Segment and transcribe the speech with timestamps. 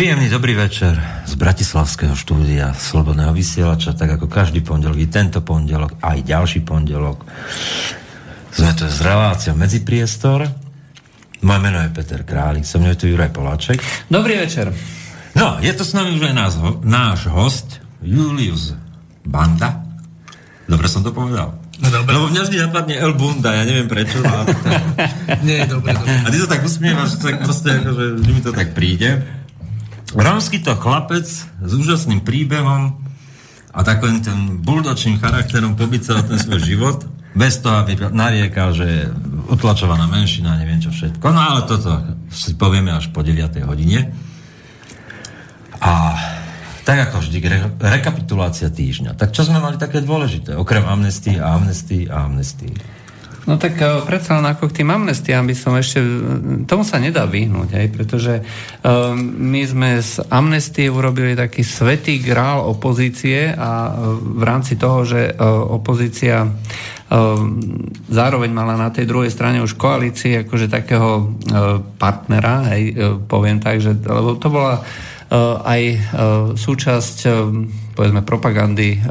[0.00, 0.96] Príjemný dobrý večer
[1.28, 7.20] z Bratislavského štúdia Slobodného vysielača, tak ako každý pondelok, i tento pondelok, aj ďalší pondelok.
[8.48, 10.48] Sme tu z reláciou Medzipriestor.
[11.44, 13.84] Moje meno je Peter Králik, so mnou je tu Juraj Poláček.
[14.08, 14.72] Dobrý večer.
[15.36, 18.72] No, je to s nami už aj náš, náš host, Julius
[19.28, 19.84] Banda.
[20.64, 21.60] Dobre som to povedal.
[21.76, 22.16] No dobre.
[22.16, 24.24] Lebo mňa vždy napadne El Bunda, ja neviem prečo.
[24.24, 24.48] A,
[25.44, 26.24] Nie, dobre, dobre.
[26.24, 29.39] a ty sa tak usmievaš, že tak proste, akože, že mi to tak príde.
[30.10, 32.98] Rómsky to chlapec s úžasným príbehom
[33.70, 36.98] a takovým ten buldočným charakterom pobyť celý ten svoj život,
[37.30, 39.02] bez toho, aby nariekal, že je
[39.54, 41.22] utlačovaná menšina, neviem čo všetko.
[41.30, 42.02] No ale toto
[42.34, 43.62] si povieme až po 9.
[43.70, 44.10] hodine.
[45.78, 46.18] A
[46.82, 49.14] tak ako vždy, re- rekapitulácia týždňa.
[49.14, 50.58] Tak čo sme mali také dôležité?
[50.58, 52.74] Okrem amnestii a amnestii a amnestii.
[53.48, 56.00] No tak uh, predsa len ako k tým amnestiám by som ešte,
[56.68, 62.68] tomu sa nedá vyhnúť, hej, pretože uh, my sme z amnestie urobili taký svetý grál
[62.68, 65.36] opozície a v rámci toho, že uh,
[65.72, 66.48] opozícia
[68.06, 71.34] zároveň mala na tej druhej strane už koalícii akože takého
[71.98, 72.94] partnera, hej,
[73.26, 74.78] poviem tak, že, lebo to bola
[75.66, 75.82] aj
[76.54, 77.18] súčasť
[77.92, 79.02] povedzme propagandy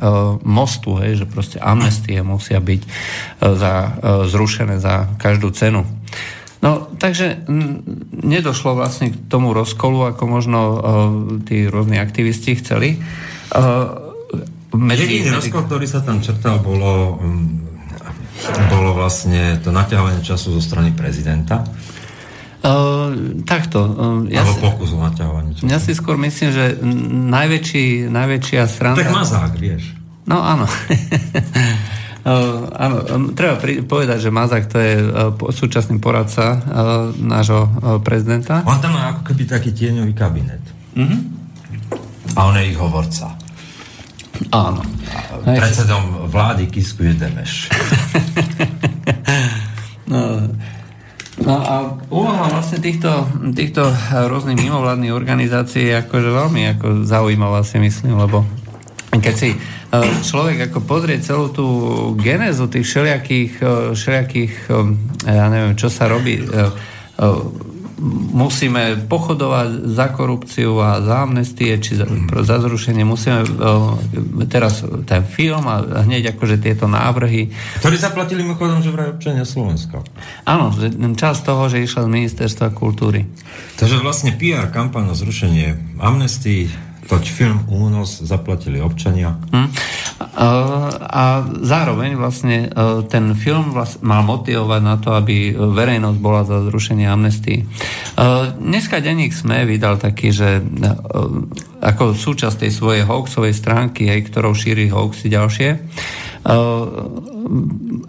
[0.43, 2.81] mostu, hej, že proste amnestie musia byť
[3.39, 3.73] za,
[4.27, 5.83] zrušené za každú cenu.
[6.59, 7.47] No, takže
[8.19, 10.77] nedošlo vlastne k tomu rozkolu, ako možno uh,
[11.47, 12.99] tí rôzni aktivisti chceli.
[13.55, 14.11] Uh,
[14.75, 15.35] medzi, Jediný medzi...
[15.39, 17.63] rozkol, ktorý sa tam črtal, bolo, um,
[18.67, 21.63] bolo vlastne to naťahovanie času zo strany prezidenta.
[22.59, 23.79] Uh, takto.
[23.87, 25.55] Uh, ja Alebo si, pokus o naťahovanie.
[25.63, 26.75] Ja si skôr myslím, že
[27.31, 28.99] najväčší, najväčšia strana...
[28.99, 29.95] Tak Mazák, vieš.
[30.27, 30.67] No áno.
[32.27, 36.61] Uh, áno, um, treba pri, povedať, že Mazák to je uh, súčasný poradca uh,
[37.15, 38.67] nášho uh, prezidenta.
[38.67, 40.63] On tam má ako keby taký tieňový kabinet.
[40.99, 41.19] Uh-huh.
[42.35, 43.39] A on je ich hovorca.
[44.51, 44.83] Áno.
[45.47, 47.71] A predsedom vlády Kisku je Demeš.
[51.49, 51.75] no, a
[52.13, 53.25] úloha vlastne týchto,
[53.57, 58.45] týchto rôznych mimovládnych organizácií je akože veľmi ako zaujímavá si myslím, lebo
[59.09, 59.57] keď si e,
[60.21, 61.65] človek ako pozrie celú tú
[62.21, 63.65] genézu tých všelijakých, e,
[63.97, 64.73] všelijakých e,
[65.25, 66.45] ja neviem, čo sa robí
[68.33, 72.07] musíme pochodovať za korupciu a za amnestie, či za,
[72.41, 73.03] za zrušenie.
[73.03, 73.43] Musíme
[74.47, 77.51] teraz ten film a hneď akože tieto návrhy.
[77.83, 80.01] Ktorí zaplatili mimochodom, že vraj občania Slovenska.
[80.47, 80.71] Áno,
[81.19, 83.27] čas toho, že išla z ministerstva kultúry.
[83.75, 89.33] Takže vlastne PR kampaň na zrušenie amnestii toť film Únos zaplatili občania.
[89.49, 89.73] Hmm.
[91.09, 93.73] A zároveň vlastne e, ten film
[94.05, 97.59] mal motivovať na to, aby verejnosť bola za zrušenie amnestii.
[97.59, 97.65] E,
[98.61, 100.61] dneska denník SME vydal taký, že
[101.81, 105.69] ako súčasť tej svojej hoaxovej stránky, aj ktorou šíri hoaxy ďalšie,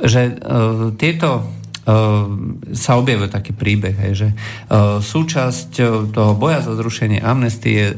[0.00, 0.22] že
[0.99, 1.59] tieto
[2.70, 4.28] sa objavil taký príbeh, hej, že
[5.02, 5.70] súčasť
[6.14, 7.94] toho boja za zrušenie amnestie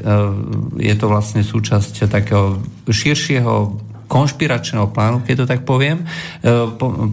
[0.81, 2.57] je to vlastne súčasť takého
[2.89, 6.05] širšieho konšpiračného plánu, keď to tak poviem,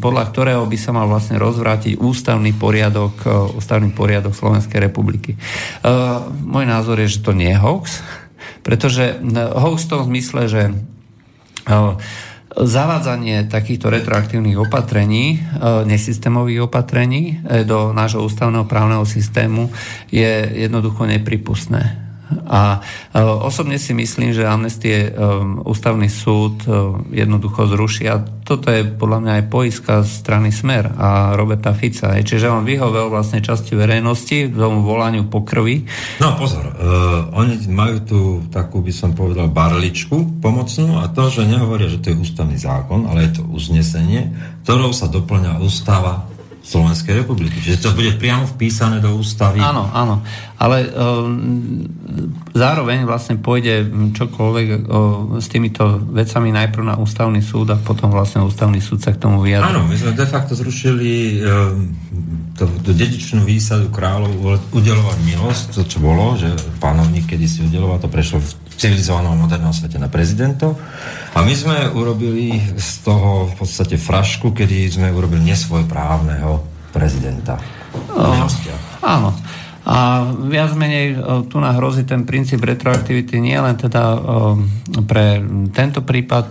[0.00, 3.24] podľa ktorého by sa mal vlastne rozvrátiť ústavný poriadok,
[3.56, 5.32] ústavný poriadok Slovenskej republiky.
[6.44, 8.04] Môj názor je, že to nie je hoax,
[8.60, 10.62] pretože hoax v tom zmysle, že
[12.56, 15.40] zavádzanie takýchto retroaktívnych opatrení, e,
[15.86, 19.70] nesystémových opatrení e, do nášho ústavného právneho systému
[20.10, 22.09] je jednoducho nepripustné.
[22.46, 22.78] A
[23.14, 25.10] e, osobne si myslím, že amnestie e,
[25.66, 26.70] ústavný súd e,
[27.14, 32.18] jednoducho zruší a toto je podľa mňa aj poiska strany Smer a Roberta Fica.
[32.18, 35.86] Čiže on vyhovel vlastne časti verejnosti tomu volaniu po krvi.
[36.18, 38.18] No pozor, uh, oni majú tu
[38.50, 43.06] takú, by som povedal, barličku pomocnú a to, že nehovoria, že to je ústavný zákon,
[43.06, 44.34] ale je to uznesenie,
[44.66, 46.26] ktorou sa doplňa ústava
[46.70, 47.58] Slovenskej republiky.
[47.58, 49.58] Čiže to bude priamo vpísané do ústavy.
[49.58, 50.22] Áno, áno.
[50.54, 51.82] Ale um,
[52.54, 58.46] zároveň vlastne pôjde čokoľvek um, s týmito vecami najprv na ústavný súd a potom vlastne
[58.46, 59.66] ústavný súd sa k tomu vyjadrí.
[59.66, 61.90] Áno, my sme de facto zrušili um,
[62.54, 67.98] to, to dedičnú výsadu kráľov udelovať milosť, to čo bolo, že pánovník kedy si udeloval,
[67.98, 70.80] to prešlo v civilizovanom modernom svete na prezidentov.
[71.36, 77.60] A my sme urobili z toho v podstate frašku, kedy sme urobili nesvojprávneho prezidenta.
[78.10, 78.48] Oh,
[79.04, 79.36] áno.
[79.80, 81.16] A viac menej
[81.48, 84.02] tu na hrozí ten princíp retroaktivity nie len teda
[85.08, 85.40] pre
[85.72, 86.46] tento prípad,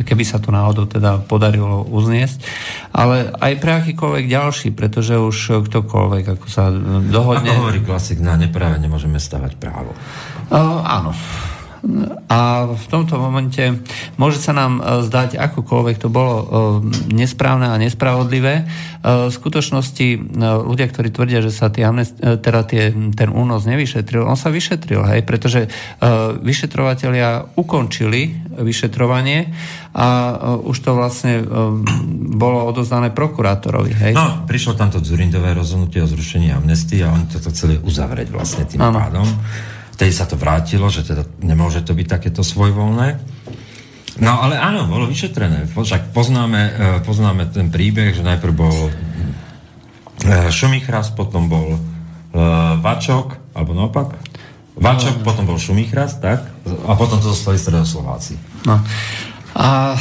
[0.00, 2.40] keby sa to náhodou teda podarilo uzniesť,
[2.96, 6.72] ale aj pre akýkoľvek ďalší, pretože už ktokoľvek ako sa
[7.04, 7.52] dohodne...
[7.52, 9.92] Ako hovorí klasik, na nepráve nemôžeme stavať právo.
[10.48, 11.12] Áno.
[12.28, 13.62] A v tomto momente
[14.18, 16.44] môže sa nám e, zdať, akokoľvek to bolo e,
[17.14, 18.54] nesprávne a nespravodlivé.
[18.60, 18.64] E,
[19.30, 20.06] v skutočnosti
[20.42, 21.86] ľudia, ktorí tvrdia, že sa tie,
[22.18, 25.70] teda tie, ten únos nevyšetril, on sa vyšetril, hej, pretože
[26.42, 29.50] vyšetrovateľia ukončili vyšetrovanie
[29.94, 30.06] a
[30.62, 31.42] už to vlastne
[32.34, 33.92] bolo odozdané prokurátorovi.
[33.94, 34.12] Hej.
[34.14, 38.82] No, prišlo tamto Zurindové rozhodnutie o zrušení amnestii a oni toto chceli uzavrieť vlastne tým
[38.82, 38.98] ano.
[38.98, 39.28] pádom
[39.98, 43.18] vtedy sa to vrátilo, že teda nemôže to byť takéto svojvoľné.
[44.22, 45.66] No ale áno, bolo vyšetrené.
[45.66, 46.72] Však poznáme, e,
[47.02, 48.92] poznáme ten príbeh, že najprv bol e,
[50.54, 51.80] Šumichras, potom bol e,
[52.78, 54.14] Vačok, alebo naopak.
[54.78, 55.26] Vačok, no.
[55.26, 56.46] potom bol Šumichras, tak?
[56.86, 58.38] A potom to zostali Stredoslováci.
[58.70, 58.78] No.
[59.56, 59.98] A e,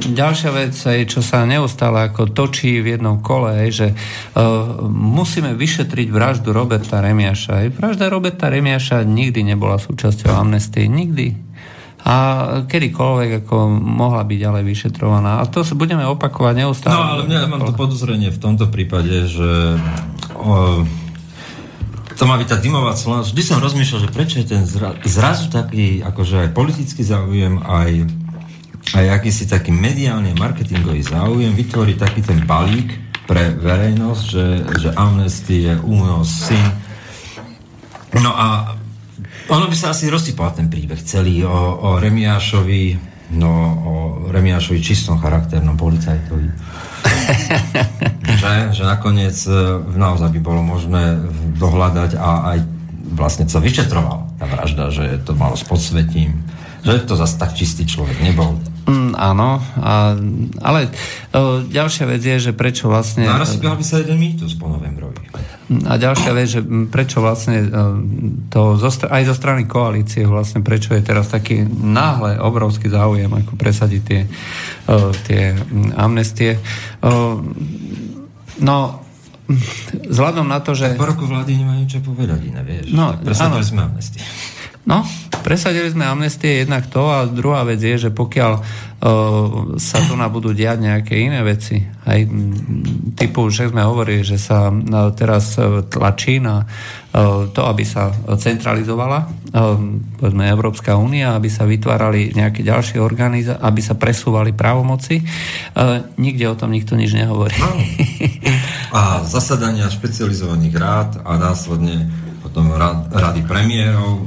[0.00, 0.74] ďalšia vec,
[1.10, 7.74] čo sa neustále ako točí v jednom kole, že uh, musíme vyšetriť vraždu Roberta Remiaša.
[7.74, 11.34] Vražda Roberta Remiaša nikdy nebola súčasťou amnestie, nikdy.
[12.04, 12.16] A
[12.68, 15.40] kedykoľvek ako mohla byť ďalej vyšetrovaná.
[15.40, 16.94] A to sa budeme opakovať neustále.
[16.94, 19.80] No ale ja mám to podozrenie v tomto prípade, že
[20.36, 20.84] uh,
[22.14, 23.26] to má byť tá dymová clona.
[23.26, 28.23] Vždy som rozmýšľal, že prečo je ten zra, zrazu taký, akože aj politický záujem, aj
[28.92, 32.92] aj akýsi taký mediálny marketingový záujem vytvoriť taký ten balík
[33.24, 34.46] pre verejnosť, že,
[34.76, 36.60] že Amnesty je únos, syn.
[38.20, 38.76] No a
[39.48, 43.00] ono by sa asi rozsypal ten príbeh celý o, o Remiášovi,
[43.40, 43.94] no o
[44.28, 46.48] Remiášovi čistom charakternom policajtovi.
[48.40, 49.52] že, že nakoniec e,
[49.96, 51.16] naozaj by bolo možné
[51.56, 52.58] dohľadať a aj
[53.16, 56.40] vlastne sa vyšetroval tá vražda, že to malo s podsvetím,
[56.84, 58.60] že to zase tak čistý človek nebol.
[58.84, 60.12] Mm, áno, a,
[60.60, 60.92] ale
[61.32, 63.24] o, ďalšia vec je, že prečo vlastne...
[63.24, 65.24] No, by sa jeden mýtus po novembrovi.
[65.88, 66.60] A ďalšia vec, že
[66.92, 67.72] prečo vlastne
[68.52, 73.56] to zo, aj zo strany koalície vlastne prečo je teraz taký náhle obrovský záujem ako
[73.56, 74.20] presadiť tie,
[74.92, 75.56] o, tie
[75.96, 76.60] amnestie.
[77.00, 77.40] O,
[78.60, 78.76] no,
[80.12, 80.92] vzhľadom na to, že...
[80.92, 82.92] Po roku vlády nemá niečo povedať iné, vieš.
[82.92, 84.20] No, tak presadili sme amnestie.
[84.84, 85.00] No,
[85.40, 88.64] presadili sme amnestie jednak to a druhá vec je, že pokiaľ uh,
[89.80, 92.20] sa tu na budú diať nejaké iné veci, aj
[93.16, 98.12] typu, že sme hovorili, že sa uh, teraz uh, tlačí na uh, to, aby sa
[98.36, 99.80] centralizovala uh,
[100.20, 105.24] povedzme Európska únia, aby sa vytvárali nejaké ďalšie organizácie, aby sa presúvali právomoci.
[105.72, 107.56] Uh, nikde o tom nikto nič nehovorí.
[107.56, 107.72] No.
[109.00, 112.23] A zasadania špecializovaných rád a následne
[112.54, 112.70] potom
[113.10, 114.22] rady premiérov e,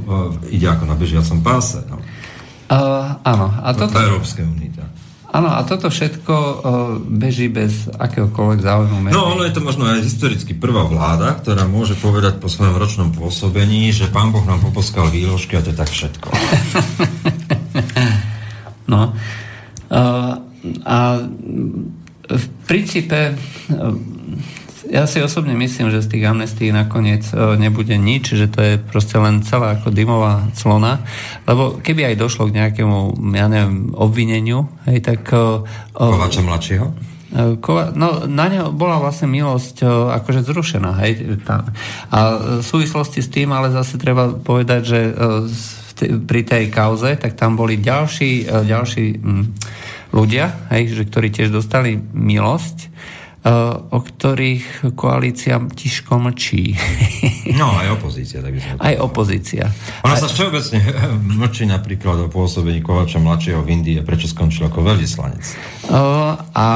[0.52, 1.80] ide ako na bežiacom páse.
[1.88, 1.96] No.
[2.68, 3.48] Uh, áno.
[3.64, 4.68] A to, toto, Európskej únie.
[5.28, 6.56] Áno, a toto všetko uh,
[7.00, 8.96] beží bez akéhokoľvek záujmu.
[9.08, 13.08] No, ono je to možno aj historicky prvá vláda, ktorá môže povedať po svojom ročnom
[13.16, 16.28] pôsobení, že pán Boh nám poposkal výložky a to je tak všetko.
[18.92, 19.16] no.
[19.88, 20.44] Uh,
[20.84, 21.24] a
[22.28, 23.96] v princípe uh,
[24.86, 28.74] ja si osobne myslím, že z tých amnestí nakoniec e, nebude nič, že to je
[28.78, 31.02] proste len celá ako dymová clona,
[31.50, 35.26] lebo keby aj došlo k nejakému, ja neviem, obvineniu, hej, tak...
[35.34, 35.66] E,
[35.98, 36.86] Kovača mladšieho?
[36.86, 36.94] E,
[37.58, 39.82] Kova, no, na neho bola vlastne milosť
[40.22, 41.66] akože zrušená, hej, tá.
[42.14, 42.18] A
[42.60, 45.00] v súvislosti s tým ale zase treba povedať, že
[45.98, 49.44] pri tej kauze, tak tam boli ďalší, ďalší mm,
[50.14, 52.94] ľudia, hej, že, ktorí tiež dostali milosť
[53.88, 56.76] o ktorých koalícia tiško mlčí.
[57.58, 58.44] No, aj opozícia.
[58.44, 59.64] Tak by som aj opozícia.
[60.04, 60.78] Ona sa všeobecne
[61.40, 65.44] mlčí napríklad o pôsobení Kovača mladšieho v Indii a prečo skončil ako veľvyslanec.
[65.88, 66.66] Uh, a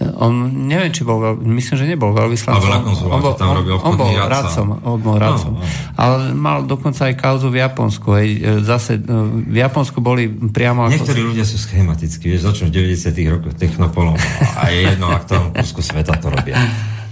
[0.00, 0.32] on,
[0.66, 2.64] neviem, či bol, myslím, že nebol veľvyslancom.
[2.64, 5.52] Ale on, bol, tam robil on, on bol radcom, on bol radcom.
[5.56, 5.68] No, no.
[6.00, 8.08] Ale mal dokonca aj kauzu v Japonsku.
[8.16, 8.28] Hej.
[8.64, 10.88] Zase v Japonsku boli priamo...
[10.88, 11.28] Niektorí ako...
[11.36, 14.16] ľudia sú schematickí, vieš, začnú v 90 rokoch technopolom
[14.56, 16.56] a je jedno, ak tom kúsku sveta to robia.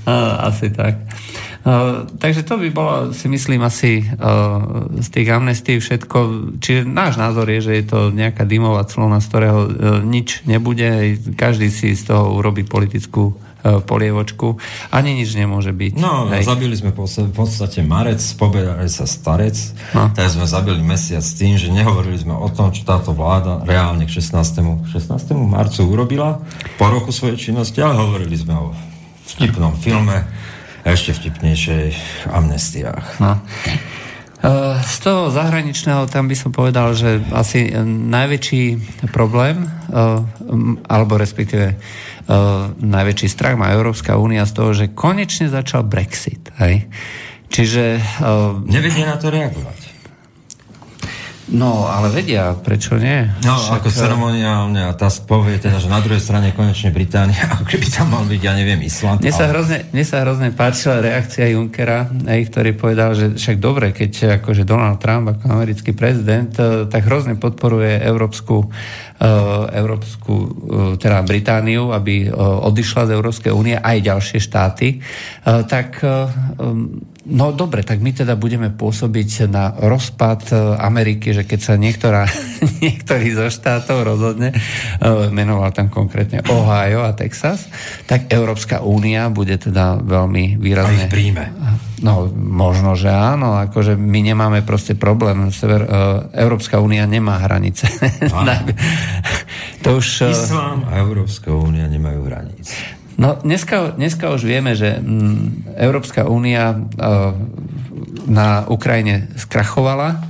[0.48, 1.04] Asi tak.
[1.60, 6.18] Uh, takže to by bolo, si myslím, asi uh, z tých amnestí všetko.
[6.56, 9.68] Čiže náš názor je, že je to nejaká dymová clona, z ktorého uh,
[10.00, 11.20] nič nebude.
[11.36, 14.56] Každý si z toho urobí politickú polievočku.
[14.88, 16.00] Ani nič nemôže byť.
[16.00, 16.48] No, Hej.
[16.48, 19.56] zabili sme v podstate marec, pobedali sa starec,
[19.92, 20.08] no.
[20.16, 24.08] tak sme zabili mesiac s tým, že nehovorili sme o tom, čo táto vláda reálne
[24.08, 24.88] k 16.
[24.88, 25.36] 16.
[25.36, 26.40] marcu urobila
[26.80, 28.66] po roku svojej činnosti, ale hovorili sme o
[29.36, 30.24] vtipnom filme,
[30.84, 31.86] ešte vtipnejšej
[32.30, 33.20] amnestiách.
[33.20, 33.40] No.
[34.80, 38.64] Z toho zahraničného tam by som povedal, že asi najväčší
[39.12, 39.68] problém,
[40.88, 41.76] alebo respektíve
[42.80, 46.48] najväčší strach má Európska únia z toho, že konečne začal Brexit.
[46.56, 46.88] Hej?
[47.52, 48.00] Čiže...
[48.64, 49.79] Nevedie na to reagovať.
[51.50, 53.26] No, ale vedia, prečo nie?
[53.42, 53.82] No, Však...
[53.82, 57.86] ako eh, ceremoniálne a tá povie teda, že na druhej strane konečne Británia, ako keby
[57.90, 59.18] tam mal byť, ja neviem, Island.
[59.18, 59.58] Mne sa, ale...
[59.58, 65.02] hrozne, mne sa hrozne páčila reakcia Junckera, ktorý povedal, že však dobre, keď akože Donald
[65.02, 70.34] Trump ako americký prezident, eh, tak hrozne podporuje európsku, uh, európsku
[71.00, 75.00] teda Britániu, aby odišla z Európskej únie aj ďalšie štáty,
[75.44, 76.00] tak
[77.20, 82.24] No dobre, tak my teda budeme pôsobiť na rozpad e, Ameriky, že keď sa niektorá,
[82.84, 87.68] niektorý zo štátov rozhodne, e, menoval tam konkrétne Ohio a Texas,
[88.08, 91.06] tak Európska únia bude teda veľmi výrazne...
[91.06, 91.44] A príjme.
[92.00, 95.52] No, možno, že áno, akože my nemáme proste problém.
[95.52, 95.88] Sever, e,
[96.40, 97.84] Európska únia nemá hranice.
[99.84, 100.32] to už...
[100.32, 102.99] Islám a Európska únia nemajú hranice.
[103.20, 107.36] No dneska, dneska už vieme, že mm, Európska únia uh,
[108.24, 110.24] na Ukrajine skrachovala.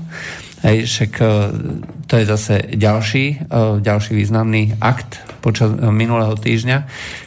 [0.66, 1.30] Hej, však uh,
[2.11, 6.78] to je zase ďalší, uh, ďalší významný akt počas uh, minulého týždňa.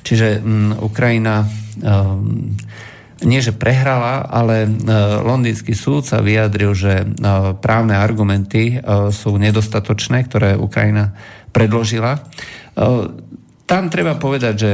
[0.03, 1.47] Čiže um, Ukrajina
[3.25, 4.69] nie, že prehrala, ale
[5.25, 7.01] londýnsky súd sa vyjadril, že
[7.65, 8.77] právne argumenty
[9.09, 11.17] sú nedostatočné, ktoré Ukrajina
[11.49, 12.29] predložila.
[13.65, 14.71] Tam treba povedať, že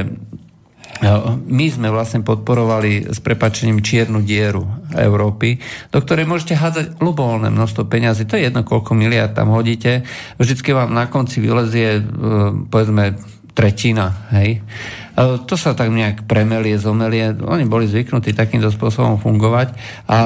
[1.47, 5.63] my sme vlastne podporovali s prepačením čiernu dieru Európy,
[5.95, 8.27] do ktorej môžete hádzať ľubovoľné množstvo peňazí.
[8.27, 10.03] To je jedno, koľko miliard tam hodíte.
[10.35, 12.01] Vždycky vám na konci vylezie, e,
[12.67, 13.15] povedzme,
[13.55, 14.27] tretina.
[14.35, 14.59] Hej?
[15.19, 17.35] To sa tak nejak premelie, zomelie.
[17.43, 19.75] Oni boli zvyknutí takýmto spôsobom fungovať.
[20.07, 20.17] A...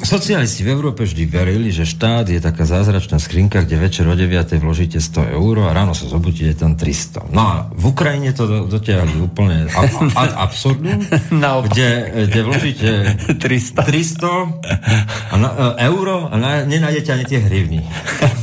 [0.00, 4.16] E, Socialisti v Európe vždy verili, že štát je taká zázračná skrinka, kde večer o
[4.16, 4.56] 9.
[4.56, 7.28] vložíte 100 eur a ráno sa zobudíte tam 300.
[7.28, 9.68] No a v Ukrajine to dotiahli úplne
[10.16, 11.04] ad absurdum,
[11.68, 11.88] kde,
[12.32, 12.90] kde vložíte
[13.36, 17.84] 300, 300 a na, e, euro a na, nenájdete ani tie hrivny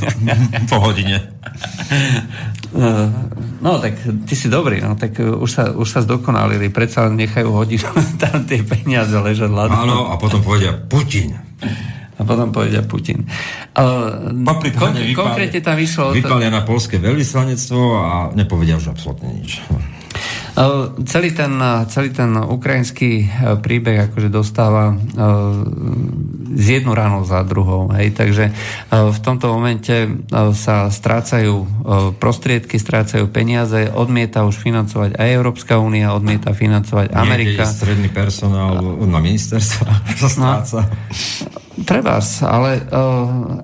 [0.70, 1.18] po hodine.
[3.60, 7.88] No, tak ty si dobrý, no, tak už sa, už sa zdokonalili, predsa nechajú hodinu
[8.22, 9.80] tam tie peniaze ležať ľadom.
[9.88, 11.34] Áno, a potom povedia Putin.
[12.20, 13.24] A potom povedia Putin.
[13.72, 14.28] Uh,
[14.76, 16.12] kon- konkrétne tam vyšlo...
[16.12, 19.64] Vypalia na polské veľvyslanectvo a nepovedia už absolútne nič.
[21.08, 21.52] Celý ten,
[21.88, 23.26] celý ten ukrajinský e,
[23.56, 24.96] príbeh akože dostáva e,
[26.52, 27.88] z jednu ráno za druhou.
[27.96, 28.12] Hej?
[28.12, 28.52] Takže e,
[28.92, 30.20] v tomto momente
[30.52, 31.64] sa strácajú
[32.20, 37.64] prostriedky, strácajú peniaze, odmieta už financovať aj Európska únia, odmieta financovať Amerika.
[37.64, 39.90] Nie, stredný personál na ministerstva
[40.20, 40.28] sa no.
[40.28, 40.80] stráca.
[40.84, 43.62] No, Treba, ale uh,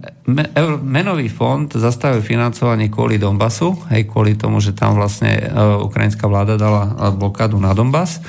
[0.81, 6.57] menový fond zastavil financovanie kvôli Donbasu, hej, kvôli tomu, že tam vlastne uh, ukrajinská vláda
[6.57, 8.23] dala blokádu na Donbas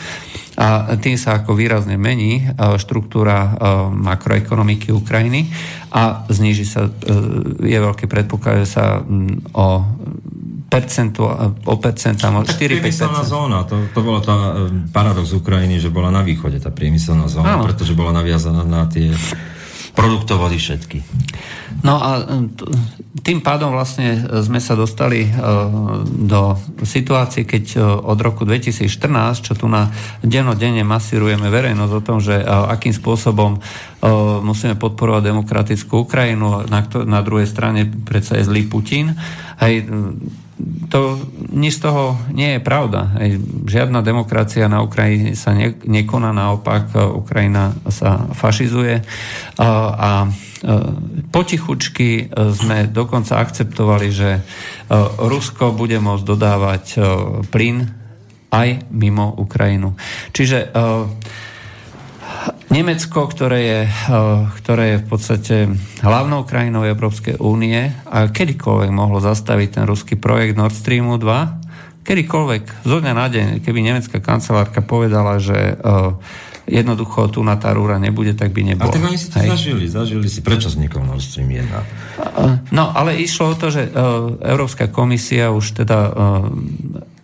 [0.57, 3.49] a tým sa ako výrazne mení uh, štruktúra uh,
[3.93, 5.53] makroekonomiky Ukrajiny
[5.93, 6.91] a zniží sa, uh,
[7.61, 9.85] je veľký predpoklad, že sa um, o
[10.67, 11.23] percentu,
[11.63, 16.27] o percentám, o 4 priemyselná zóna, to, to bola tá paradox Ukrajiny, že bola na
[16.27, 17.63] východe tá priemyselná zóna, Áno.
[17.63, 19.15] pretože bola naviazaná na tie
[19.97, 20.97] produktovali všetky.
[21.81, 22.23] No a e,
[23.25, 25.31] tým pádom vlastne sme sa dostali e,
[26.05, 26.53] do
[26.85, 29.89] situácie, keď e, od roku 2014, čo tu na
[30.21, 33.59] dennodenne masírujeme verejnosť o tom, že akým spôsobom
[34.45, 39.17] musíme podporovať demokratickú Ukrajinu, na, druhej strane predsa je zlý Putin.
[39.57, 39.89] Hej,
[40.89, 41.21] to
[41.53, 43.13] nič z toho nie je pravda.
[43.69, 49.05] Žiadna demokracia na Ukrajine sa ne, nekoná, naopak Ukrajina sa fašizuje
[49.61, 50.11] a, a
[51.29, 54.41] potichučky sme dokonca akceptovali, že
[55.21, 56.85] Rusko bude môcť dodávať
[57.53, 57.85] plyn
[58.49, 59.93] aj mimo Ukrajinu.
[60.33, 60.73] Čiže
[62.67, 65.55] Nemecko, ktoré je, eh, ktoré je v podstate
[66.03, 71.63] hlavnou krajinou Európskej únie a kedykoľvek mohlo zastaviť ten ruský projekt Nord Streamu 2,
[72.03, 76.15] kedykoľvek, zo dňa na deň, keby nemecká kancelárka povedala, že uh,
[76.63, 78.87] jednoducho tu na tá rúra nebude, tak by nebolo.
[78.87, 79.51] A tak oni si to Hej.
[79.51, 80.39] zažili, zažili si.
[80.39, 82.71] Prečo vznikol Nord Stream 1?
[82.71, 83.91] No, ale išlo o to, že
[84.39, 85.99] Európska komisia už teda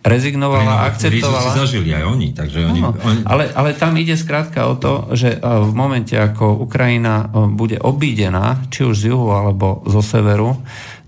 [0.04, 1.40] rezignovala, akceptovala.
[1.40, 3.24] si zažili aj oni, takže oni, no, oni...
[3.24, 8.84] Ale, ale tam ide skrátka o to, že v momente, ako Ukrajina bude obídená, či
[8.84, 10.60] už z juhu alebo zo severu,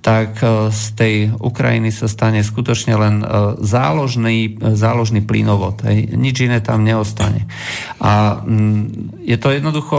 [0.07, 0.39] tak
[0.71, 3.27] z tej Ukrajiny sa stane skutočne len
[3.59, 5.83] záložný, záložný plynovod.
[5.83, 6.15] Hej.
[6.15, 7.51] Nič iné tam neostane.
[7.99, 9.99] A mm, je to jednoducho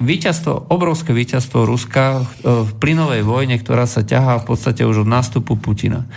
[0.00, 5.60] víťazstvo, obrovské víťazstvo Ruska v plynovej vojne, ktorá sa ťahá v podstate už od nástupu
[5.60, 6.08] Putina.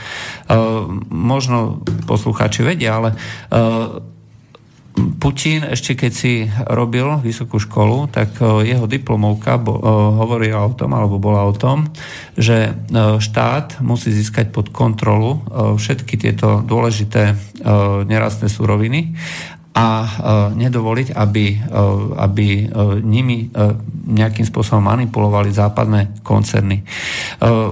[1.11, 3.09] Možno poslucháči vedia, ale
[4.95, 9.81] Putin ešte keď si robil vysokú školu, tak e, jeho diplomovka bo, e,
[10.23, 11.91] hovorila o tom, alebo bola o tom,
[12.39, 15.43] že e, štát musí získať pod kontrolu
[15.75, 17.35] všetky tieto dôležité
[18.05, 19.17] nerastné suroviny
[19.75, 20.07] a e,
[20.55, 21.57] nedovoliť, aby, e,
[22.15, 22.65] aby e,
[23.03, 23.51] nimi
[24.05, 26.85] nejakým spôsobom manipulovali západné koncerny.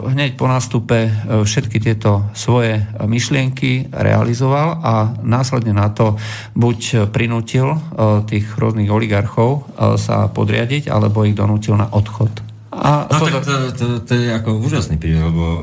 [0.10, 1.13] Hneď po nástupe
[1.45, 6.17] všetky tieto svoje myšlienky realizoval a následne na to
[6.57, 7.77] buď prinútil
[8.25, 9.69] tých rôznych oligarchov
[10.01, 12.33] sa podriadiť, alebo ich donútil na odchod.
[12.74, 15.62] A no to, tak to, to, to je ako úžasný príbeh, lebo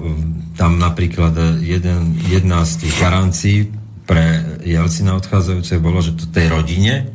[0.54, 3.58] tam napríklad jeden, jedna z tých garancií
[4.08, 7.10] pre Jelcina odchádzajúce bolo, že to tej rodine,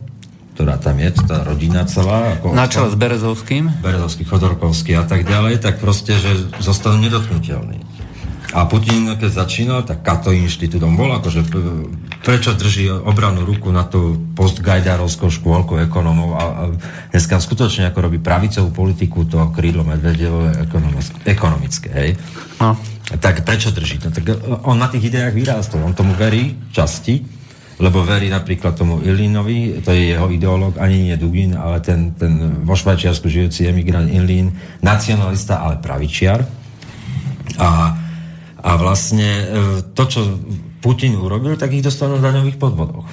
[0.55, 2.39] ktorá tam je, tá rodina celá.
[2.39, 3.83] Ako Na čele s Berezovským?
[3.83, 7.94] Berezovský, Chodorkovský a tak ďalej, tak proste, že zostanú nedotknutelní.
[8.55, 11.43] A Putin, keď začínal, tak Kato inštitútom bol, akože
[12.23, 16.63] prečo drží obranú ruku na tú postgajdarovskou škôlku ekonomov a, a
[17.11, 20.55] dneska skutočne ako robí pravicovú politiku to krídlo Medvedevové
[21.27, 22.11] ekonomické, hej?
[22.63, 22.79] No.
[23.05, 24.07] Tak prečo drží to?
[24.09, 24.23] Tak
[24.63, 27.27] on na tých ideách vyrástol, on tomu verí časti,
[27.83, 32.63] lebo verí napríklad tomu Ilínovi, to je jeho ideológ, ani nie Dugin, ale ten, ten
[32.63, 36.47] vo Švajčiarsku žijúci emigrant Ilín, nacionalista, ale pravičiar.
[37.59, 37.99] A,
[38.65, 39.45] a vlastne e,
[39.93, 40.21] to, čo
[40.81, 43.05] Putin urobil, tak ich dostanú v daňových podvodoch.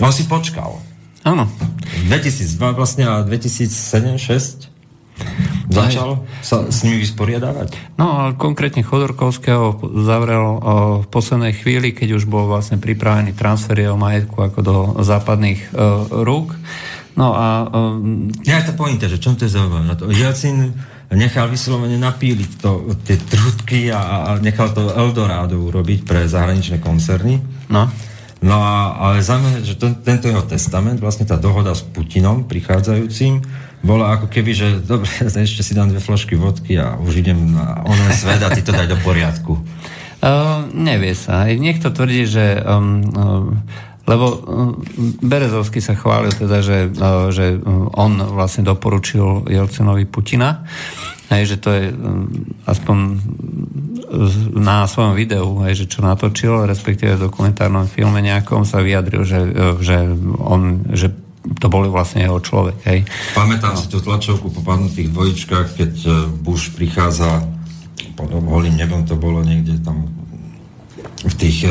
[0.00, 0.80] On si počkal.
[1.28, 1.44] Áno.
[2.08, 4.78] 2002 vlastne a 2007-2006
[5.68, 7.76] Začal sa s nimi vysporiadávať?
[8.00, 10.58] No, ale konkrétne Chodorkovského zavrel o,
[11.04, 15.68] v poslednej chvíli, keď už bol vlastne pripravený transfer jeho majetku ako do západných o,
[16.24, 16.56] rúk.
[17.20, 17.68] No a...
[17.68, 17.78] O,
[18.48, 19.92] ja to pointa, že čo to je zaujímavé?
[20.16, 20.72] Jelcin
[21.16, 27.40] nechal vyslovene napíliť to, tie trutky a, a nechal to Eldorado urobiť pre zahraničné koncerny.
[27.72, 27.88] No.
[28.38, 33.42] No a, ale zaujímavé, že to, tento jeho testament, vlastne tá dohoda s Putinom prichádzajúcim,
[33.82, 37.82] bolo ako keby, že dobre, ešte si dám dve flašky vodky a už idem na
[37.82, 39.58] onen svet a ty to daj do poriadku.
[40.18, 41.46] Uh, nevie sa.
[41.50, 43.48] Niekto tvrdí, že um, uh,
[44.08, 44.40] lebo uh,
[45.20, 47.60] Berezovský sa chválil teda, že, uh, že
[47.92, 50.64] on vlastne doporučil Jelcinovi Putina,
[51.28, 51.84] hej, že to je
[52.64, 52.96] aspoň
[54.56, 59.40] na svojom videu, hej, že čo natočil, respektíve v dokumentárnom filme nejakom sa vyjadril, že,
[59.84, 60.08] že
[60.40, 61.12] on, že
[61.60, 62.80] to boli vlastne jeho človek.
[62.88, 62.98] Hej.
[63.36, 63.80] Pamätám no.
[63.80, 65.92] si tú tlačovku po padnutých dvojičkách, keď
[66.40, 67.44] Bush prichádza
[68.16, 70.08] pod holým nebom, to bolo niekde tam
[71.22, 71.68] v tých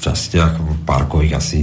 [0.00, 1.58] častiach parkových asi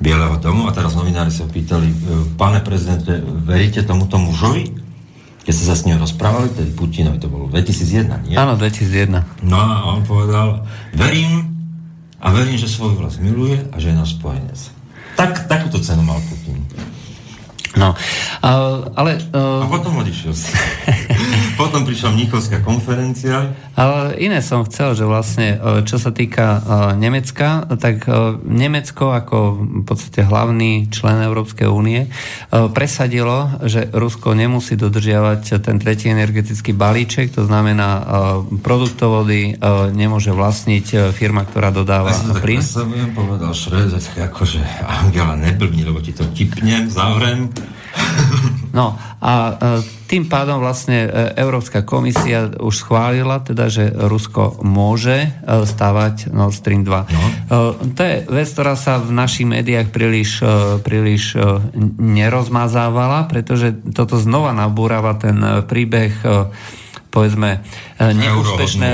[0.00, 1.96] Bieleho domu a teraz novinári sa pýtali, e,
[2.38, 4.72] pane prezidente, veríte tomuto mužovi?
[5.44, 8.38] Keď sa sa s ním rozprávali, tedy Putinovi, to bolo 2001, nie?
[8.38, 9.44] Áno, 2001.
[9.44, 11.50] No a on povedal, verím
[12.20, 14.60] a verím, že svoj vlast miluje a že je náš spojenec.
[15.16, 16.64] Tak, takúto cenu mal Putin.
[17.78, 17.94] No,
[18.98, 19.22] ale...
[19.30, 20.34] Uh, a potom odišiel
[21.60, 23.52] potom prišla Mnichovská konferencia.
[23.76, 26.60] Ale iné som chcel, že vlastne, e, čo sa týka uh,
[26.96, 34.32] Nemecka, tak uh, Nemecko ako v podstate hlavný člen Európskej únie uh, presadilo, že Rusko
[34.32, 38.02] nemusí dodržiavať ten tretí energetický balíček, to znamená
[38.64, 39.58] produktovody
[39.92, 42.60] nemôže vlastniť firma, ktorá dodáva ja plyn.
[42.60, 47.52] Ja som povedal tak akože Angela neblbni, lebo ti to tipnem, zavrem
[48.70, 49.52] No a e,
[50.06, 55.30] tým pádom vlastne e, Európska komisia už schválila, teda, že Rusko môže e,
[55.66, 57.10] stavať Nord Stream 2.
[57.10, 57.22] No.
[57.98, 60.38] To je vec, ktorá sa v našich médiách príliš,
[60.86, 61.34] príliš
[61.98, 66.14] nerozmazávala, pretože toto znova nabúrava ten príbeh
[67.10, 67.60] povedzme
[67.98, 68.90] e, neúspešné,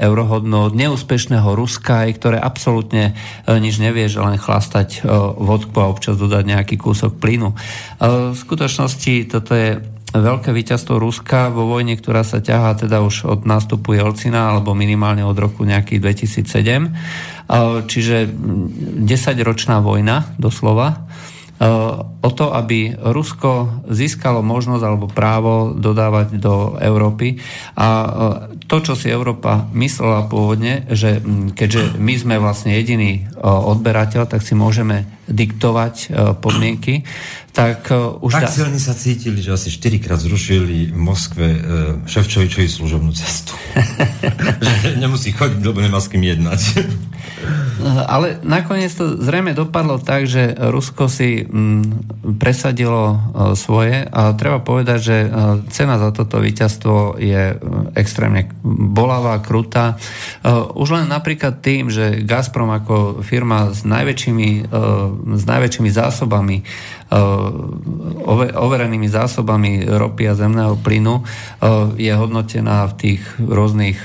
[0.00, 3.12] eurohodnot, neúspešného Ruska, ktoré absolútne
[3.44, 7.52] e, nič nevie, že len chlastať e, vodku a občas dodať nejaký kúsok plynu.
[8.00, 9.78] V skutočnosti toto je
[10.10, 15.22] veľké víťazstvo Ruska vo vojne, ktorá sa ťahá teda už od nástupu Jelcina, alebo minimálne
[15.22, 17.46] od roku nejaký 2007.
[17.86, 18.16] Čiže
[19.06, 21.09] 10-ročná vojna, doslova
[22.20, 27.36] o to, aby Rusko získalo možnosť alebo právo dodávať do Európy.
[27.76, 28.08] A e,
[28.64, 31.20] to, čo si Európa myslela pôvodne, že
[31.52, 36.06] keďže my sme vlastne jediný e, odberateľ, tak si môžeme diktovať e,
[36.40, 37.04] podmienky,
[37.52, 37.92] tak
[38.24, 38.30] už...
[38.30, 41.46] Tak silní sa cítili, že asi 4 krát zrušili v Moskve
[42.06, 43.52] Ševčovičovi služobnú cestu.
[44.86, 46.60] že nemusí chodiť, lebo nemá s kým jednať.
[48.06, 53.16] Ale nakoniec to zrejme dopadlo tak, že Rusko si mm, presadilo e,
[53.56, 55.28] svoje a treba povedať, že e,
[55.72, 57.56] cena za toto víťazstvo je
[57.96, 59.96] extrémne bolavá, krutá.
[60.76, 64.50] Už len napríklad tým, že Gazprom ako firma s najväčšími,
[65.34, 66.62] s najväčšími zásobami
[68.54, 71.26] overenými zásobami ropy a zemného plynu
[71.98, 73.98] je hodnotená v tých rôznych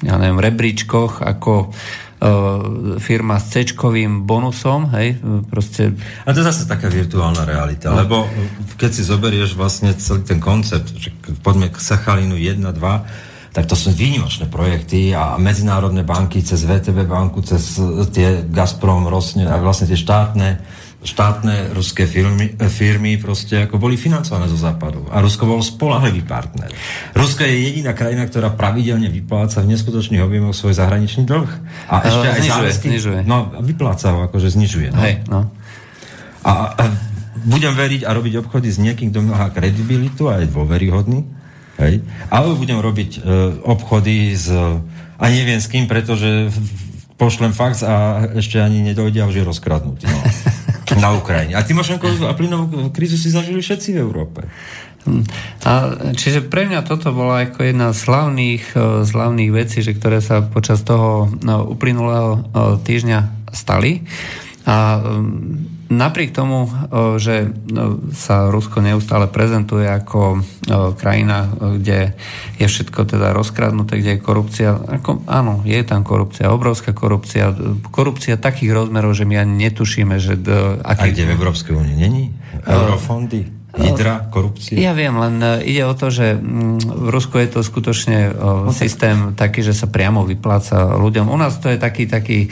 [0.00, 1.74] ja neviem, rebríčkoch ako
[2.98, 3.62] firma s c
[4.26, 5.94] bonusom, hej, proste...
[6.26, 8.02] A to je zase taká virtuálna realita, no.
[8.02, 8.16] lebo
[8.74, 11.14] keď si zoberieš vlastne celý ten koncept, že
[11.46, 17.06] poďme k Sachalinu 1, 2, tak to sú výnimočné projekty a medzinárodné banky cez VTB
[17.06, 17.78] banku, cez
[18.10, 20.58] tie Gazprom, Rosne a vlastne tie štátne
[20.98, 25.06] štátne ruské firmy, firmy proste ako boli financované zo západu.
[25.14, 26.66] A Rusko bol spolahlivý partner.
[27.14, 31.50] Rusko je jediná krajina, ktorá pravidelne vypláca v neskutočných objemoch svoj zahraničný dlh.
[31.86, 33.18] A ešte uh, aj znižuje, záväzky, znižuje.
[33.30, 34.88] No, vypláca ho, akože znižuje.
[34.90, 34.98] No.
[34.98, 35.40] Hej, no.
[36.42, 36.82] A, a
[37.46, 41.22] budem veriť a robiť obchody s niekým, kto má kredibilitu a je dôveryhodný.
[41.78, 42.02] Hej.
[42.26, 43.22] Alebo budem robiť uh,
[43.70, 44.50] obchody s...
[45.18, 46.50] A neviem s kým, pretože
[47.18, 50.06] pošlem fax a ešte ani nedojde a už je rozkradnutý.
[50.10, 50.22] No.
[50.98, 51.54] Na Ukrajine.
[51.54, 54.50] A Timošenko a plynovú krízu si zažili všetci v Európe.
[55.06, 55.24] Hm.
[55.64, 55.72] A,
[56.12, 58.64] čiže pre mňa toto bola ako jedna z hlavných,
[59.06, 62.44] z hlavných vecí, že ktoré sa počas toho no, uplynulého
[62.82, 64.04] týždňa stali.
[64.68, 65.00] A
[65.88, 66.68] Napriek tomu,
[67.16, 67.48] že
[68.12, 70.44] sa Rusko neustále prezentuje ako
[71.00, 71.48] krajina,
[71.80, 72.12] kde
[72.60, 77.56] je všetko teda rozkradnuté, kde je korupcia, ako, áno, je tam korupcia, obrovská korupcia,
[77.88, 80.36] korupcia takých rozmerov, že my ani netušíme, že...
[80.84, 81.08] Aký...
[81.08, 82.36] A kde v Európskej únii není?
[82.68, 83.57] Eurofondy?
[83.78, 84.74] Hydra, korupcia?
[84.74, 88.74] Ja viem, len e, ide o to, že mm, v Rusku je to skutočne no,
[88.74, 91.30] systém taký, že sa priamo vypláca ľuďom.
[91.30, 92.48] U nás to je taký, taký e,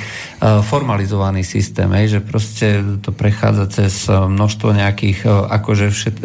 [0.62, 6.16] formalizovaný systém, že proste to prechádza cez e, množstvo nejakých akože všet,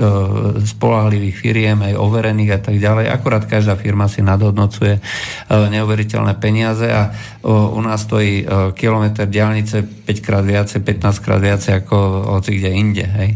[0.77, 3.09] spolahlivých firiem, aj overených a tak ďalej.
[3.09, 5.01] Akurát každá firma si nadhodnocuje
[5.49, 7.13] neuveriteľné peniaze a
[7.45, 11.97] u nás stojí kilometr diálnice 5 krát viacej, 15 krát viacej ako
[12.37, 13.05] hoci kde inde.
[13.05, 13.31] Hej.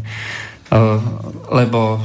[0.71, 0.99] Eh,
[1.53, 2.01] lebo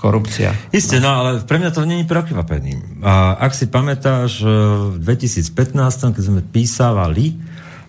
[0.00, 0.56] korupcia.
[0.72, 3.04] Isté, no ale pre mňa to není prekvapením.
[3.04, 7.36] A ak si pamätáš, v 2015, keď sme písavali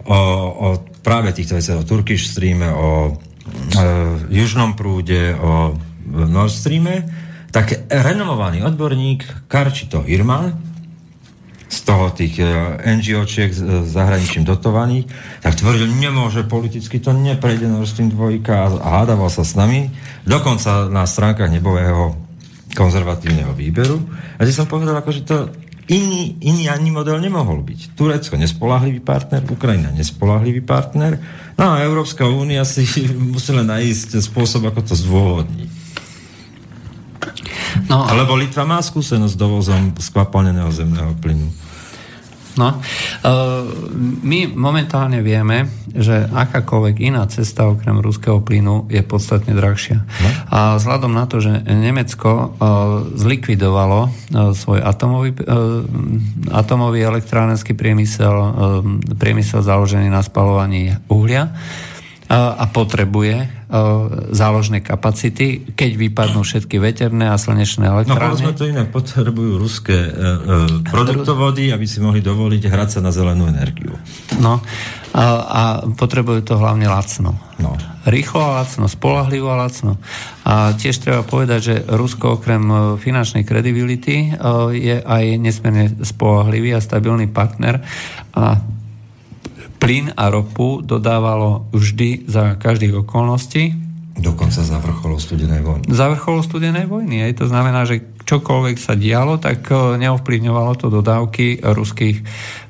[0.04, 0.20] o,
[0.52, 0.68] o
[1.00, 3.80] práve týchto veciach, o Turkish Streame, o e,
[4.28, 5.72] Južnom prúde, o
[6.12, 7.08] Nord Streame,
[7.48, 10.71] tak renomovaný odborník Karčito Hirman,
[11.72, 12.46] z toho tých e,
[12.84, 15.08] NGOčiek e, zahraničím dotovaných,
[15.40, 18.44] tak tvrdil, nemôže politicky, to neprejde Nord Stream 2
[18.84, 19.88] a hádával sa s nami,
[20.28, 22.20] dokonca na stránkach nebového
[22.76, 24.04] konzervatívneho výberu.
[24.36, 25.38] A že som povedal, ako, že to
[25.88, 27.96] iný, iný ani model nemohol byť.
[27.96, 31.20] Turecko nespolahlivý partner, Ukrajina nespolahlivý partner,
[31.56, 32.84] no a Európska únia si
[33.34, 35.81] musela nájsť spôsob, ako to zdôvodniť.
[37.88, 41.48] No, Lebo Litva má skúsenosť s dovozom skvapalneného zemného plynu.
[42.60, 43.64] No, uh,
[44.28, 50.04] my momentálne vieme, že akákoľvek iná cesta okrem ruského plynu je podstatne drahšia.
[50.04, 50.30] No.
[50.52, 52.48] A vzhľadom na to, že Nemecko uh,
[53.16, 55.32] zlikvidovalo uh, svoj atomový,
[56.52, 58.36] atomový elektrárenský priemysel,
[59.16, 61.56] priemysel založený na spalovaní uhlia,
[62.32, 63.61] a potrebuje
[64.36, 68.20] záložné kapacity, keď vypadnú všetky veterné a slnečné no, elektrárne.
[68.20, 73.16] No povedzme to inak, potrebujú ruské uh, produktovody, aby si mohli dovoliť hrať sa na
[73.16, 73.96] zelenú energiu.
[74.44, 74.60] No
[75.16, 77.40] a, a potrebujú to hlavne lacno.
[77.64, 77.80] No.
[78.04, 79.96] Rýchlo a lacno, spolahlivo a lacno.
[80.44, 84.36] A tiež treba povedať, že Rusko okrem finančnej kredibility
[84.76, 87.80] je aj nesmierne spolahlivý a stabilný partner
[88.36, 88.60] a
[89.82, 93.74] plyn a ropu dodávalo vždy za každých okolností.
[94.22, 95.90] Dokonca za vrcholov studenej vojny.
[95.90, 97.26] Za vrcholov studenej vojny.
[97.26, 102.22] Aj to znamená, že čokoľvek sa dialo, tak e, neovplyvňovalo to dodávky ruských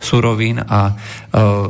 [0.01, 1.69] surovín a uh,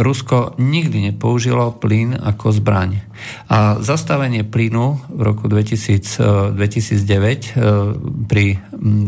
[0.00, 3.04] Rusko nikdy nepoužilo plyn ako zbraň.
[3.46, 7.94] A zastavenie plynu v roku 2000, 2009 uh,
[8.26, 8.60] pri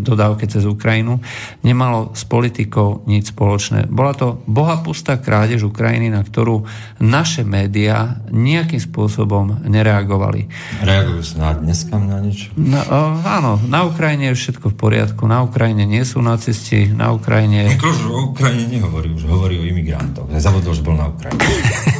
[0.04, 1.20] dodávke cez Ukrajinu
[1.62, 3.86] nemalo s politikou nič spoločné.
[3.88, 6.64] Bola to bohapustá krádež Ukrajiny, na ktorú
[7.02, 10.48] naše médiá nejakým spôsobom nereagovali.
[10.82, 12.50] Reagujú snáď dneska na nič?
[12.56, 12.80] No,
[13.22, 17.76] áno, na Ukrajine je všetko v poriadku, na Ukrajine nie sú nacisti, na Ukrajine...
[17.76, 20.30] Mikloš o Ukrajine nehovorí, už hovorí o imigrantoch.
[20.38, 21.42] Zabudol, že bol na Ukrajine.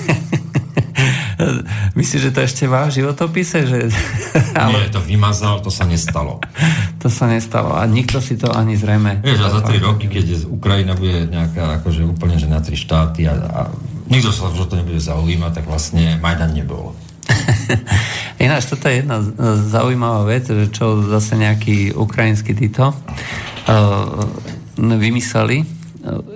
[1.95, 3.63] Myslíš, že to ešte má v životopise?
[3.63, 3.79] Že...
[4.75, 6.43] Nie, to vymazal, to sa nestalo.
[7.03, 7.79] to sa nestalo.
[7.79, 9.23] A nikto si to ani zrejme...
[9.23, 13.31] Vieš, a za tri roky, keď Ukrajina bude nejaká akože úplne, že na tri štáty
[13.31, 13.61] a, a
[14.11, 16.99] nikto sa o to nebude zaujímať, tak vlastne Majdan nebol.
[18.43, 19.23] Ináč, toto je jedna
[19.69, 24.27] zaujímavá vec, že čo zase nejakí ukrajinskí títo uh,
[24.79, 25.78] vymysleli,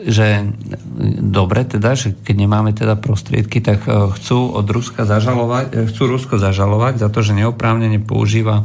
[0.07, 0.53] že
[1.23, 6.03] dobre teda, že keď nemáme teda prostriedky, tak e, chcú od Ruska zažalovať, e, chcú
[6.11, 8.65] Rusko zažalovať za to, že neoprávnene používa e,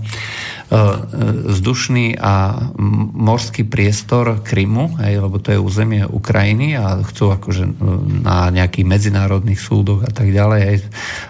[1.51, 2.67] vzdušný a
[3.13, 7.79] morský priestor Krymu, hej, lebo to je územie Ukrajiny a chcú akože
[8.23, 10.61] na nejakých medzinárodných súdoch a tak ďalej.
[10.63, 10.77] Hej.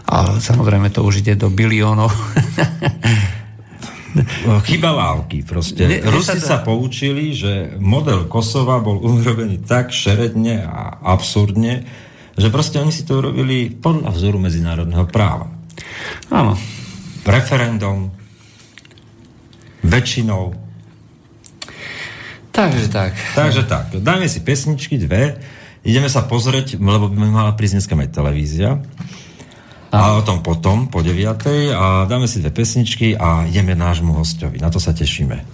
[0.09, 2.11] A samozrejme to už ide do biliónov
[4.69, 5.87] Chyba války proste.
[5.87, 11.83] Ne, Rusi sa poučili, že model Kosova bol urobený tak šeredne a absurdne,
[12.37, 15.49] že proste oni si to urobili podľa vzoru medzinárodného práva.
[16.29, 16.53] Áno.
[17.27, 18.13] Referendum,
[19.83, 20.55] väčšinou.
[22.53, 23.13] Takže tak.
[23.35, 23.85] Takže tak.
[24.01, 25.37] Dáme si pesničky, dve.
[25.85, 28.81] Ideme sa pozrieť, lebo by mala prísť dneska aj televízia.
[29.91, 31.23] A o tom potom, po 9.
[31.75, 34.59] A dáme si dve pesničky a ideme nášmu hostovi.
[34.59, 35.45] Na to sa tešíme.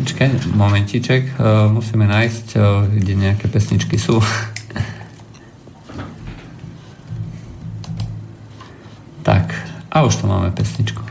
[0.00, 1.36] Počkaj, momentiček.
[1.36, 4.18] Uh, musíme nájsť, uh, kde nejaké pesničky sú.
[9.28, 9.52] tak,
[9.92, 11.09] a už tu máme pesničku.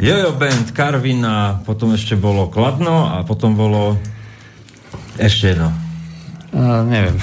[0.00, 4.00] Jojo Band, Karvina, potom ešte bolo Kladno a potom bolo
[5.20, 5.68] ešte jedno.
[6.56, 7.20] Uh, neviem.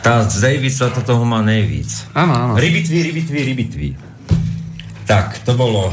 [0.00, 2.08] Tá z Davidsa to toho má nejvíc.
[2.16, 2.52] Áno, áno.
[2.56, 3.88] Rybitví, rybitví, rybitví.
[5.04, 5.92] Tak, to bolo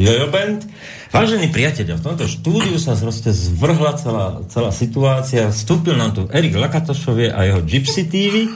[0.00, 0.64] Jojo Band.
[1.12, 5.52] Vážení priatelia, v tomto štúdiu sa proste zvrhla celá, celá situácia.
[5.52, 8.48] Vstúpil nám tu Erik Lakatošovie a jeho Gypsy TV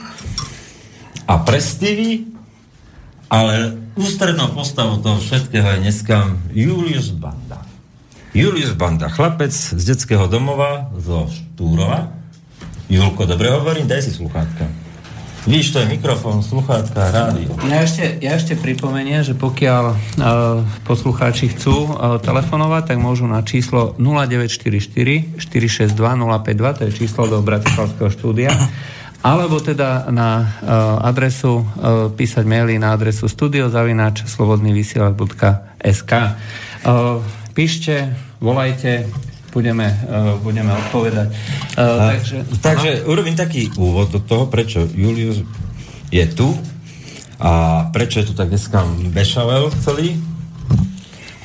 [1.29, 2.25] a Press TV,
[3.29, 7.59] ale ústrednou postavou toho všetkého je dneska Julius Banda.
[8.31, 12.15] Julius Banda, chlapec z detského domova zo Štúrova.
[12.87, 14.71] Julko, dobre hovorím, daj si sluchátka.
[15.47, 17.55] Víš, to je mikrofón, sluchátka, rádio.
[17.67, 19.95] Ja ešte, ja ešte pripomeniem, že pokiaľ uh,
[20.83, 27.39] poslucháči chcú uh, telefonovať, tak môžu na číslo 0944 462 052, to je číslo do
[27.39, 28.51] Bratislavského štúdia
[29.19, 30.47] alebo teda na uh,
[31.03, 37.19] adresu, uh, písať maily na adresu studiozavináč slobodnyvysielač.sk uh,
[37.51, 39.11] Píšte, volajte,
[39.51, 41.27] budeme, uh, budeme odpovedať.
[41.75, 45.43] Uh, A, takže takže urobím taký úvod do toho, prečo Julius
[46.07, 46.55] je tu
[47.39, 50.15] a prečo je tu tak dneska bešavel celý.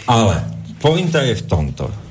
[0.06, 0.46] Ale
[0.78, 2.03] pointa je v tomto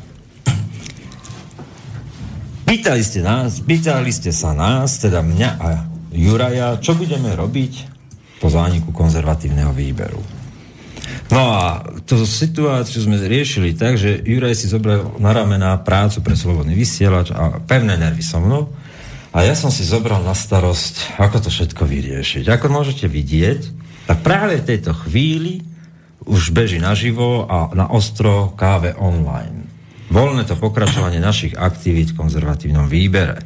[2.63, 5.67] Pýtali ste nás, pýtali ste sa nás, teda mňa a
[6.15, 7.73] Juraja, čo budeme robiť
[8.39, 10.21] po zániku konzervatívneho výberu.
[11.27, 16.37] No a tú situáciu sme riešili tak, že Juraj si zobral na ramená prácu pre
[16.37, 18.71] slobodný vysielač a pevné nervy so mnou.
[19.33, 22.45] A ja som si zobral na starosť, ako to všetko vyriešiť.
[22.53, 23.61] Ako môžete vidieť,
[24.05, 25.65] tak práve v tejto chvíli
[26.23, 29.62] už beží naživo a na ostro káve online
[30.13, 33.41] voľné to pokračovanie našich aktivít v konzervatívnom výbere.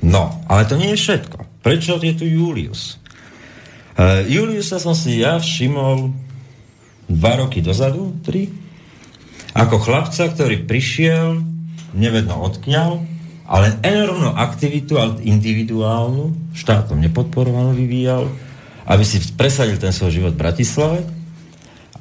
[0.00, 1.60] No, ale to nie je všetko.
[1.60, 2.96] Prečo je tu Julius?
[3.94, 6.10] Uh, Juliusa som si ja všimol
[7.08, 8.48] dva roky dozadu, tri,
[9.54, 11.38] ako chlapca, ktorý prišiel,
[11.94, 13.06] nevedno odkiaľ,
[13.44, 18.26] ale enormnú aktivitu, ale individuálnu, štátom nepodporovanú vyvíjal,
[18.88, 20.98] aby si presadil ten svoj život v Bratislave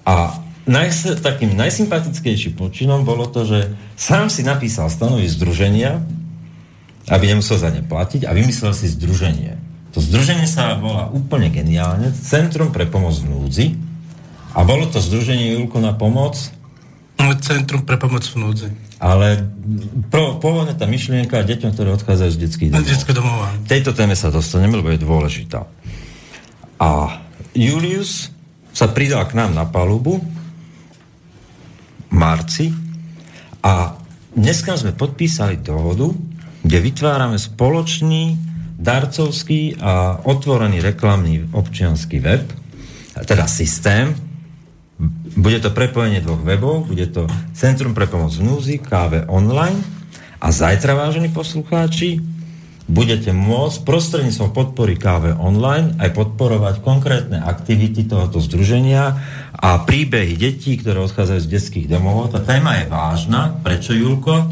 [0.07, 3.60] a najs- takým najsympatickejším počinom bolo to, že
[3.99, 6.04] sám si napísal stanovy združenia,
[7.12, 9.60] aby nemusel za ne platiť a vymyslel si združenie.
[9.93, 13.65] To združenie sa volá úplne geniálne Centrum pre pomoc v núdzi
[14.58, 16.39] a bolo to združenie Julko na pomoc
[17.19, 18.69] no, Centrum pre pomoc v núdzi.
[19.04, 19.43] Ale
[20.08, 22.88] pro, pôvodne tá myšlienka deťom, ktoré odchádzajú z detských domov.
[22.88, 23.47] Detské domova.
[23.67, 25.67] Tejto téme sa dostaneme, lebo je dôležitá.
[26.80, 27.19] A
[27.52, 28.32] Julius
[28.71, 30.23] sa pridal k nám na palubu
[32.13, 32.69] marci
[33.65, 33.97] a
[34.38, 36.14] dneska sme podpísali dohodu,
[36.64, 38.38] kde vytvárame spoločný
[38.78, 42.45] darcovský a otvorený reklamný občianský web,
[43.26, 44.14] teda systém.
[45.34, 47.26] Bude to prepojenie dvoch webov, bude to
[47.57, 49.80] Centrum pre pomoc v núzi, KV online
[50.43, 52.20] a zajtra, vážení poslucháči,
[52.88, 59.17] budete môcť prostredníctvom podpory KV online aj podporovať konkrétne aktivity tohoto združenia
[59.55, 62.36] a príbehy detí, ktoré odchádzajú z detských domov.
[62.36, 63.55] Tá téma je vážna.
[63.63, 64.51] Prečo, Julko?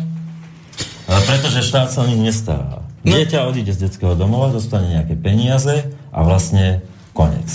[1.06, 2.88] Pretože štát sa o nich nestará.
[3.04, 3.18] No.
[3.18, 7.50] Dieťa odíde z detského domova, dostane nejaké peniaze a vlastne konec.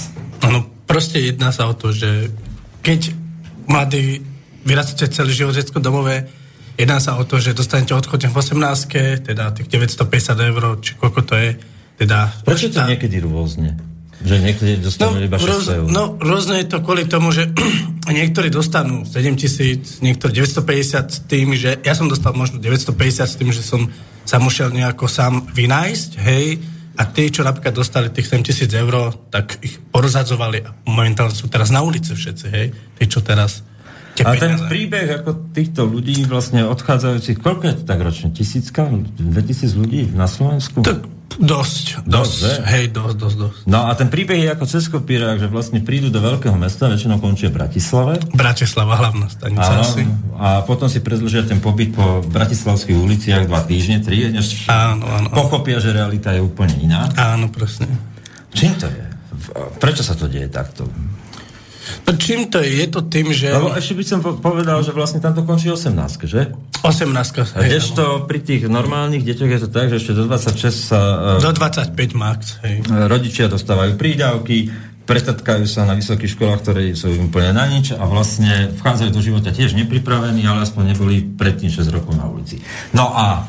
[0.45, 2.29] Áno, proste jedná sa o to, že
[2.85, 3.15] keď
[3.65, 4.21] mladí
[4.67, 6.27] vyrastáte celý život v detskom domove,
[6.77, 11.21] Jedná sa o to, že dostanete odchodne v 18 teda tých 950 eur, či koľko
[11.25, 11.51] to je.
[11.97, 13.73] Teda, Prečo to niekedy rôzne?
[14.21, 15.87] Že niekedy dostanú no, iba 600 roz, eur.
[15.89, 17.49] No, rôzne je to kvôli tomu, že
[18.13, 23.37] niektorí dostanú 7 tisíc, niektorí 950 s tým, že ja som dostal možno 950 s
[23.41, 23.89] tým, že som
[24.29, 26.61] sa musel nejako sám vynájsť, hej,
[26.97, 31.49] a tí, čo napríklad dostali tých 7 tisíc eur, tak ich porozadzovali a momentálne sú
[31.53, 32.67] teraz na ulici všetci, hej,
[32.97, 33.61] tí, čo teraz
[34.23, 38.33] a ten príbeh ako týchto ľudí vlastne odchádzajúcich, koľko je to tak ročne?
[38.33, 38.89] Tisícka?
[39.21, 40.81] 2000 ľudí na Slovensku?
[40.81, 42.07] Tak dosť.
[42.07, 43.61] Dosť, dosť hej, dosť, dosť, dosť.
[43.69, 47.21] No a ten príbeh je ako cez kopírák, že vlastne prídu do veľkého mesta, väčšinou
[47.21, 48.17] končia v Bratislave.
[48.33, 50.03] Bratislava, hlavná stanica áno, asi.
[50.41, 55.29] A potom si predlžia ten pobyt po bratislavských uliciach dva týždne, tri, než áno, áno,
[55.29, 57.11] pochopia, že realita je úplne iná.
[57.21, 57.91] Áno, presne.
[58.57, 59.05] Čím to je?
[59.77, 60.89] Prečo sa to deje takto?
[62.07, 62.71] No čím to je?
[62.83, 63.51] Je to tým, že...
[63.51, 65.93] Lebo ešte by som povedal, že vlastne tam to končí 18,
[66.27, 66.55] že?
[66.83, 67.57] 18.
[67.57, 71.01] A kdežto pri tých normálnych deťoch je to tak, že ešte do 26 sa...
[71.39, 72.83] E, do 25 max, hej.
[72.87, 74.71] Rodičia dostávajú prídavky,
[75.07, 79.55] pretatkajú sa na vysokých školách, ktoré sú úplne na nič a vlastne vchádzajú do života
[79.55, 82.59] tiež nepripravení, ale aspoň neboli predtým 6 rokov na ulici.
[82.91, 83.47] No a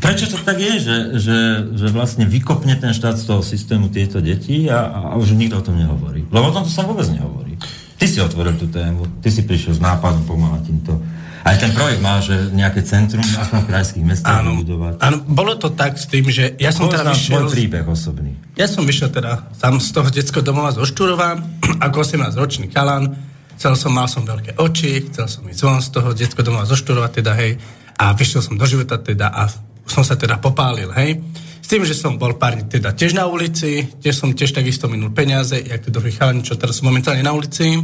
[0.00, 1.38] prečo to tak je, že, že,
[1.76, 5.64] že vlastne vykopne ten štát z toho systému tieto deti a, a už nikto o
[5.64, 6.24] tom nehovorí?
[6.26, 7.60] Lebo o tom to sa vôbec nehovorí.
[8.00, 10.96] Ty si otvoril tú tému, ty si prišiel s nápadom pomáhať týmto.
[11.40, 15.00] Aj ten projekt má, že nejaké centrum aspoň v krajských mestách áno, budovať.
[15.00, 17.48] Áno, bolo to tak s tým, že ja som teda vyšiel...
[17.48, 18.36] príbeh osobný.
[18.60, 21.40] Ja som vyšiel teda tam z toho detského domova zo Štúrova,
[21.86, 23.16] ako 18-ročný kalan.
[23.56, 26.76] Chcel som, mal som veľké oči, chcel som ísť von z toho detského domova zo
[26.76, 27.56] Štúrova, teda hej.
[28.00, 29.48] A vyšiel som do života teda a
[29.90, 31.18] som sa teda popálil, hej.
[31.60, 35.10] S tým, že som bol pár teda tiež na ulici, tiež som tiež takisto minul
[35.10, 37.78] peniaze, jak tí druhý chalani, čo teraz momentálne na ulici,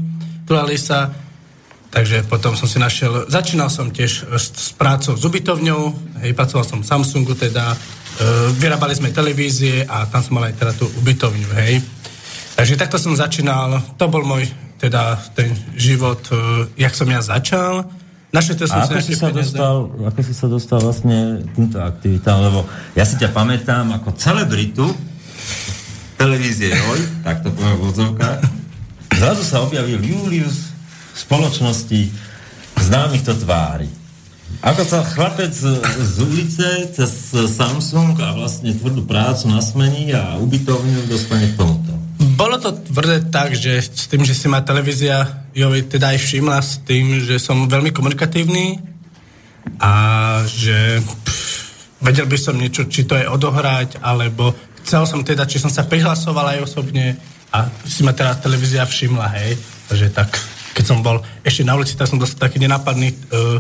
[0.47, 1.11] turali sa
[1.97, 5.83] Takže potom som si našiel, začínal som tiež s, s prácou s ubytovňou,
[6.21, 7.77] hej, pracoval som v Samsungu teda, e,
[8.61, 11.81] vyrábali sme televízie a tam som mal aj teda tú ubytovňu, hej.
[12.53, 14.45] Takže takto som začínal, to bol môj
[14.77, 17.89] teda ten život, e, jak som ja začal.
[18.37, 22.69] Naše som a ako si, sa dostal, ako si sa dostal vlastne týmto aktivitám, lebo
[22.93, 24.85] ja si ťa pamätám ako celebritu
[26.21, 27.97] televízie Joj, tak to poviem v
[29.17, 30.69] Zrazu sa objavil Julius
[31.17, 32.13] spoločnosti
[32.77, 33.89] známych to tvári.
[34.61, 41.09] Ako sa chlapec z ulice cez Samsung a vlastne tvrdú prácu na smení a ubytovňu
[41.09, 42.06] dostane k tomuto?
[42.17, 46.59] Bolo to tvrdé tak, že s tým, že si ma televízia jo, teda aj všimla
[46.61, 48.81] s tým, že som veľmi komunikatívny
[49.81, 49.93] a
[50.49, 51.45] že pff,
[52.01, 54.53] vedel by som niečo, či to je odohrať, alebo
[54.85, 57.21] chcel som teda, či som sa prihlasoval aj osobne
[57.53, 59.57] a si ma teda televízia všimla, hej.
[59.89, 60.29] Takže tak
[60.77, 63.57] keď som bol ešte na ulici, tak som dostal taký nenápadný uh,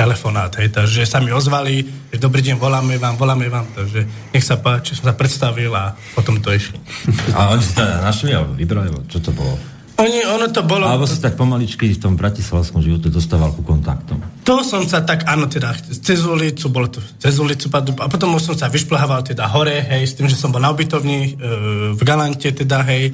[0.00, 4.40] telefonát, hej, takže sa mi ozvali, že dobrý deň, voláme vám, voláme vám, takže nech
[4.40, 6.80] sa páči, som sa predstavil a potom to išlo.
[7.36, 9.60] A oni si teda našli a vybrali, čo to bolo?
[10.00, 10.88] Oni, ono to bolo...
[10.88, 14.24] Alebo si tak pomaličky v tom bratislavskom živote dostával ku kontaktom.
[14.48, 18.56] To som sa tak, áno, teda cez ulicu, bolo to cez ulicu, a potom som
[18.56, 22.48] sa vyšplhával teda hore, hej, s tým, že som bol na ubytovni e, v Galante,
[22.48, 23.12] teda, hej,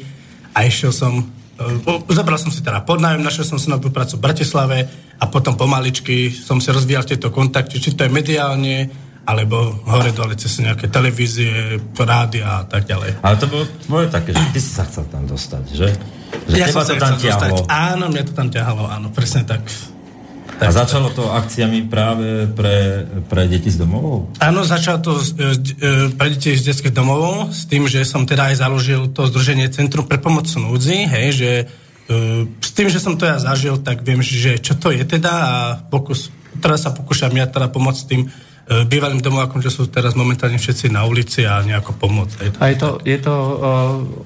[0.54, 1.26] a išiel som
[2.12, 4.78] Zabral som si teda podnájom, našiel som si novú prácu v Bratislave
[5.16, 8.92] a potom pomaličky som si rozvíjal tieto kontakty, či to je mediálne,
[9.26, 13.24] alebo hore dole cez nejaké televízie, rádia a tak ďalej.
[13.24, 15.88] Ale to bolo tvoje také, že ty si sa chcel tam dostať, že?
[16.46, 17.56] Že ja som sa tam ťahalo.
[17.56, 17.72] Dostať.
[17.72, 19.64] Áno, mňa to tam ťahalo, áno, presne tak.
[20.56, 24.32] Tak, a začalo to akciami práve pre, pre deti z domovou?
[24.40, 28.48] Áno, začalo to e, e, pre deti z detských domovov s tým, že som teda
[28.48, 31.64] aj založil to Združenie Centrum pre pomoc núdzi, hej, že e,
[32.48, 35.54] s tým, že som to ja zažil, tak viem, že čo to je teda a
[35.92, 36.32] pokus,
[36.64, 38.32] teraz sa pokúšam ja teda pomôcť tým
[38.66, 42.58] bývalým domovákom, že sú teraz momentálne všetci na ulici a nejako pomôcť.
[42.58, 43.54] A je to, je to uh,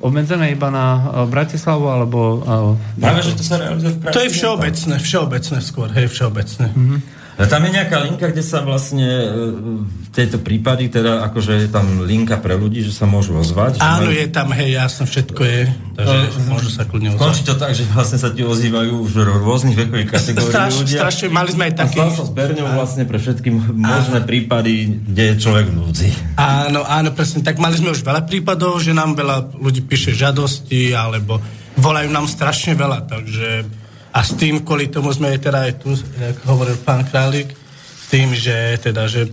[0.00, 2.40] obmedzené iba na uh, Bratislavu, alebo...
[2.40, 6.72] Uh, Práve, že to sa realizuje v To je všeobecné, všeobecné skôr, hej, všeobecné.
[6.72, 7.19] Mm-hmm.
[7.48, 12.04] Tam je nejaká linka, kde sa vlastne v e, tejto prípady, teda akože je tam
[12.04, 13.80] linka pre ľudí, že sa môžu ozvať.
[13.80, 14.18] Áno, majú...
[14.18, 15.60] je tam, hej, jasno, všetko je,
[15.96, 17.24] takže no, môžu sa kľudne ozvať.
[17.24, 20.98] Končí to tak, že vlastne sa ti ozývajú už v rôznych vekových kategórií Straš, ľudia.
[21.00, 21.98] Strašne, mali sme aj taký...
[22.02, 24.28] A sa zberňou vlastne pre všetky možné áno.
[24.28, 24.72] prípady,
[25.08, 26.08] kde je človek v núdzi.
[26.36, 30.92] Áno, áno, presne, tak mali sme už veľa prípadov, že nám veľa ľudí píše žiadosti,
[30.92, 31.40] alebo
[31.80, 33.79] volajú nám strašne veľa, takže
[34.10, 38.34] a s tým, kvôli tomu sme teda aj tu, ako hovoril pán Králik, s tým,
[38.34, 39.30] že teda, že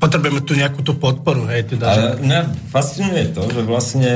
[0.00, 2.24] potrebujeme tu nejakú tú podporu, hej, teda, Ale že...
[2.24, 2.40] mňa
[2.72, 4.12] fascinuje to, že vlastne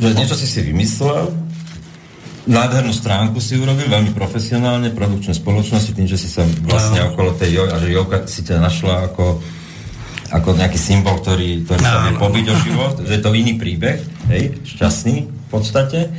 [0.00, 1.30] že niečo si si vymyslel,
[2.50, 7.14] nádhernú stránku si urobil, veľmi profesionálne, produkčné spoločnosti, tým, že si sa vlastne no.
[7.14, 9.38] okolo tej a že Joka si ťa našla ako,
[10.34, 13.54] ako nejaký symbol, ktorý, ktorý no, sa vie pobiť o život, že je to iný
[13.60, 14.00] príbeh,
[14.32, 16.10] hej, šťastný v podstate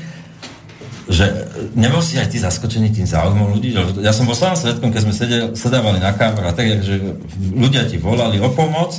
[1.11, 3.75] že nebol si aj ty zaskočený tým záujmom ľudí?
[3.99, 6.97] Ja som bol sám svetkom, keď sme sedel, sedávali na kávach a tak, že
[7.51, 8.95] ľudia ti volali o pomoc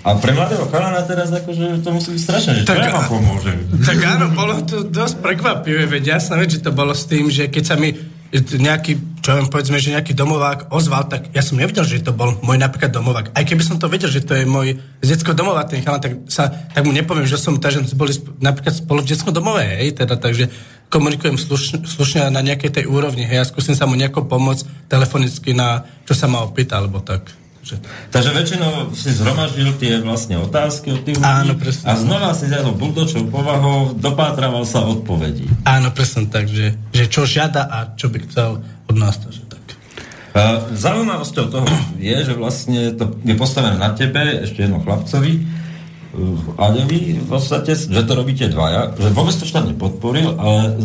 [0.00, 3.20] a pre mladého chalana teraz akože to musí byť strašné, že tak, čo ja vám
[3.20, 3.58] pomôžem.
[3.84, 7.52] Tak áno, bolo to dosť prekvapivé, veď jasná vec, že to bolo s tým, že
[7.52, 7.92] keď sa mi
[8.38, 8.94] nejaký,
[9.26, 12.62] čo viem, povedzme, že nejaký domovák ozval, tak ja som nevedel, že to bol môj
[12.62, 13.34] napríklad domovák.
[13.34, 16.14] Aj keby som to vedel, že to je môj z detského domova, ten chalan, tak,
[16.30, 20.14] sa, tak mu nepoviem, že som, že boli napríklad spolu v detskom domove, hej, teda,
[20.14, 20.46] takže
[20.94, 25.50] komunikujem slušne, slušne na nejakej tej úrovni, hej, ja skúsim sa mu nejako pomôcť telefonicky
[25.50, 27.39] na, čo sa ma opýta, alebo tak.
[27.70, 31.84] Takže, Takže väčšinou si zhromaždil tie vlastne otázky od tých ľudí Áno, presne.
[31.86, 35.46] a znova si za buldočou povahou dopátraval sa odpovedí.
[35.62, 38.58] áno, presne tak, že, že čo žiada a čo by chcel
[38.90, 39.20] od nás.
[39.22, 39.62] Takže tak.
[40.30, 41.66] Uh, Zaujímavosťou toho
[41.98, 47.74] je, že vlastne to je postavené na tebe, ešte jedno chlapcovi, uh, Aďovi v podstate,
[47.74, 50.78] že to robíte dvaja, že vôbec to štát nepodporil, ale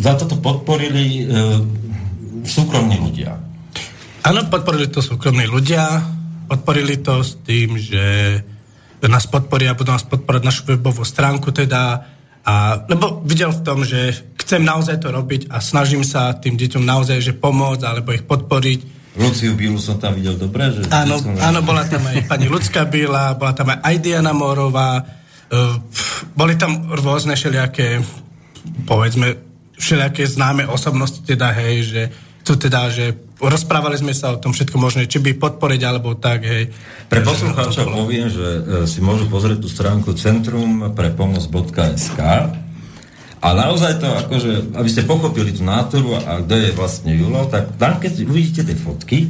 [0.00, 1.60] za toto podporili uh,
[2.44, 3.36] súkromní ľudia.
[4.22, 5.98] Áno, podporili to súkromní ľudia,
[6.52, 8.04] podporili to s tým, že
[9.08, 12.04] nás podporia, budú nás podporať našu webovú stránku teda,
[12.44, 16.84] a, lebo videl v tom, že chcem naozaj to robiť a snažím sa tým deťom
[16.84, 19.00] naozaj že pomôcť alebo ich podporiť.
[19.16, 20.88] Luciu Bílu som tam videl dobre, že...
[20.92, 25.76] Áno, áno, bola tam aj pani Ľudská Bíla, bola tam aj Diana Morová, uh,
[26.36, 28.00] boli tam rôzne všelijaké,
[28.88, 29.36] povedzme,
[29.76, 32.02] všelijaké známe osobnosti, teda, hej, že
[32.42, 33.12] chcú teda, že
[33.48, 36.70] rozprávali sme sa o tom všetko možné, či by podporiť, alebo tak, hej.
[37.10, 42.20] Pre poslucháčov poviem, že e, si môžu pozrieť tú stránku Centrum pre pomoc.sk
[43.42, 47.74] a naozaj to, akože, aby ste pochopili tú náturu a kto je vlastne Julo, tak
[47.74, 49.26] tam, keď uvidíte tie fotky,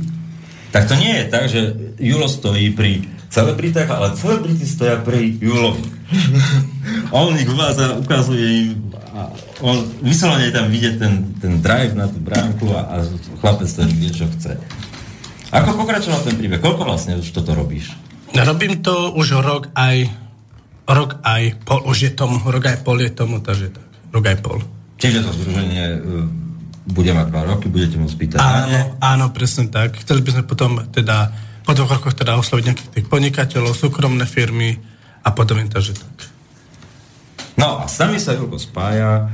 [0.68, 1.60] tak to nie je tak, že
[1.96, 5.88] Julo stojí pri celebritách, ale celebrity stoja pri Julovi.
[7.16, 9.28] on ich uvádza, ukazuje im a
[9.60, 12.96] on vyslovene tam vidie ten, ten drive na tú bránku a, a
[13.44, 14.56] chlapec ten vie, čo chce.
[15.52, 16.64] Ako pokračoval ten príbeh?
[16.64, 17.92] Koľko vlastne už toto robíš?
[18.32, 20.08] Robím to už rok aj
[20.88, 24.38] rok aj pol, už je tomu, rok aj pol je tomu, takže tak, rok aj
[24.40, 24.58] pol.
[24.96, 26.26] Čiže to združenie uh,
[26.88, 30.00] bude mať dva roky, budete môcť pýtať Áno, áno, presne tak.
[30.00, 31.30] Chceli by sme potom teda
[31.62, 34.80] po dvoch rokoch teda osloviť nejakých tých podnikateľov, súkromné firmy
[35.22, 36.31] a potom je to, že tak.
[37.56, 39.28] No a s nami sa Julko spája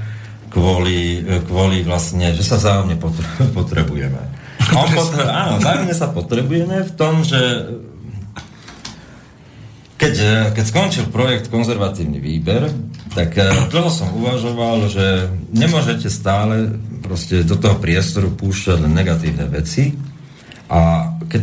[0.48, 4.20] kvôli, kvôli vlastne, že sa vzájomne potre- potrebujeme.
[4.74, 7.40] On potre- áno, vzájomne sa potrebujeme v tom, že
[9.98, 10.14] keď,
[10.54, 12.70] keď skončil projekt Konzervatívny výber,
[13.18, 19.50] tak eh, dlho som uvažoval, že nemôžete stále proste do toho priestoru púšťať len negatívne
[19.50, 19.98] veci
[20.70, 21.42] a keď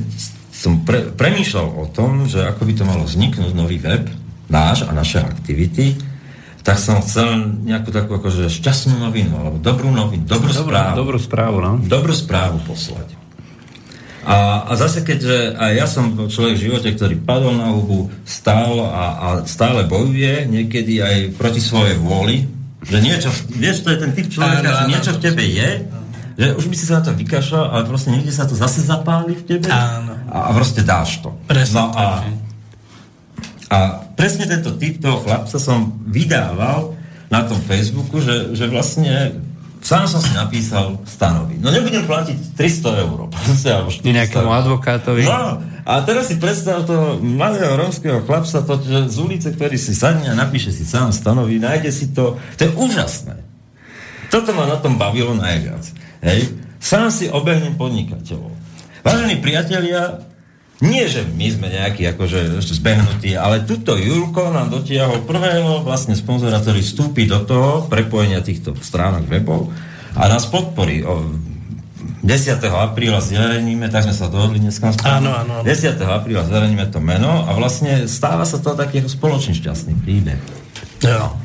[0.55, 4.07] som pre, premýšľal o tom, že ako by to malo vzniknúť nový web,
[4.47, 5.99] náš a naše aktivity,
[6.65, 10.97] tak som chcel nejakú takú akože šťastnú novinu, alebo dobrú novinu, dobrú, správu.
[10.97, 11.71] Dobrú správu, no.
[11.85, 13.13] Dobrú správu poslať.
[14.25, 18.81] A, a zase keďže aj ja som človek v živote, ktorý padol na hubu, stál
[18.81, 22.49] a, a stále bojuje, niekedy aj proti svojej vôli,
[22.81, 25.69] že niečo, vieš, to je ten typ človeka, že niečo v tebe je,
[26.35, 29.37] že už by si sa na to vykašľal, ale proste niekde sa to zase zapáli
[29.37, 30.17] v tebe Áno.
[30.33, 31.29] a, proste dáš to.
[31.45, 32.25] Presne no a?
[33.69, 36.93] A presne tento typ toho chlapca som vydával
[37.33, 39.41] na tom Facebooku, že, že vlastne
[39.81, 41.57] sám som si napísal stanovy.
[41.57, 45.25] No nebudem platiť 300 eur, proste, alebo 400 Nejakému advokátovi.
[45.25, 49.93] No, a teraz si predstav toho mladého rómskeho chlapca, to, že z ulice, ktorý si
[49.93, 52.41] sadne a napíše si sám stanoví, nájde si to.
[52.57, 53.37] To je úžasné.
[54.33, 55.85] Toto ma na tom bavilo najviac.
[56.25, 56.49] Hej?
[56.81, 58.53] Sám si obehnem podnikateľov.
[59.05, 60.25] Vážení priatelia,
[60.83, 66.59] nie, že my sme nejakí akože zbehnutí, ale tuto Julko nám dotiahol prvého vlastne sponzora,
[66.59, 69.71] ktorý vstúpi do toho prepojenia týchto stránok webov
[70.19, 71.07] a nás podporí.
[71.07, 71.31] O,
[72.25, 72.57] 10.
[72.73, 74.91] apríla zverejníme, tak sme sa dohodli dneska.
[75.05, 75.63] Áno, áno, áno.
[75.63, 75.95] 10.
[76.01, 80.41] apríla zverejníme to meno a vlastne stáva sa to taký spoločný šťastný príbeh.
[81.05, 81.37] Jo.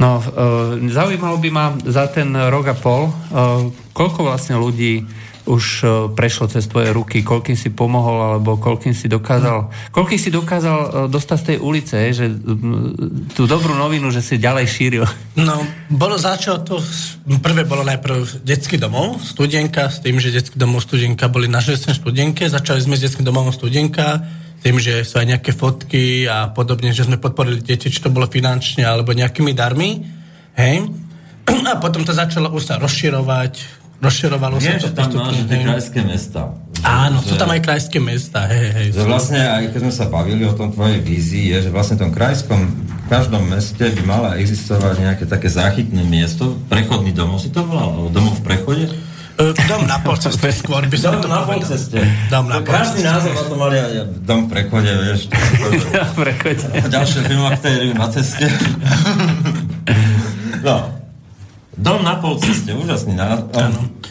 [0.00, 3.12] No, e, zaujímalo by ma za ten rok a pol, e,
[3.92, 5.04] koľko vlastne ľudí
[5.48, 10.28] už e, prešlo cez tvoje ruky, koľkým si pomohol, alebo koľkým si dokázal, koľkým si
[10.28, 15.04] dokázal e, dostať z tej ulice, že m, tú dobrú novinu, že si ďalej šíril.
[15.40, 16.76] No, bolo začalo to,
[17.40, 21.96] prvé bolo najprv detský domov, studenka, s tým, že detský domov, studenka boli na 6.
[21.96, 24.20] studenke, začali sme s detským domovom studenka,
[24.60, 28.28] tým, že sú aj nejaké fotky a podobne, že sme podporili deti, či to bolo
[28.28, 30.04] finančne alebo nejakými darmi,
[30.60, 30.84] hej.
[31.70, 35.58] A potom to začalo už sa rozširovať, rozširovalo sa že to tam postupne, máš tie
[35.60, 36.40] krajské mesta.
[36.80, 38.86] Áno, sú Že- tam aj krajské mesta, hej, hej.
[38.90, 42.02] Že vlastne, aj keď sme sa bavili o tom tvojej vízii, je, že vlastne v
[42.02, 47.48] tom krajskom, v každom meste by mala existovať nejaké také záchytné miesto, prechodný domov si
[47.48, 48.84] to volal, domov v prechode?
[49.36, 51.52] E, Dom na polceste, skôr by som Dom to na povedal.
[51.60, 51.98] polceste.
[52.28, 53.08] Dom na To Krásny polceste.
[53.10, 53.92] názov na to mali aj
[54.22, 55.20] dom v prechode, vieš.
[56.18, 56.58] Prechoď.
[56.88, 58.46] Ďalšie filmaktérium na ceste.
[60.60, 60.99] No.
[61.80, 63.48] Dom na polceste, úžasný názov.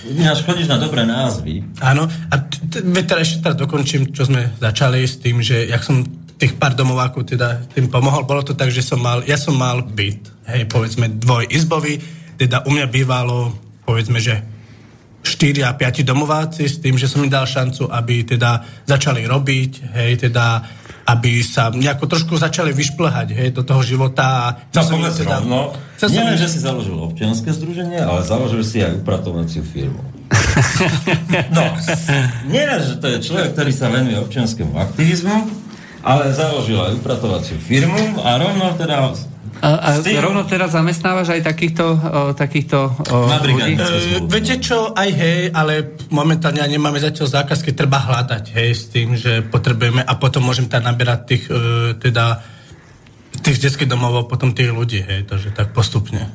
[0.09, 1.61] Ináč chodíš na dobré názvy.
[1.85, 6.01] Áno, a teda ešte teraz dokončím, čo sme začali s tým, že jak som
[6.39, 9.85] tých pár domovákov teda tým pomohol, bolo to tak, že som mal, ja som mal
[9.85, 11.99] byt, hej, povedzme dvojizbový,
[12.41, 13.53] teda u mňa bývalo,
[13.85, 14.39] povedzme, že
[15.21, 19.93] 4 a 5 domováci s tým, že som im dal šancu, aby teda začali robiť,
[19.99, 20.63] hej, teda
[21.11, 24.57] aby sa nejako trošku začali vyšplhať hej, do toho života.
[24.71, 25.75] No, povedz teda, rovno,
[26.07, 29.99] nie len, že si založil občianske združenie, ale založil si aj upratovaciu firmu.
[31.57, 31.65] no,
[32.47, 35.37] nie že to je človek, ktorý sa venuje občianskému aktivizmu,
[36.05, 39.11] ale založil aj upratovaciu firmu a rovno teda
[39.59, 40.23] a, a tým...
[40.23, 41.97] rovno teraz zamestnávaš aj takýchto, o,
[42.31, 43.75] takýchto o, ľudí?
[43.75, 49.19] E, viete čo, aj hej, ale momentálne nemáme zatiaľ zákazky, treba hľadať, hej, s tým,
[49.19, 52.39] že potrebujeme a potom môžem tam naberať tých, e, teda
[53.41, 56.27] tých detských domov potom tých ľudí, hej, takže tak postupne.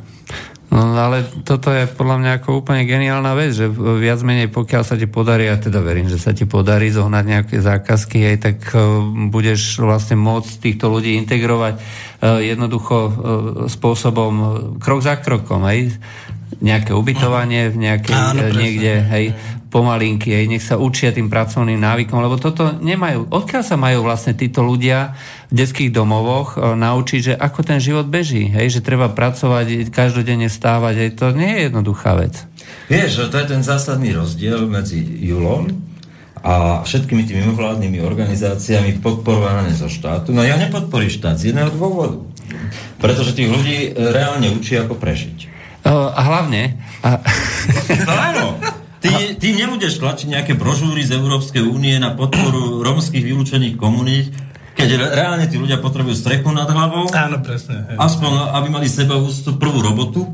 [0.74, 4.98] No ale toto je podľa mňa ako úplne geniálna vec, že viac menej pokiaľ sa
[4.98, 9.06] ti podarí, ja teda verím, že sa ti podarí zohnať nejaké zákazky, aj tak uh,
[9.30, 13.12] budeš vlastne môcť týchto ľudí integrovať uh, jednoducho uh,
[13.70, 14.32] spôsobom
[14.82, 15.94] krok za krokom, aj
[16.58, 19.24] nejaké ubytovanie v nejakej, Áno, niekde, hej,
[19.74, 23.26] pomalinky, hej, nech sa učia tým pracovným návykom, lebo toto nemajú.
[23.26, 25.18] Odkiaľ sa majú vlastne títo ľudia
[25.50, 30.46] v detských domovoch e, naučiť, že ako ten život beží, hej, že treba pracovať, každodenne
[30.46, 32.46] stávať, hej, to nie je jednoduchá vec.
[32.86, 35.66] Vieš, to je ten zásadný rozdiel medzi Julom
[36.44, 40.30] a všetkými tými mimovládnymi organizáciami podporované zo štátu.
[40.30, 42.22] No ja nepodporím štát z jedného dôvodu.
[43.02, 45.50] Pretože tých ľudí reálne učí, ako prežiť.
[45.88, 46.76] A hlavne...
[47.00, 47.20] A...
[48.04, 48.46] No áno.
[49.04, 54.32] Ty, ty nebudeš tlačiť nejaké brožúry z Európskej únie na podporu romských vylúčených komunít,
[54.72, 57.12] keď reálne tí ľudia potrebujú strechu nad hlavou.
[57.12, 57.84] Áno, presne.
[57.92, 57.96] Hej.
[58.00, 60.24] Aspoň, aby mali seba ústup prvú robotu.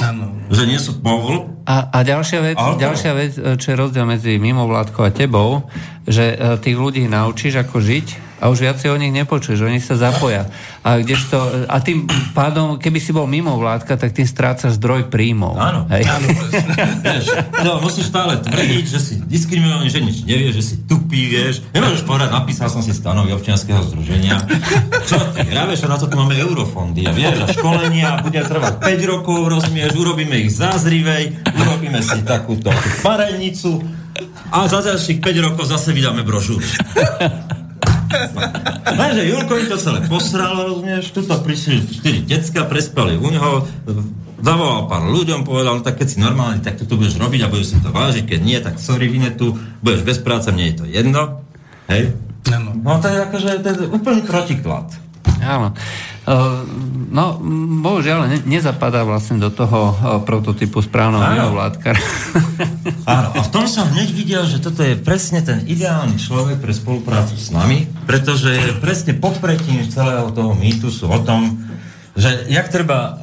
[0.00, 0.34] Áno.
[0.48, 1.50] Že nie sú povol.
[1.66, 5.66] A, a ďalšia, vec, ďalšia vec, čo je rozdiel medzi mimovládkou a tebou,
[6.06, 9.94] že e, tých ľudí naučíš, ako žiť a už viacej o nich nepočuješ, oni sa
[9.94, 10.50] zapoja.
[10.82, 11.38] A, kdežto,
[11.70, 15.54] a tým pádom, keby si bol mimo vládka, tak tým strácaš zdroj príjmov.
[15.54, 16.10] Áno, Hej.
[16.10, 16.26] áno.
[17.06, 17.26] vieš,
[17.62, 21.62] no, musíš stále tvrdiť, že si diskriminovaný, že nič nevieš, že si tupý, vieš.
[21.70, 24.42] Nemôžeš povedať, napísal som si stanovy občianského združenia.
[25.06, 27.06] Čo ty, hrábeš, a na to tu máme eurofondy.
[27.06, 32.74] A vieš, a školenia bude trvať 5 rokov, rozumieš, urobíme ich zázrivej, urobíme si takúto
[33.06, 34.01] parenicu
[34.52, 36.62] a za ďalších 5 rokov zase vydáme brožúru.
[39.00, 43.64] Lenže Julko mi to celé posralo, rozumieš, tuto prišli 4 decka, prespali u neho,
[44.44, 47.72] zavolal pár ľuďom, povedal, no tak keď si normálny, tak to budeš robiť a budeš
[47.72, 50.84] si to vážiť, keď nie, tak sorry, vine tu, budeš bez práce, mne je to
[50.84, 51.40] jedno.
[51.88, 52.12] Hej?
[52.84, 54.92] No to je akože to je úplný protiklad.
[55.40, 55.72] Áno.
[57.12, 57.36] No,
[57.82, 59.92] bohužiaľ, ne, nezapadá vlastne do toho
[60.22, 61.98] prototypu správneho mimovládka.
[63.10, 66.70] Áno, a v tom som hneď videl, že toto je presne ten ideálny človek pre
[66.70, 71.58] spoluprácu s nami, pretože je presne popretím celého toho mýtusu o tom,
[72.14, 73.18] že jak treba,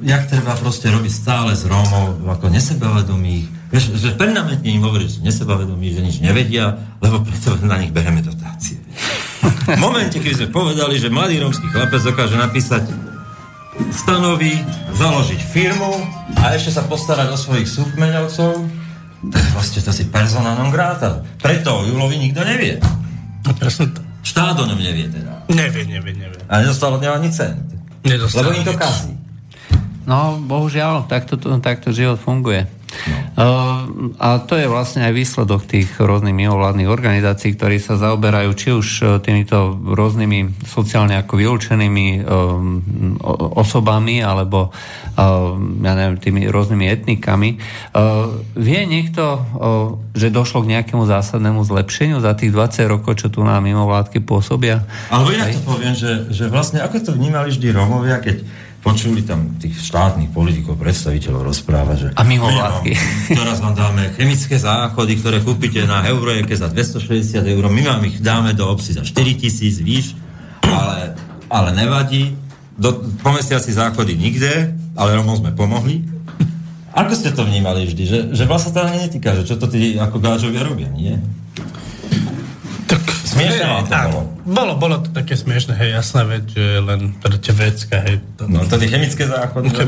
[0.00, 5.18] jak treba proste robiť stále s Rómov ako nesebavedomých, Vieš, že permanentne im hovorí, že
[5.18, 8.78] sú nesebavedomí, že nič nevedia, lebo preto na nich bereme dotácie.
[9.78, 12.84] V momente, keď sme povedali, že mladý rómsky chlapec dokáže napísať
[13.90, 14.54] stanovy,
[14.94, 15.92] založiť firmu
[16.38, 18.52] a ešte sa postarať o svojich súkmeňovcov,
[19.32, 21.24] tak vlastne to si persona non grata.
[21.40, 22.78] Preto o Julovi nikto nevie.
[23.44, 24.00] No presne to.
[24.24, 25.44] Štát o ňom nevie teda.
[25.52, 26.40] Nevie, nevie, nevie.
[26.48, 27.60] A nedostal od neho ani cent.
[28.04, 29.12] Nedostal Lebo im to kazí.
[30.04, 32.68] No, bohužiaľ, takto, takto život funguje.
[33.04, 33.44] No.
[34.18, 38.86] A to je vlastne aj výsledok tých rôznych mimovládnych organizácií, ktorí sa zaoberajú či už
[38.86, 42.80] e, týmito rôznymi sociálne ako vylúčenými um,
[43.54, 47.56] osobami alebo uh, ja neviem, tými rôznymi etnikami.
[48.58, 49.40] Vie niekto,
[50.12, 54.82] že došlo k nejakému zásadnému zlepšeniu za tých 20 rokov, čo tu na mimovládky pôsobia?
[55.10, 58.42] Ale ja to poviem, že, že vlastne ako to vnímali vždy Romovia, keď
[58.84, 62.08] počuli tam tých štátnych politikov, predstaviteľov rozprávať, že...
[62.20, 62.92] A mimo vládky.
[63.40, 68.20] Teraz vám dáme chemické záchody, ktoré kúpite na Eurojeke za 260 eur, my vám ich
[68.20, 70.12] dáme do obci za 4 tisíc, víš,
[70.68, 71.16] ale,
[71.48, 72.36] ale nevadí.
[72.76, 76.04] Do, pomestia si záchody nikde, ale Romom sme pomohli.
[76.94, 78.02] Ako ste to vnímali vždy?
[78.06, 81.18] Že, že vás sa to ani netýka, že čo to tí ako gáčovia robia, nie?
[83.34, 84.20] Smiešne vám to bolo.
[84.44, 88.22] Bolo, bolo to také smiešne, hej, jasná vec, že len pre tie vecka, hej.
[88.38, 89.74] To, no to tie chemické záchody.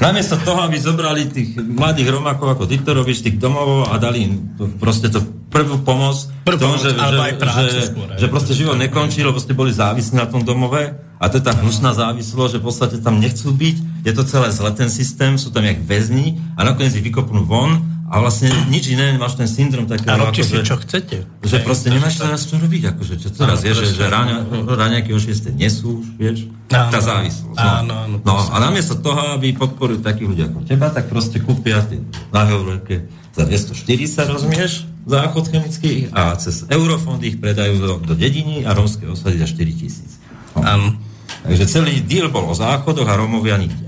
[0.00, 4.24] Namiesto toho, aby zobrali tých mladých Romákov, ako ty to robíš, tých domov a dali
[4.24, 5.20] im proste to
[5.52, 9.36] prvú pomoc, Prvú tomu, pomoc, že, že, prácu že, skôr, že proste život nekončí, lebo
[9.36, 12.96] ste boli závislí na tom domove a to je tá hnusná závislosť, že v podstate
[13.04, 13.76] tam nechcú byť,
[14.08, 17.99] je to celé zle ten systém, sú tam jak väzni a nakoniec ich vykopnú von
[18.10, 20.10] a vlastne nič iné, máš ten syndrom takého...
[20.10, 21.16] A robte ako, si, že, čo chcete.
[21.46, 25.20] že proste nemáš teraz čo robiť, akože čo teraz je, že, že ráňa, ráňaky o
[25.22, 26.90] 6 nesú, vieš, Áno.
[26.90, 27.54] tá závislosť.
[27.54, 27.62] No.
[27.62, 31.86] Áno, áno, no a namiesto toho, aby podporili takých ľudí ako teba, tak proste kúpia
[31.86, 32.02] tie
[32.34, 33.78] nahovorke za 240,
[34.26, 39.46] rozumieš, záchod chemický a cez eurofond ich predajú do, do dediny a rómske osady za
[39.46, 40.18] 4 tisíc.
[40.58, 40.66] No.
[40.66, 40.98] Áno.
[41.46, 43.86] Takže celý deal bol o záchodoch a Rómovia nikde.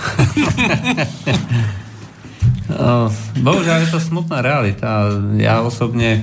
[2.70, 3.10] Uh,
[3.42, 5.10] bohužiaľ je to smutná realita.
[5.36, 6.22] Ja osobne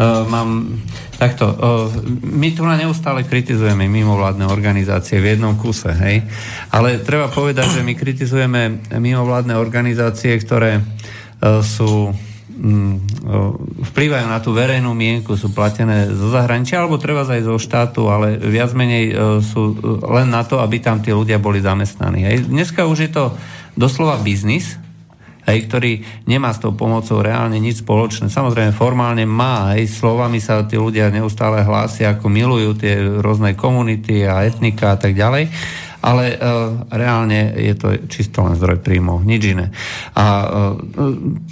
[0.00, 0.80] uh, mám
[1.20, 1.52] takto.
[1.52, 1.92] Uh,
[2.24, 6.24] my tu na neustále kritizujeme mimovládne organizácie v jednom kuse, hej?
[6.72, 12.10] Ale treba povedať, že my kritizujeme mimovládne organizácie, ktoré uh, sú
[12.48, 12.94] mm,
[13.92, 18.40] vplývajú na tú verejnú mienku, sú platené zo zahraničia, alebo treba aj zo štátu, ale
[18.40, 19.78] viac menej sú
[20.10, 22.26] len na to, aby tam tí ľudia boli zamestnaní.
[22.26, 22.50] Hej.
[22.50, 23.24] Dneska už je to
[23.78, 24.78] doslova biznis,
[25.46, 25.92] hej, ktorý
[26.30, 28.30] nemá s tou pomocou reálne nič spoločné.
[28.30, 34.26] Samozrejme, formálne má, hej, slovami sa tí ľudia neustále hlásia, ako milujú tie rôzne komunity
[34.26, 35.50] a etnika a tak ďalej,
[36.02, 39.70] ale uh, reálne je to čisto len zdroj príjmov, nič iné.
[40.18, 40.46] A uh,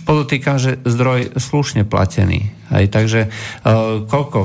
[0.05, 2.51] podotýkam, že zdroj slušne platený.
[2.70, 4.38] Hej, takže uh, koľko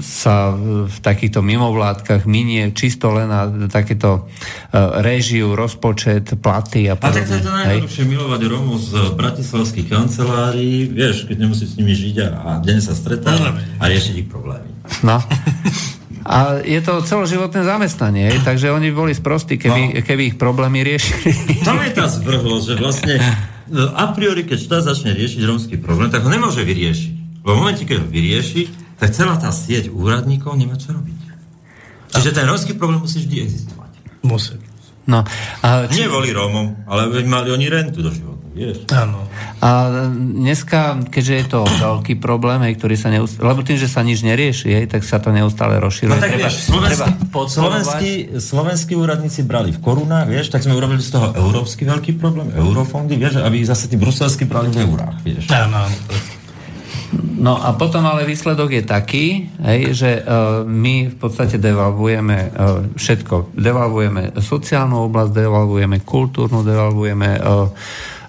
[0.00, 0.52] sa
[0.88, 7.20] v takýchto mimovládkach minie čisto len na takéto uh, režiu, rozpočet, platy a podobne.
[7.20, 11.78] A tak to je to najlepšie milovať Romov z bratislavských kancelárií, vieš, keď nemusíš s
[11.80, 14.68] nimi žiť a, a deň sa stretávať a riešiť ich problémy.
[15.00, 15.16] No.
[16.20, 20.00] A je to celoživotné zamestnanie, takže oni boli sprostí, keby, no.
[20.04, 21.32] keby ich problémy riešili.
[21.66, 23.14] To je tá zvrhlosť, že vlastne
[23.94, 27.44] a priori, keď štát začne riešiť rómsky problém, tak ho nemôže vyriešiť.
[27.46, 28.68] Lebo v momente, keď ho vyrieši,
[28.98, 31.18] tak celá tá sieť úradníkov nemá čo robiť.
[32.10, 33.92] Čiže ten rómsky problém musí vždy existovať.
[34.26, 34.58] Musí.
[35.08, 35.24] No,
[35.64, 36.04] a či...
[36.04, 38.39] Nie voli Rómom, ale mali oni rentu do života.
[38.90, 39.30] Áno.
[39.62, 39.70] A
[40.10, 44.26] dneska, keďže je to veľký problém, hej, ktorý sa neustále, lebo tým, že sa nič
[44.26, 46.18] nerieši, hej, tak sa to neustále rozširuje.
[46.18, 48.10] No tak treba, vieš, slovenskí, slovenskí,
[48.42, 53.14] slovenskí úradníci brali v korunách, vieš, tak sme urobili z toho európsky veľký problém, eurofondy,
[53.14, 55.46] vieš, aby zase tí bruselskí brali v eurách, vieš.
[55.54, 55.86] Áno,
[57.40, 59.26] No a potom ale výsledok je taký,
[59.58, 63.56] hej, že uh, my v podstate devalvujeme uh, všetko.
[63.56, 67.66] Devalvujeme sociálnu oblasť, devalvujeme kultúrnu, devalvujeme uh,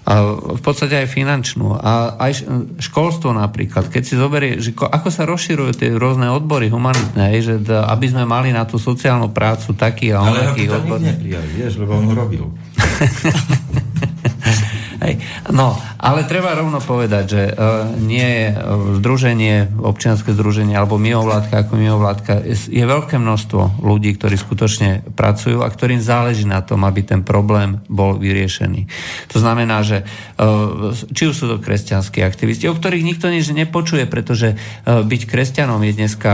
[0.02, 1.78] a v podstate aj finančnú.
[1.78, 2.42] A aj
[2.82, 7.62] školstvo napríklad, keď si zoberie, že ko, ako sa rozširujú tie rôzne odbory humanitné, že
[7.70, 10.98] aby sme mali na tú sociálnu prácu taký a onaký odbor.
[10.98, 12.44] Ale neprijali, vieš, lebo on ho robil.
[15.02, 15.18] Hej.
[15.50, 18.46] No, ale treba rovno povedať, že uh, nie je
[19.02, 25.66] združenie, občianske združenie alebo mimovládka ako mimovládka, je, je veľké množstvo ľudí, ktorí skutočne pracujú
[25.66, 28.86] a ktorým záleží na tom, aby ten problém bol vyriešený.
[29.34, 34.06] To znamená, že uh, či už sú to kresťanskí aktivisti, o ktorých nikto nič nepočuje,
[34.06, 36.32] pretože uh, byť kresťanom je dneska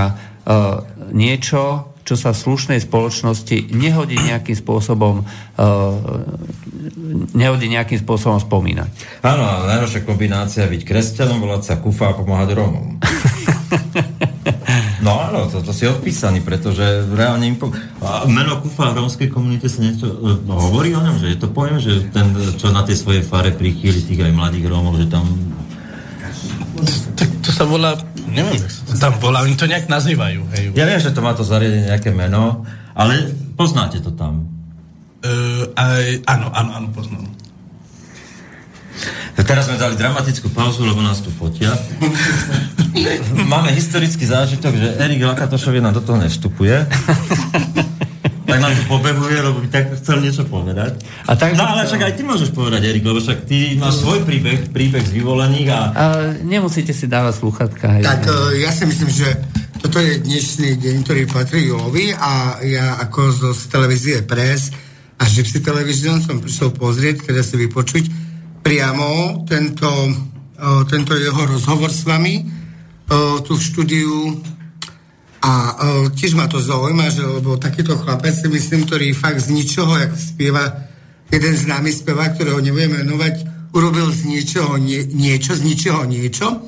[1.12, 6.24] niečo, čo sa v slušnej spoločnosti nehodí nejakým spôsobom uh,
[7.36, 9.20] nehodí nejakým spôsobom spomínať.
[9.20, 12.96] Áno, ale najlepšia kombinácia byť kresťanom, volať sa Kufa a pomáhať Rómom.
[14.98, 16.82] No áno, to, to si odpísaný, pretože
[17.14, 20.10] reálne im pom- a meno Kufa v rómskej komunite sa niečo
[20.44, 23.54] no, hovorí o ňom, že je to pojem, že ten, čo na tej svojej fare
[23.54, 25.24] prichýli tých aj mladých Rómov, že tam...
[27.14, 27.98] Tak to sa volá
[28.30, 28.60] neviem,
[29.02, 30.46] tam volá, oni to nejak nazývajú.
[30.54, 30.64] Hej.
[30.78, 32.62] Ja viem, že to má to zariadenie nejaké meno,
[32.94, 34.46] ale poznáte to tam.
[35.18, 37.26] Uh, aj, áno, áno, áno, poznám.
[39.38, 41.72] Teraz sme dali dramatickú pauzu, lebo nás tu fotia.
[43.54, 46.84] Máme historický zážitok, že Erik Lakatošovie nám do toho nevstupuje
[48.48, 51.04] tak nám to pobehuje, lebo by tak chcel niečo povedať.
[51.28, 54.24] A tak, no ale však aj ty môžeš povedať, Erik, lebo však ty máš svoj
[54.24, 55.80] príbeh, príbeh z vyvolených a...
[55.92, 56.04] a
[56.40, 58.00] nemusíte si dávať sluchatka.
[58.00, 59.28] Tak uh, ja si myslím, že
[59.84, 64.72] toto je dnešný deň, ktorý patrí Julovi a ja ako z televízie Press
[65.20, 68.04] a Gypsy Television som prišiel pozrieť, teda si vypočuť
[68.64, 74.40] priamo tento, uh, tento jeho rozhovor s vami uh, tu v štúdiu
[75.38, 79.54] a uh, tiež ma to zaujíma, že lebo takýto chlapec si myslím, ktorý fakt z
[79.54, 80.90] ničoho, jak spieva
[81.30, 83.34] jeden známy spevák, ktorého nebudem menovať,
[83.70, 86.66] urobil z niečoho nie, niečo, z ničoho niečo,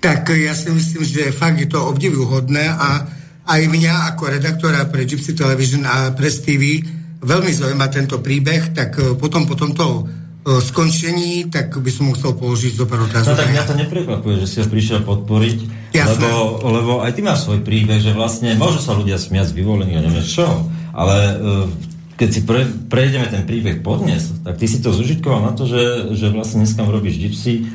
[0.00, 3.04] tak ja si myslím, že fakt je to obdivuhodné a
[3.46, 6.80] aj mňa ako redaktora pre Gypsy Television a Press TV
[7.20, 10.08] veľmi zaujíma tento príbeh, tak potom po tomto
[10.40, 13.36] skončení, tak by som mu chcel položiť zo pár otázok.
[13.36, 15.58] No tak mňa to neprekvapuje, že si ho prišiel podporiť,
[15.92, 16.28] lebo,
[16.64, 20.24] lebo aj ty máš svoj príbeh, že vlastne môžu sa ľudia smiať z vyvolenia, neviem
[20.24, 20.48] čo,
[20.96, 21.68] ale uh,
[22.16, 26.16] keď si pre, prejdeme ten príbeh podnes, tak ty si to zužitkoval na to, že,
[26.16, 27.68] že vlastne dneska robíš gypsy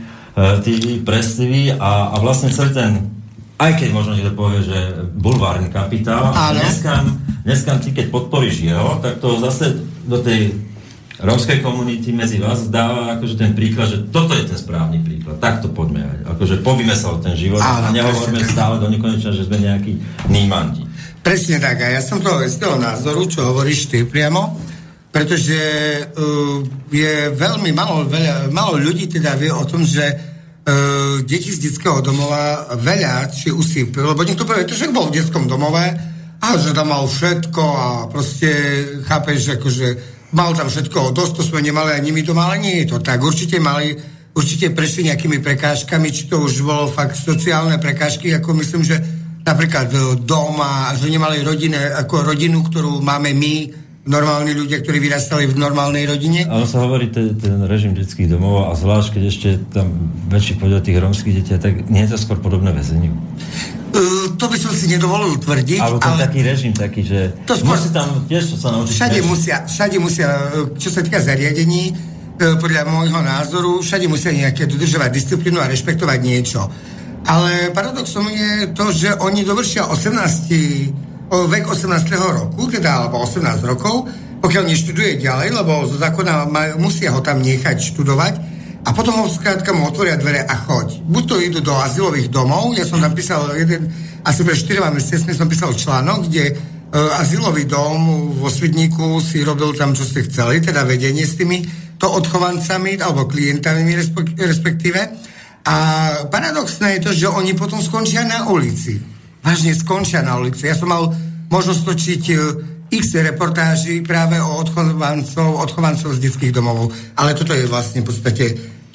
[0.67, 2.91] tí presliví a, a vlastne celý ten
[3.55, 7.07] aj keď možno niekto povie, že bulvárny kapitál, dneska,
[7.47, 10.59] dneska ty keď podporíš jeho, tak to zase do tej
[11.19, 15.39] rómskej komunity medzi vás dáva akože ten príklad, že toto je ten správny príklad.
[15.39, 16.17] Takto poďme aj.
[16.35, 19.95] Akože pobíme sa o ten život Áno, a nehovoríme stále do nekonečna, že sme nejakí
[20.27, 20.83] nímanti.
[21.23, 21.79] Presne tak.
[21.81, 24.59] A ja som toho istého názoru, čo hovoríš ty priamo,
[25.15, 25.55] pretože
[26.03, 26.59] uh,
[26.91, 32.03] je veľmi malo, veľa, malo ľudí teda vie o tom, že uh, deti z detského
[32.03, 35.87] domova veľa či usýpil, lebo niekto povie, že bol v detskom domove
[36.43, 38.51] a že tam mal všetko a proste
[39.07, 42.91] chápeš, akože mal tam všetko dosť, to sme nemali ani my doma, ale nie je
[42.91, 43.23] to tak.
[43.23, 43.95] Určite mali,
[44.35, 48.99] určite prešli nejakými prekážkami, či to už bolo fakt sociálne prekážky, ako myslím, že
[49.47, 55.49] napríklad e, doma, že nemali rodine, ako rodinu, ktorú máme my, normálni ľudia, ktorí vyrastali
[55.49, 56.45] v normálnej rodine.
[56.45, 60.79] Ale sa hovorí ten, ten režim detských domov a zvlášť, keď ešte tam väčší podiel
[60.85, 63.17] tých rómskych detí, tak nie je to skôr podobné väzeniu?
[63.95, 65.81] Uh, to by som si nedovolil tvrdiť.
[65.81, 66.29] Alebo ale...
[66.29, 67.73] taký režim taký, že to skôr...
[67.73, 68.93] musí tam tiež čo sa naučiť.
[68.93, 74.29] Všade musia, všade musia, e, čo sa týka zariadení, uh, podľa môjho názoru, všade musia
[74.29, 76.61] nejaké dodržovať disciplínu a rešpektovať niečo.
[77.25, 80.93] Ale paradoxom je to, že oni dovršia 18,
[81.29, 82.05] o vek 18.
[82.15, 84.09] roku, teda alebo 18 rokov,
[84.41, 88.33] pokiaľ neštuduje ďalej, lebo zo zákona maj, musia ho tam nechať študovať,
[88.85, 91.01] a potom ho skrátka mu otvoria dvere a choď.
[91.09, 93.89] Buď to idú do azylových domov, ja som tam písal jeden,
[94.21, 99.73] asi pre 4 mesiacmi som písal článok, kde uh, azylový dom vo Svidníku si robil
[99.73, 101.65] tam, čo ste chceli, teda vedenie s tými
[101.97, 103.97] to odchovancami alebo klientami
[104.37, 105.01] respektíve.
[105.65, 105.75] A
[106.29, 109.14] paradoxné je to, že oni potom skončia na ulici.
[109.45, 110.65] Vážne skončia na ulici.
[110.65, 111.13] Ja som mal
[111.53, 112.39] možnosť točiť uh,
[112.89, 116.89] x reportáží práve o odchovancov, odchovancov z detských domov.
[117.13, 118.45] Ale toto je vlastne v podstate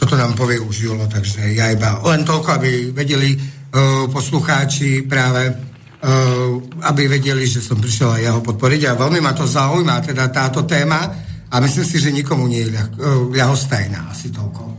[0.00, 5.52] toto nám povie už Julo, takže ja iba len toľko, aby vedeli uh, poslucháči práve,
[5.52, 6.56] uh,
[6.88, 10.64] aby vedeli, že som prišiel aj jeho podporiť a veľmi ma to zaujíma, teda táto
[10.64, 11.04] téma
[11.52, 14.72] a myslím si, že nikomu nie je ľah, uh, ľahostajná asi toľko.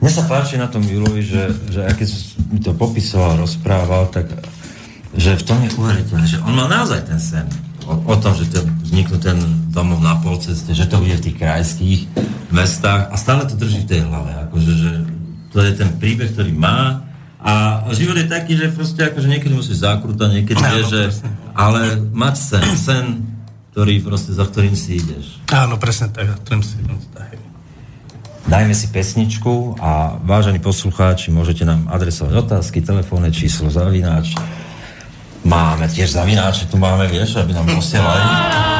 [0.00, 2.08] Mne sa páči na tom Julovi, že, že keď
[2.48, 4.32] mi to popisoval, rozprával, tak
[5.14, 7.46] že v tom je uveriteľné, že on má naozaj ten sen
[7.86, 9.38] o, o tom, že ten, vzniknú ten
[9.70, 12.00] domov na polceste, že to bude v tých krajských
[12.50, 14.30] mestách a stále to drží v tej hlave.
[14.48, 14.90] Akože, že
[15.54, 17.06] to je ten príbeh, ktorý má
[17.44, 21.02] a život je taký, že proste akože niekedy musí zakrútať, niekedy je, že,
[21.52, 23.04] ale mať sen, sen,
[23.76, 25.44] ktorý proste, za ktorým si ideš.
[25.52, 27.04] Áno, presne tak, za ktorým si ideš.
[28.44, 34.36] Dajme si pesničku a vážení poslucháči, môžete nám adresovať otázky, telefónne číslo, zavináč
[35.44, 38.73] Máme tiež zavináče, tu máme, vieš, aby nám posielali.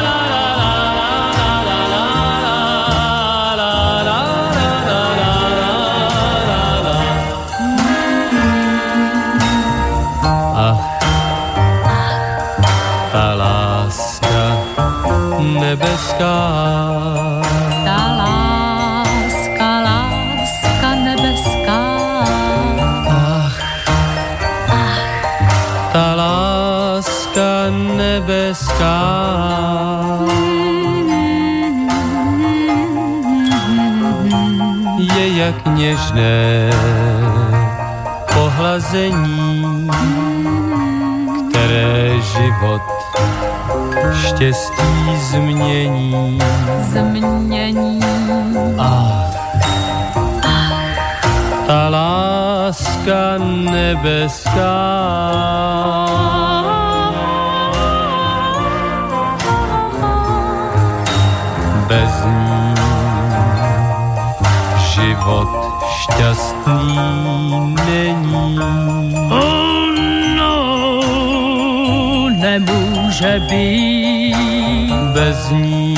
[35.95, 36.69] Jak něžné
[38.33, 39.89] pohlazení,
[41.49, 42.81] které život
[44.27, 46.39] štěstí změní.
[46.81, 47.99] Změní.
[48.77, 49.35] Ach,
[51.67, 54.75] ta láska nebeská
[61.87, 62.75] bez ní
[64.93, 65.64] život
[66.15, 68.59] šťastný není.
[69.31, 69.91] Oh
[70.37, 70.55] no,
[72.39, 75.97] nemůže být bez ní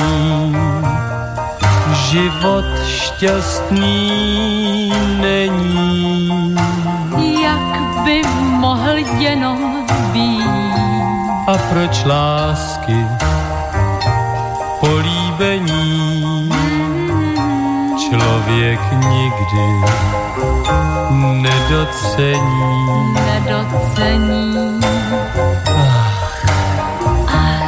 [2.10, 4.10] život šťastný
[5.20, 6.54] není.
[7.42, 8.22] Jak by
[8.58, 10.78] mohl jenom být?
[11.46, 13.06] A proč lásky
[18.92, 19.66] nikdy
[21.42, 23.14] nedocení.
[23.14, 24.80] Nedocení.
[25.76, 26.46] Ach,
[27.28, 27.62] ach.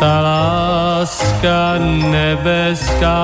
[0.00, 1.78] Ta láska
[2.10, 3.16] nebeská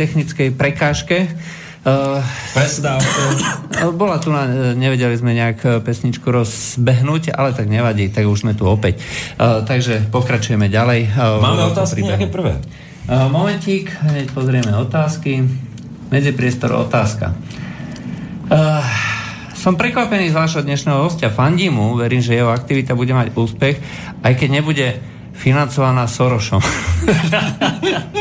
[0.00, 2.20] technickej prekážke eh,
[2.56, 3.20] Prestávku.
[3.92, 8.56] bola tu, na, nevedeli sme nejak eh, pesničku rozbehnúť, ale tak nevadí, tak už sme
[8.56, 8.96] tu opäť.
[9.36, 11.00] Eh, Takže pokračujeme ďalej.
[11.06, 12.10] eh, Máme otázky príbehu.
[12.10, 12.52] nejaké prvé?
[12.56, 15.44] Eh, Momentík, hneď pozrieme otázky.
[16.10, 17.38] Medzipriestor otázka.
[18.50, 18.82] Uh,
[19.54, 21.30] som prekvapený z vášho dnešného hostia.
[21.30, 23.78] Fandím mu, verím, že jeho aktivita bude mať úspech,
[24.18, 24.86] aj keď nebude
[25.30, 26.58] financovaná Sorošom.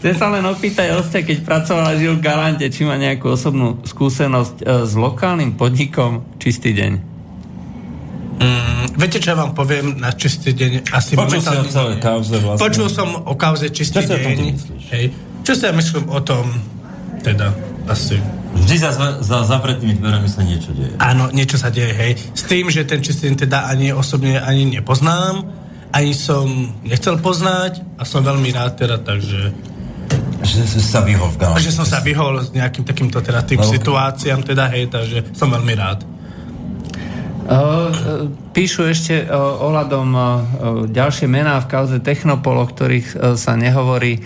[0.00, 3.84] Chcem sa len opýtať hostia, keď pracoval a žil v Galante, či má nejakú osobnú
[3.84, 6.92] skúsenosť eh, s lokálnym podnikom Čistý deň.
[8.40, 10.88] Mm, viete, čo ja vám poviem na čistý deň?
[10.96, 12.64] Asi Počul si o celej kauze vlastne.
[12.64, 14.36] Počul som o kauze čistý Čo deň.
[14.88, 15.04] Hej.
[15.44, 16.48] Čo si ja myslím o tom?
[17.20, 17.52] Teda,
[17.84, 18.16] asi.
[18.56, 18.90] Vždy za,
[19.20, 20.96] za zapretými dverami sa niečo deje.
[20.96, 22.16] Áno, niečo sa deje, hej.
[22.32, 25.44] S tým, že ten čistý deň teda ani osobne ani nepoznám,
[25.92, 26.48] ani som
[26.88, 29.52] nechcel poznať a som veľmi rád teda, takže
[30.50, 31.62] Že si sa vyhol v galante.
[31.62, 35.46] že som sa vyhol s nejakým takýmto teda tým No, situáciám, teda hej, takže som
[35.46, 36.02] veľmi rád.
[36.02, 37.86] Uh, uh,
[38.50, 39.30] píšu ešte uh,
[39.62, 40.24] ohľadom uh,
[40.90, 44.22] ďalšie mená v kauze Technopol, o ktorých uh, sa nehovorí.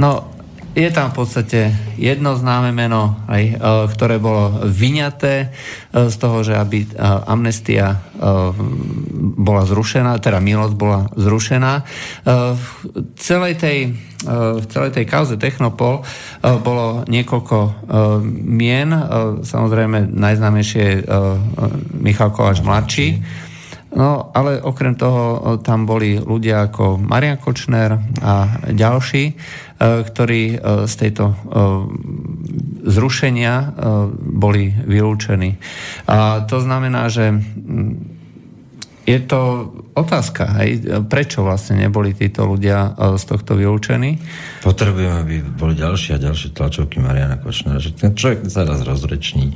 [0.00, 0.32] No,
[0.76, 6.44] je tam v podstate jedno známe meno, aj, uh, ktoré bolo vyňaté uh, z toho,
[6.44, 8.52] že aby uh, amnestia uh,
[9.40, 11.72] bola zrušená, teda milosť bola zrušená.
[11.80, 12.64] Uh, v
[13.16, 17.72] celej tej uh, v celej tej kauze Technopol uh, bolo niekoľko uh,
[18.42, 21.02] mien, uh, samozrejme najznámejšie je
[21.98, 23.22] Michal Kováč mladší,
[23.96, 29.34] No, ale okrem toho tam boli ľudia ako Marian Kočner a ďalší, e,
[30.04, 31.34] ktorí e, z tejto e,
[32.92, 33.66] zrušenia e,
[34.36, 35.56] boli vylúčení.
[36.12, 37.40] A to znamená, že
[39.06, 44.18] je to otázka, hej, prečo vlastne neboli títo ľudia e, z tohto vylúčení.
[44.66, 49.54] Potrebujeme, aby boli ďalšie a ďalšie tlačovky Mariana Kočnera, že ten človek sa raz rozreční.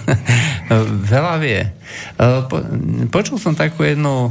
[1.10, 1.60] Veľa vie.
[1.66, 2.62] E, Po,
[3.10, 4.30] počul som takú jednu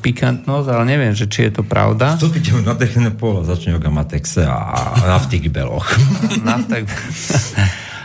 [0.00, 2.16] pikantnosť, ale neviem, že či je to pravda.
[2.16, 4.56] Vstúpite mu na techné polo, začne o Gamatexe a
[5.04, 5.20] na
[5.52, 5.92] beloch.
[6.64, 6.88] Tak...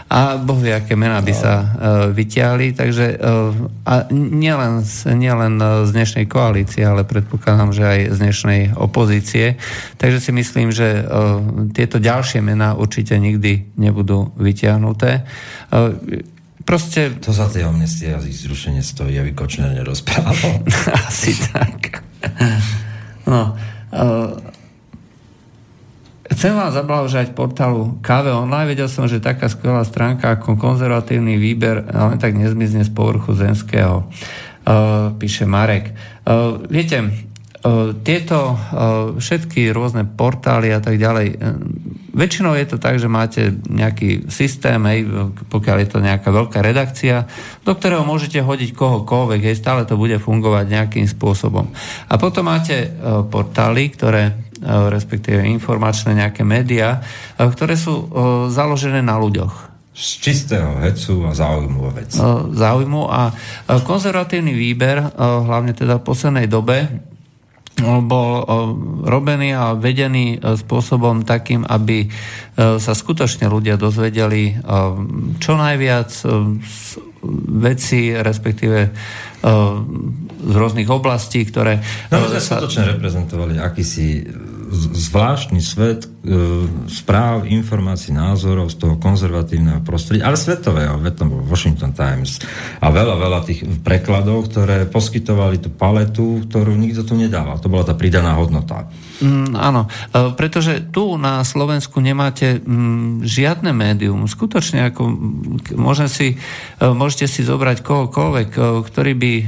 [0.10, 1.68] A Boh vie, aké mená by sa uh,
[2.10, 3.54] vyťahli, takže uh,
[3.86, 9.62] a nielen, nielen uh, z dnešnej koalície, ale predpokladám, že aj z dnešnej opozície.
[10.02, 15.30] Takže si myslím, že uh, tieto ďalšie mená určite nikdy nebudú vyťahnuté.
[15.70, 15.94] Uh,
[16.66, 20.66] proste To za tej amnestie a zrušenie stojí, aby Kočner nerozprával.
[21.10, 22.02] Asi tak.
[23.30, 23.54] No,
[23.94, 24.34] uh,
[26.40, 28.72] chcem vám zablahožať portálu KV Online.
[28.72, 34.08] Vedel som, že taká skvelá stránka ako konzervatívny výber ale tak nezmizne z povrchu zemského.
[34.64, 35.92] Uh, píše Marek.
[36.24, 41.60] Uh, viete, uh, tieto uh, všetky rôzne portály a tak ďalej, uh,
[42.16, 45.12] väčšinou je to tak, že máte nejaký systém, hej,
[45.52, 47.28] pokiaľ je to nejaká veľká redakcia,
[47.68, 51.68] do ktorého môžete hodiť kohokoľvek, hej, stále to bude fungovať nejakým spôsobom.
[52.08, 58.08] A potom máte uh, portály, ktoré respektíve informačné nejaké médiá, uh, ktoré sú uh,
[58.48, 62.16] založené na ľuďoch Z čistého hecu a záujmu o vec.
[62.16, 62.24] e,
[62.56, 63.34] záujmu a e,
[63.84, 66.90] konzervatívny výber, e, hlavne teda v poslednej dobe, e,
[67.84, 68.44] bol e,
[69.04, 72.10] robený a vedený e, spôsobom takým, aby e,
[72.80, 74.54] sa skutočne ľudia dozvedeli e,
[75.36, 76.26] čo najviac e,
[77.60, 78.90] veci, respektíve e,
[80.40, 81.84] z rôznych oblastí, ktoré...
[82.08, 84.24] No, e, sme skutočne reprezentovali akýsi
[84.70, 86.08] zvláštny svet e,
[86.86, 92.38] správ, informácií, názorov z toho konzervatívneho prostredia, ale svetového, veď Washington Times
[92.78, 97.58] a veľa, veľa tých prekladov, ktoré poskytovali tú paletu, ktorú nikto tu nedával.
[97.60, 98.86] To bola tá pridaná hodnota.
[99.20, 104.30] Mm, áno, e, pretože tu na Slovensku nemáte mm, žiadne médium.
[104.30, 106.28] Skutočne, ako mm, môžem si,
[106.80, 109.46] e, môžete si zobrať kohokoľvek, e, ktorý by e,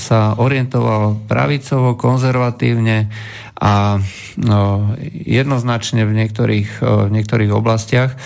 [0.00, 3.12] sa orientoval pravicovo, konzervatívne
[3.60, 4.00] a
[4.40, 4.96] no,
[5.28, 8.16] jednoznačne v niektorých, v niektorých oblastiach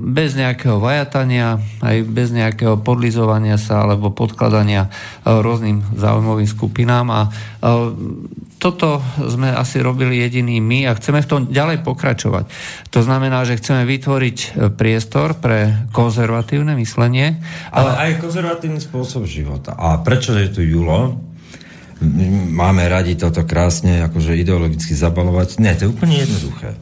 [0.00, 4.88] bez nejakého vajatania, aj bez nejakého podlizovania sa alebo podkladania
[5.28, 7.20] rôznym záujmovým skupinám a
[8.56, 12.48] toto sme asi robili jediní my a chceme v tom ďalej pokračovať.
[12.96, 17.42] To znamená, že chceme vytvoriť e, priestor pre konzervatívne myslenie.
[17.74, 19.74] Ale aj konzervatívny spôsob života.
[19.74, 21.31] A prečo je tu Julo?
[22.52, 25.62] Máme radi toto krásne akože ideologicky zabalovať.
[25.62, 26.74] Nie, to je úplne jednoduché.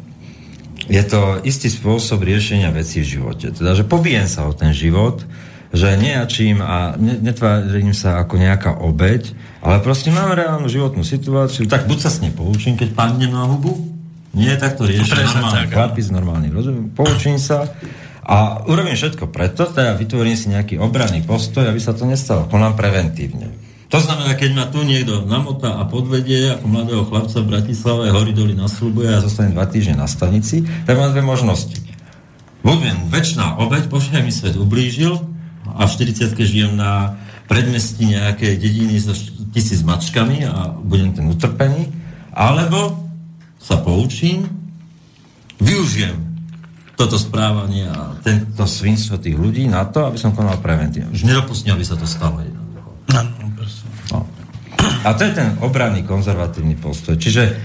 [0.91, 3.55] Je to istý spôsob riešenia vecí v živote.
[3.55, 5.23] Teda, že pobijem sa o ten život,
[5.71, 9.31] že nejakým a ne, netvárim sa ako nejaká obeď,
[9.63, 13.47] ale proste mám reálnu životnú situáciu, tak buď sa s nej poučím, keď padnem na
[13.47, 13.79] hubu,
[14.35, 17.71] nie, tak to riešim normálny s normálnym rozumom, poučím sa
[18.27, 22.47] a urobím všetko preto, teda vytvorím si nejaký obranný postoj, aby sa to nestalo.
[22.47, 23.51] Konám preventívne.
[23.91, 28.31] To znamená, keď ma tu niekto namotá a podvedie ako mladého chlapca v Bratislave, hory
[28.31, 31.75] doli nasľubuje a zostane dva týždne na stanici, tak mám dve možnosti.
[32.63, 35.19] Budem väčšiná obeď, bože mi svet ublížil
[35.67, 37.19] a v 40 žijem na
[37.51, 39.11] predmestí nejakej dediny so
[39.51, 41.91] tisíc mačkami a budem ten utrpený,
[42.31, 42.95] alebo
[43.59, 44.47] sa poučím,
[45.59, 46.31] využijem
[46.95, 51.11] toto správanie a tento svinstvo tých ľudí na to, aby som konal preventívne.
[51.11, 52.91] Už nedopustím, aby sa to stalo jednoducho.
[55.03, 55.11] No.
[55.11, 57.17] A to je ten obranný konzervatívny postoj.
[57.17, 57.57] Čiže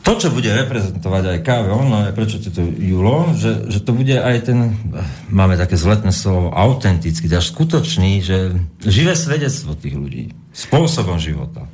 [0.00, 4.16] to, čo bude reprezentovať aj KV Online, prečo je to Julo, že, že to bude
[4.16, 4.72] aj ten,
[5.28, 11.68] máme také zletné slovo, autentický, až skutočný, že živé svedectvo tých ľudí, spôsobom života.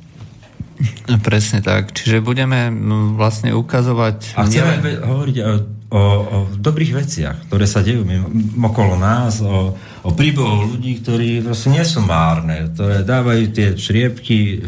[1.25, 1.95] Presne tak.
[1.95, 2.69] Čiže budeme
[3.17, 4.37] vlastne ukazovať...
[4.37, 5.51] A chceme nielen- hovoriť o,
[5.89, 8.29] o, o dobrých veciach, ktoré sa dejú mimo,
[8.69, 9.73] okolo nás, o,
[10.07, 14.63] o príbehoch ľudí, ktorí proste nie sú márne, ktoré dávajú tie čriepky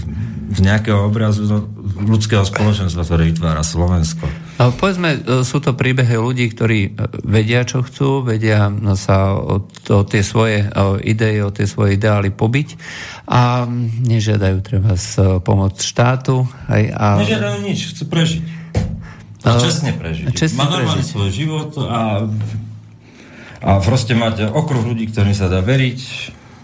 [0.49, 1.69] z nejakého obrazu no,
[2.09, 4.25] ľudského spoločenstva, ktoré vytvára Slovensko.
[4.59, 6.91] A Povedzme, e, sú to príbehy ľudí, ktorí e,
[7.23, 11.95] vedia, čo chcú, vedia no, sa o, o tie svoje o, idei, o tie svoje
[11.95, 12.75] ideály pobiť
[13.29, 13.69] a
[14.03, 15.01] nežiadajú treba e,
[15.39, 16.49] pomoc štátu.
[16.67, 18.43] Aj, a, Nežiadajú nič, chcú prežiť.
[19.45, 20.35] A čestne prežiť.
[20.35, 22.27] čestne Má normálny svoj život a,
[23.59, 26.01] a proste mať okruh ľudí, ktorým sa dá veriť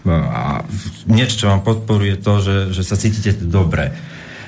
[0.06, 0.62] a
[1.10, 3.90] niečo, čo vám podporuje to, že, že sa cítite dobre.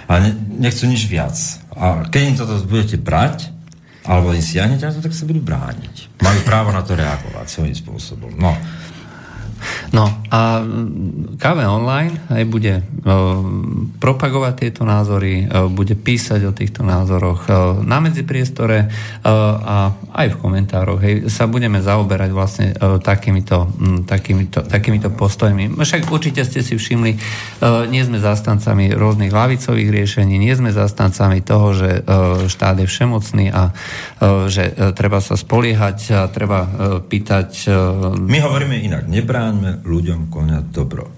[0.06, 0.30] A ne,
[0.62, 1.34] nechcú nič viac.
[1.74, 3.50] A keď im toto budete brať,
[4.08, 6.22] alebo im siahnete na to, tak sa budú brániť.
[6.24, 8.32] Majú právo na to reagovať svojím spôsobom.
[8.38, 8.56] No.
[9.93, 10.60] No a
[11.39, 12.82] KV Online aj bude e,
[13.97, 17.52] propagovať tieto názory, e, bude písať o týchto názoroch e,
[17.85, 18.90] na medzipriestore
[19.28, 22.66] a aj v komentároch hej, sa budeme zaoberať vlastne
[23.02, 23.68] takýmito,
[24.09, 25.76] takýmito, takýmito postojmi.
[25.76, 27.12] Však určite ste si všimli,
[27.93, 31.90] nie sme zastancami rôznych lavicových riešení, nie sme zastancami toho, že
[32.48, 33.74] štát je všemocný a
[34.48, 36.64] že treba sa spoliehať a treba
[37.05, 37.51] pýtať
[38.18, 39.10] My hovoríme inak.
[39.48, 41.08] Nebráňme ľuďom konať dobro.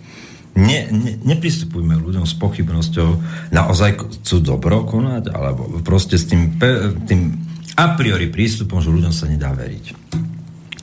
[0.55, 3.09] Ne, ne, nepristupujme ľuďom s pochybnosťou
[3.51, 3.91] naozaj
[4.23, 6.59] chcú dobro konať, alebo proste s tým,
[7.07, 7.39] tým
[7.75, 9.85] a priori prístupom, že ľuďom sa nedá veriť.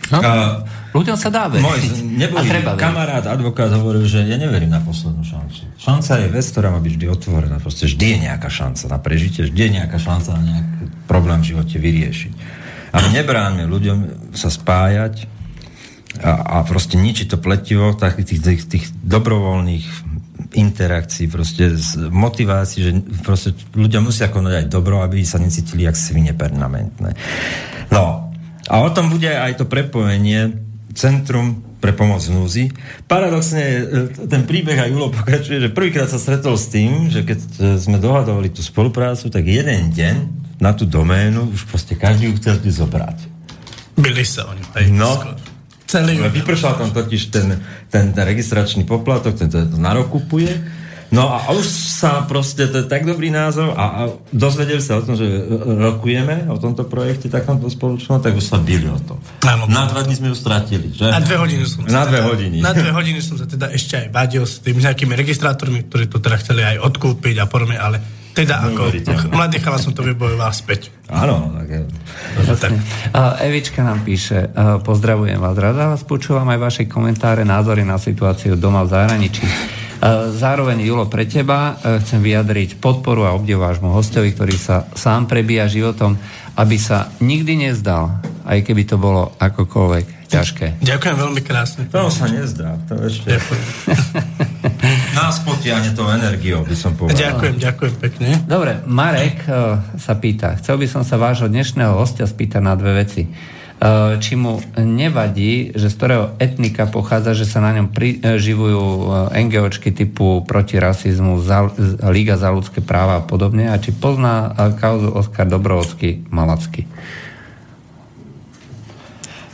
[0.07, 0.31] No, A
[0.95, 1.63] ľuďom sa dá veriť.
[1.63, 1.79] môj
[2.23, 2.79] neboli treba veriť.
[2.79, 5.67] kamarát, advokát hovoril, že ja neverím na poslednú šancu.
[5.75, 7.59] Šanca je vec, ktorá má byť vždy otvorená.
[7.59, 11.49] Proste vždy je nejaká šanca na prežitie, vždy je nejaká šanca na nejaký problém v
[11.51, 12.33] živote vyriešiť.
[12.95, 13.97] A nebráňme ľuďom
[14.31, 15.27] sa spájať
[16.21, 19.85] a, a proste ničiť to pletivo tak, tých, tých, tých dobrovoľných
[20.53, 22.91] interakcií, proste z motivácií, že
[23.21, 27.13] proste ľudia musia konať aj dobro, aby sa necítili jak svine permanentné.
[27.91, 28.31] No,
[28.67, 30.55] a o tom bude aj to prepojenie
[30.97, 32.63] Centrum pre pomoc v núzi.
[33.05, 33.81] Paradoxne e,
[34.25, 38.01] ten príbeh aj Julo pokračuje, že prvýkrát sa stretol s tým, že keď e, sme
[38.01, 40.15] dohadovali tú spoluprácu, tak jeden deň
[40.57, 43.17] na tú doménu už proste každý ju chcel zobrať.
[43.93, 44.61] Byli sa oni.
[44.73, 45.09] Hej, No.
[45.87, 50.51] Celý Vypršal tam totiž ten, ten, ten registračný poplatok, ten to, to narokupuje.
[51.07, 54.01] No a už sa proste, to je tak dobrý názov a, a
[54.35, 55.23] dozvedeli sa o tom, že
[55.63, 59.15] rokujeme o tomto projekte takomto spoločnom, tak už sa byli o tom.
[59.47, 59.71] Áno.
[59.71, 61.07] Na dva dní sme ju stratili, že?
[61.07, 62.55] Na dve hodiny som Na dve teda, hodiny.
[62.59, 66.19] Na dve hodiny som sa teda ešte aj vadil s tými nejakými registrátormi, ktorí to
[66.19, 68.03] teda chceli aj odkúpiť a podobne, ale
[68.37, 68.93] Teda ako
[69.33, 70.93] mladý chala som to vybojoval späť.
[71.09, 71.81] Áno, tak je.
[72.53, 72.71] Tak.
[73.41, 78.53] Evička nám píše, a pozdravujem vás, rada vás počúvam aj vaše komentáre, názory na situáciu
[78.53, 79.41] doma v zahraničí.
[79.97, 84.85] A Zároveň, Julo, pre teba e, chcem vyjadriť podporu a obdiv vášmu hostovi, ktorý sa
[84.93, 86.13] sám prebíja životom,
[86.53, 90.85] aby sa nikdy nezdal, aj keby to bolo akokoľvek ťažké.
[90.85, 91.89] Ďakujem veľmi krásne.
[91.89, 92.77] To sa nezdá.
[92.93, 93.41] To ešte...
[95.17, 97.17] Nás potiahne to energiou, by som povedal.
[97.17, 98.27] Ďakujem, ďakujem pekne.
[98.45, 103.01] Dobre, Marek uh, sa pýta, chcel by som sa vášho dnešného hostia spýtať na dve
[103.01, 103.25] veci.
[103.25, 109.33] Uh, či mu nevadí, že z ktorého etnika pochádza, že sa na ňom priživujú uh,
[109.33, 114.53] NGOčky typu proti rasizmu, za, z- Liga za ľudské práva a podobne, a či pozná
[114.53, 116.85] uh, kauzu Oskar Dobrovocký Malacky.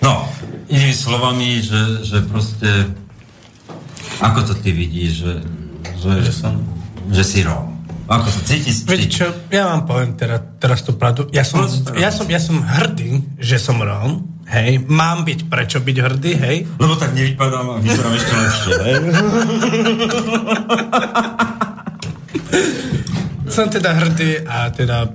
[0.04, 0.28] No,
[0.68, 2.92] inými slovami, že, že proste
[4.20, 5.34] ako to ty vidíš, že,
[5.98, 6.60] že, že, som...
[7.10, 7.74] že si Róm?
[8.04, 8.84] Ako sa cítiš?
[8.84, 11.32] Viete čo, ja vám poviem teraz, teraz tú pravdu.
[11.32, 11.64] Ja som,
[11.96, 14.84] ja, som, ja som hrdý, že som Róm, hej.
[14.84, 16.68] Mám byť prečo byť hrdý, hej.
[16.78, 18.96] Lebo tak nevypadám a vyzerám ešte lepšie, hej?
[23.54, 25.14] Som teda hrdý a teda...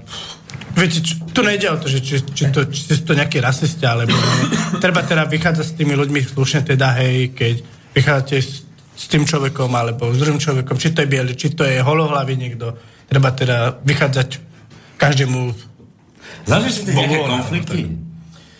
[0.78, 3.82] Viete, čo, tu nejde o to, že či, či, to, či sú to nejakí rasisti,
[3.82, 4.78] alebo nie.
[4.78, 7.66] Treba teda vychádzať s tými ľuďmi slušne, teda hej, keď
[7.98, 8.62] vychádzate s,
[8.98, 12.34] s tým človekom, alebo s druhým človekom, či to je biely, či to je holohlavý
[12.34, 12.74] niekto.
[13.06, 14.28] Treba teda vychádzať
[14.98, 15.54] každému...
[16.42, 17.80] Zažil si nejaké konflikty?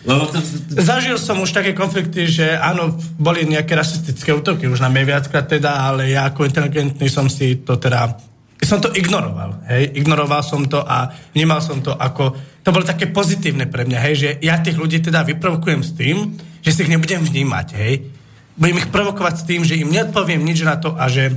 [0.07, 4.79] Lebo to, to, Zažil som už také konflikty, že áno, boli nejaké rasistické útoky, už
[4.79, 8.15] na mňa viackrát teda, ale ja ako inteligentný som si to teda
[8.59, 13.07] som to ignoroval, hej, ignoroval som to a vnímal som to ako, to bolo také
[13.07, 16.91] pozitívne pre mňa, hej, že ja tých ľudí teda vyprovokujem s tým, že si ich
[16.91, 18.18] nebudem vnímať, hej,
[18.59, 21.31] budem ich provokovať s tým, že im neodpoviem nič na to a že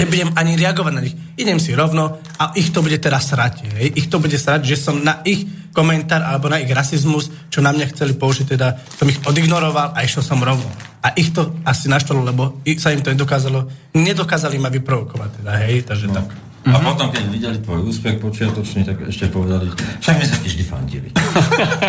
[0.00, 1.14] nebudem ani reagovať na nich.
[1.38, 3.68] Idem si rovno a ich to bude teraz srať.
[3.78, 3.94] Hej?
[3.94, 7.74] Ich to bude srať, že som na ich komentár alebo na ich rasizmus, čo na
[7.74, 10.66] mňa chceli použiť, teda som ich odignoroval a išiel som rovno.
[11.04, 15.30] A ich to asi naštalo, lebo sa im to nedokázalo, nedokázali ma vyprovokovať.
[15.42, 15.84] Teda, hej?
[15.84, 16.14] Takže no.
[16.16, 16.43] tak.
[16.64, 19.68] A potom, keď videli tvoj úspech počiatočný, tak ešte povedali,
[20.00, 21.08] však my sa ti vždy fandili.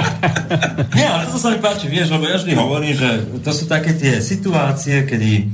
[1.00, 3.96] Nie, ale to sa mi páči, vieš, lebo ja vždy hovorím, že to sú také
[3.96, 5.48] tie situácie, kedy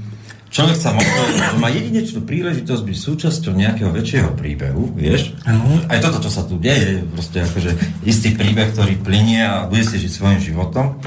[0.49, 5.37] človek sa možno, že má jedinečnú príležitosť byť súčasťou nejakého väčšieho príbehu, vieš?
[5.85, 7.71] Aj toto, čo sa tu deje, je proste akože
[8.09, 10.97] istý príbeh, ktorý plinie a bude si žiť svojim životom.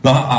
[0.00, 0.38] No a,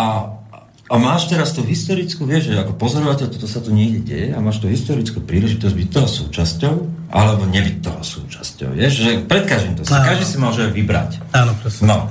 [0.89, 4.41] a máš teraz tú historickú, vieš, že ako pozorovateľ toto sa tu niekde deje a
[4.41, 6.73] máš tú historickú príležitosť byť toho súčasťou,
[7.13, 10.05] alebo nebyť toho súčasťou, vieš, že pred každým to si, Áno.
[10.09, 11.21] každý si môže vybrať.
[11.29, 11.85] Áno, presne.
[11.85, 12.09] No.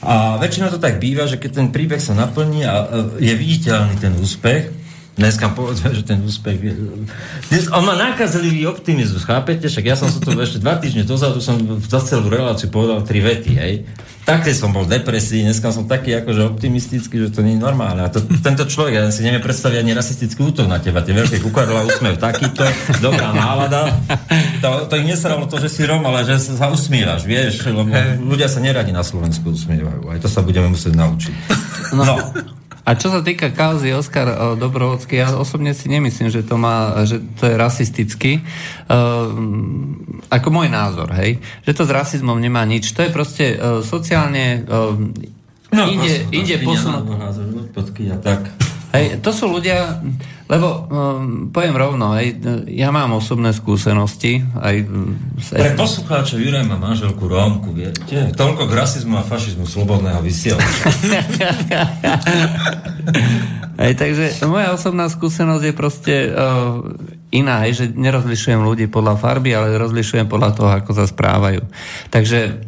[0.00, 2.88] A väčšinou to tak býva, že keď ten príbeh sa naplní a
[3.20, 4.85] je viditeľný ten úspech,
[5.16, 6.72] dneska povedzme, že ten úspech je...
[7.48, 9.66] Dnes, on má nákazlivý optimizmus, chápete?
[9.72, 13.24] Však ja som sa tu ešte dva týždne dozadu som za celú reláciu povedal tri
[13.24, 13.74] vety, hej.
[14.26, 18.02] Také som bol v depresii, dneska som taký akože optimistický, že to nie je normálne.
[18.02, 21.38] A to, tento človek, ja si neviem predstaviť ani rasistický útok na teba, tie veľké
[21.46, 22.66] kukadla, úsmev takýto,
[22.98, 23.86] dobrá nálada.
[24.66, 27.86] To, to ich nesralo to, že si Rom, ale že sa usmievaš, vieš, lebo
[28.26, 30.10] ľudia sa neradi na Slovensku usmievajú.
[30.10, 31.34] Aj to sa budeme musieť naučiť.
[31.94, 32.18] No.
[32.86, 37.02] A čo sa týka kauzy Oskar uh, Dobrovodský, ja osobne si nemyslím, že to, má,
[37.02, 38.46] že to je rasistický.
[38.86, 39.34] Uh,
[40.30, 41.42] ako môj názor, hej.
[41.66, 42.94] Že to s rasizmom nemá nič.
[42.94, 44.62] To je proste uh, sociálne...
[44.64, 45.34] Uh,
[45.66, 47.74] No, ide, ide posunúť...
[47.74, 48.55] Počkej, a tak.
[48.96, 50.00] Hej, to sú ľudia,
[50.48, 52.40] lebo um, poviem rovno, hej,
[52.72, 58.32] ja mám osobné skúsenosti, aj um, s Pre poslucháčov Juraj má manželku Rómku, viete?
[58.32, 60.88] Toľko k rasizmu a fašizmu slobodného vysielača.
[64.00, 66.80] Takže moja osobná skúsenosť je proste uh,
[67.28, 71.60] iná, hej, že nerozlišujem ľudí podľa farby, ale rozlišujem podľa toho, ako sa správajú.
[72.08, 72.64] Takže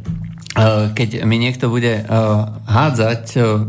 [0.95, 3.63] keď mi niekto bude uh, hádzať uh,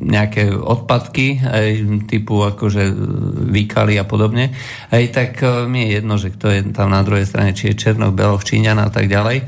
[0.00, 1.68] nejaké odpadky, aj
[2.08, 2.88] typu akože
[3.52, 4.52] výkaly a podobne,
[4.90, 5.30] aj tak
[5.68, 8.80] mi je jedno, že kto je tam na druhej strane, či je Černok, Beloch, Číňan
[8.80, 9.44] a tak ďalej,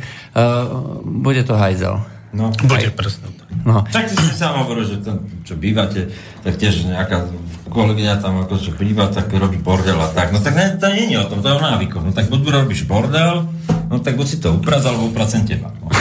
[1.02, 2.04] bude to hajzel.
[2.32, 2.48] No.
[2.64, 3.48] Bude presne tak.
[3.64, 3.84] No.
[3.92, 6.08] Tak ty si sám hovoril, že tam, čo bývate,
[6.40, 7.28] tak tiež nejaká
[7.68, 10.32] kolegyňa tam ako čo býva, tak robí bordel a tak.
[10.32, 12.04] No tak ne, to nie je o tom, to je o návykoch.
[12.04, 13.48] No tak buď robíš bordel,
[13.92, 15.72] no tak buď si to upraz, alebo upracem teba.
[15.80, 15.92] No.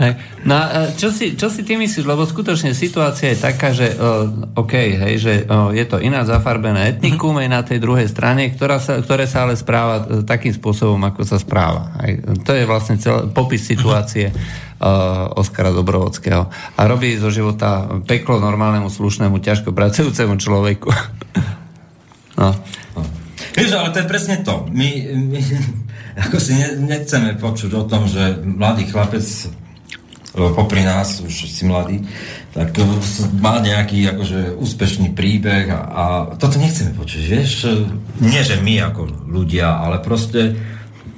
[0.00, 0.16] Hej.
[0.48, 0.66] No a
[0.96, 5.14] čo si, čo si ty myslíš, lebo skutočne situácia je taká, že uh, OK, hej,
[5.20, 9.28] že uh, je to iná zafarbené etnikum aj na tej druhej strane, ktorá sa, ktoré
[9.28, 11.92] sa ale správa takým spôsobom, ako sa správa.
[12.00, 12.24] Hej.
[12.48, 16.48] To je vlastne celý popis situácie uh, Oskara Dobrovodského.
[16.48, 20.90] A robí zo života peklo normálnemu, slušnému, ťažko pracujúcemu človeku.
[22.40, 22.56] No.
[23.52, 24.64] Vieš, ale to je presne to.
[24.72, 25.40] My, my,
[26.16, 29.22] ako si ne, nechceme počuť o tom, že mladý chlapec
[30.30, 32.06] lebo popri nás, už si mladý,
[32.54, 32.70] tak
[33.42, 36.04] má nejaký akože úspešný príbeh a, a
[36.38, 37.66] toto nechceme počuť, vieš?
[38.22, 40.54] Nie, že my ako ľudia, ale proste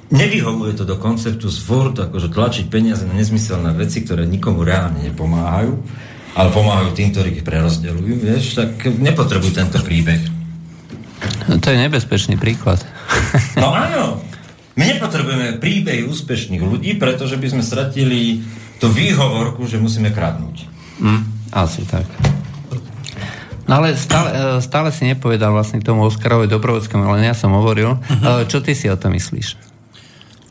[0.09, 5.73] nevyhovuje to do konceptu furt akože tlačiť peniaze na nezmyselné veci, ktoré nikomu reálne nepomáhajú,
[6.33, 8.57] ale pomáhajú tým, ktorí ich prerozdeľujú, vieš?
[8.57, 10.21] Tak nepotrebujú tento príbeh.
[11.61, 12.81] To je nebezpečný príklad.
[13.61, 14.21] No áno,
[14.73, 18.41] my nepotrebujeme príbeh úspešných ľudí, pretože by sme stratili
[18.81, 20.65] tú výhovorku, že musíme kradnúť.
[20.97, 21.21] Mm,
[21.53, 22.09] asi tak.
[23.63, 27.55] No ale stále, e, stále si nepovedal vlastne k tomu Oskarovi Dobrovodskému, ale ja som
[27.55, 27.95] hovoril.
[27.95, 28.43] Uh-huh.
[28.43, 29.55] Čo ty si o tom myslíš?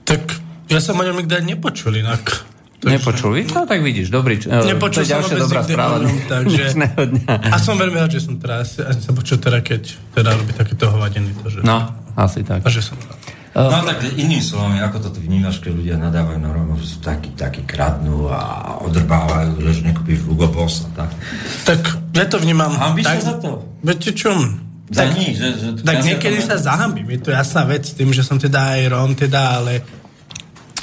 [0.08, 0.22] Tak
[0.72, 2.48] ja som o ňom nikdy nepočul inak.
[2.82, 2.98] Takže...
[2.98, 3.46] Nepočul?
[3.52, 4.40] No tak vidíš, dobrý.
[4.42, 5.96] e, Nepočul to je som ďalšia dobrá správa.
[6.02, 6.62] ňom, takže...
[7.52, 9.82] A som veľmi rád, že som teraz ja som počul teda, keď
[10.16, 11.30] teda robí takéto hovadiny.
[11.44, 11.60] To, že...
[11.62, 12.64] No, asi tak.
[12.64, 13.21] A že som rád.
[13.52, 16.98] No tak iným slovom, ako to tu vnímaš, keď ľudia nadávajú na Rómov, že sú
[17.04, 21.10] takí, takí kradnú a odrbávajú, že nekúpiš Hugo Boss a tak.
[21.68, 21.80] Tak
[22.16, 22.72] ja to vnímam...
[22.72, 23.60] Hambíš tak, za to?
[23.84, 24.32] Viete čo?
[24.88, 28.40] Za nič, že, že Tak niekedy sa zahambím, je to jasná vec tým, že som
[28.40, 29.84] teda aj Róm, teda, ale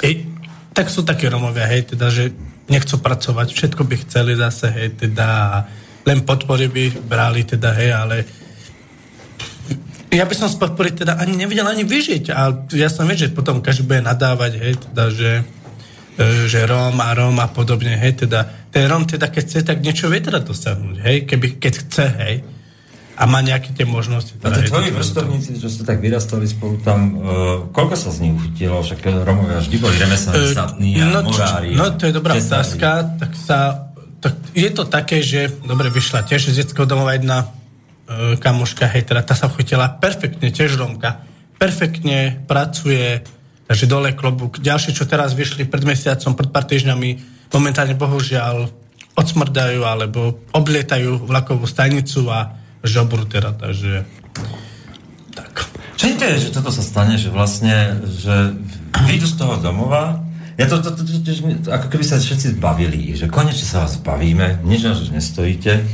[0.06, 0.30] ej,
[0.70, 2.30] tak sú také Rómovia, hej, teda, že
[2.70, 5.62] nechcú pracovať, všetko by chceli zase, hej, teda,
[6.06, 8.16] len podpory by brali, teda, hej, ale
[10.10, 13.30] ja by som z podpory teda ani nevedel ani vyžiť, a ja som vie, že
[13.30, 15.30] potom každý bude nadávať, hej, teda, že
[16.18, 19.78] e, že Róm a Róm a podobne, hej, teda, ten Róm teda, keď chce, tak
[19.78, 22.34] niečo vie teda dosiahnuť, hej, keby, keď chce, hej,
[23.20, 24.32] a má nejaké tie možnosti.
[24.40, 28.24] Teda, tí hej, tvoji vrstovníci, čo ste tak vyrastali spolu tam, uh, koľko sa z
[28.24, 28.80] nich uchytilo?
[28.80, 28.96] Však
[29.28, 31.76] Romovia vždy boli remeselní, E, statní a no, morári.
[31.76, 33.58] no to je dobrá otázka, tak sa
[34.20, 37.48] tak je to také, že dobre vyšla tiež z detského domova jedna
[38.42, 41.22] kamoška, hej, teda tá sa chytila perfektne, tiež Romka,
[41.60, 43.22] perfektne pracuje,
[43.70, 44.58] takže dole klobúk.
[44.58, 47.10] Ďalšie, čo teraz vyšli pred mesiacom, pred pár týždňami,
[47.54, 48.66] momentálne bohužiaľ
[49.14, 54.06] odsmrdajú alebo oblietajú vlakovú stanicu a žobru teda, takže
[55.34, 55.68] tak.
[56.00, 58.56] To je, že toto sa stane, že vlastne, že
[59.04, 60.24] vyjdu z toho domova,
[60.60, 63.96] ja to, to, to, to, to, ako keby sa všetci zbavili, že konečne sa vás
[63.96, 65.88] zbavíme, nič nás nestojíte,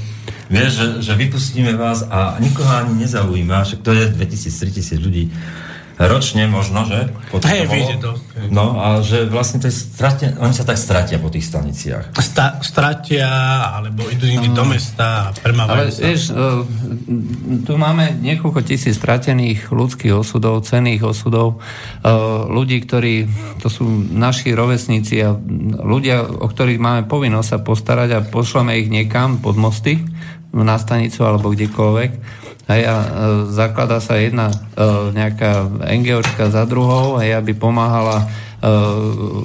[0.50, 5.24] vieš, že, že vypustíme vás a nikoho ani nezaujíma, však to je 2000-3000 ľudí
[5.96, 7.08] ročne možno, že?
[7.32, 8.48] Hej, vyjde dosť, hej.
[8.52, 12.12] No a že vlastne to je stratia, oni sa tak stratia po tých staniciach.
[12.20, 13.28] Sta- stratia,
[13.72, 16.00] alebo idú inde do mesta a premávajú Ale sa.
[16.04, 16.34] vieš, e,
[17.64, 21.64] tu máme niekoľko tisíc stratených ľudských osudov, cených osudov,
[22.04, 22.12] e,
[22.52, 23.14] ľudí, ktorí,
[23.64, 25.32] to sú naši rovesníci a
[25.80, 30.04] ľudia, o ktorých máme povinnosť sa postarať a pošleme ich niekam pod mosty,
[30.52, 32.10] na stanicu alebo kdekoľvek.
[32.66, 33.08] Hej, a e,
[33.54, 34.56] zakladá sa jedna e,
[35.14, 38.26] nejaká NGOčka za druhou, hej, aby pomáhala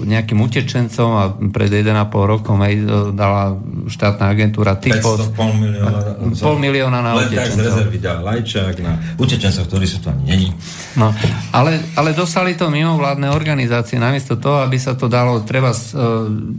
[0.07, 1.91] nejakým utečencom a pred 1,5
[2.23, 3.59] rokom hej, e, dala
[3.91, 5.99] štátna agentúra Typos 500, pol milióna.
[6.39, 7.65] Pol milióna na Len tak z utečencov.
[7.67, 10.49] rezervy dá lajčák na utečencov, ktorí sú ani není.
[10.95, 11.11] No,
[11.51, 15.99] ale, ale dostali to mimovládne organizácie, namiesto toho, aby sa to dalo treba s, e,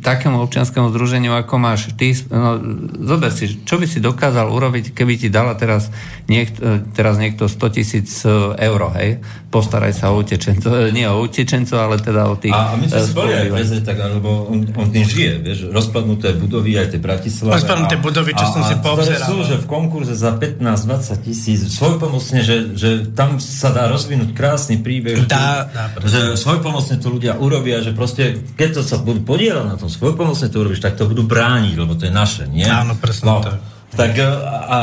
[0.04, 2.12] takému občianskému združeniu, ako máš ty.
[2.28, 2.60] No,
[3.00, 5.88] zober si, čo by si dokázal urobiť, keby ti dala teraz,
[6.28, 8.30] niekt, e, teraz niekto 100 tisíc e,
[8.60, 9.24] eur, hej?
[9.48, 12.50] Postaraj sa o utečencov, e, nie o utečencov, ale teda o tých...
[12.50, 13.48] A, a my sme e, si boli aj
[13.86, 17.62] tak, lebo on, on tým žije, vieš, rozpadnuté budovy aj tie Bratislave.
[17.62, 19.28] Rozpadnuté a- budovy, čo a- som a si poobzeral.
[19.30, 24.82] sú, že v konkurze za 15-20 tisíc, svojpomocne, že, že tam sa dá rozvinúť krásny
[24.82, 25.22] príbeh.
[25.30, 29.64] Dá, že, dá, že svojpomocne to ľudia urobia, že proste, keď to sa budú podielať
[29.70, 32.66] na tom, svojpomocne to urobíš, tak to budú brániť, lebo to je naše, nie?
[32.66, 33.62] Áno, presne no, tak.
[33.92, 34.78] Tak a, a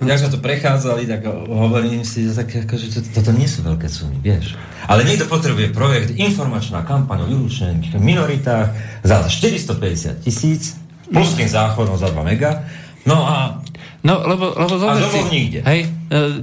[0.00, 3.64] jak sme to prechádzali, tak hovorím si, že, tak, ako, že to, toto nie sú
[3.64, 4.56] veľké sumy, vieš.
[4.84, 10.76] Ale niekto potrebuje projekt, informačná kampaň o vylúčených minoritách za 450 tisíc,
[11.08, 12.64] plus tým záchodom za 2 mega.
[13.04, 13.60] No a
[14.00, 15.60] No, lebo, lebo domov si, nikde.
[15.60, 15.84] hej,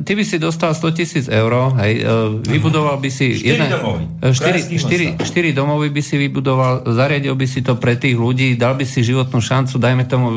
[0.08, 2.04] ty by si dostal 100 tisíc eur, hej, e,
[2.48, 3.36] vybudoval by si...
[3.36, 4.04] Štyri domovy.
[4.24, 5.28] e, štyri, Krajských štyri, mestách.
[5.28, 9.04] štyri domovy by si vybudoval, zariadil by si to pre tých ľudí, dal by si
[9.04, 10.36] životnú šancu, dajme tomu e,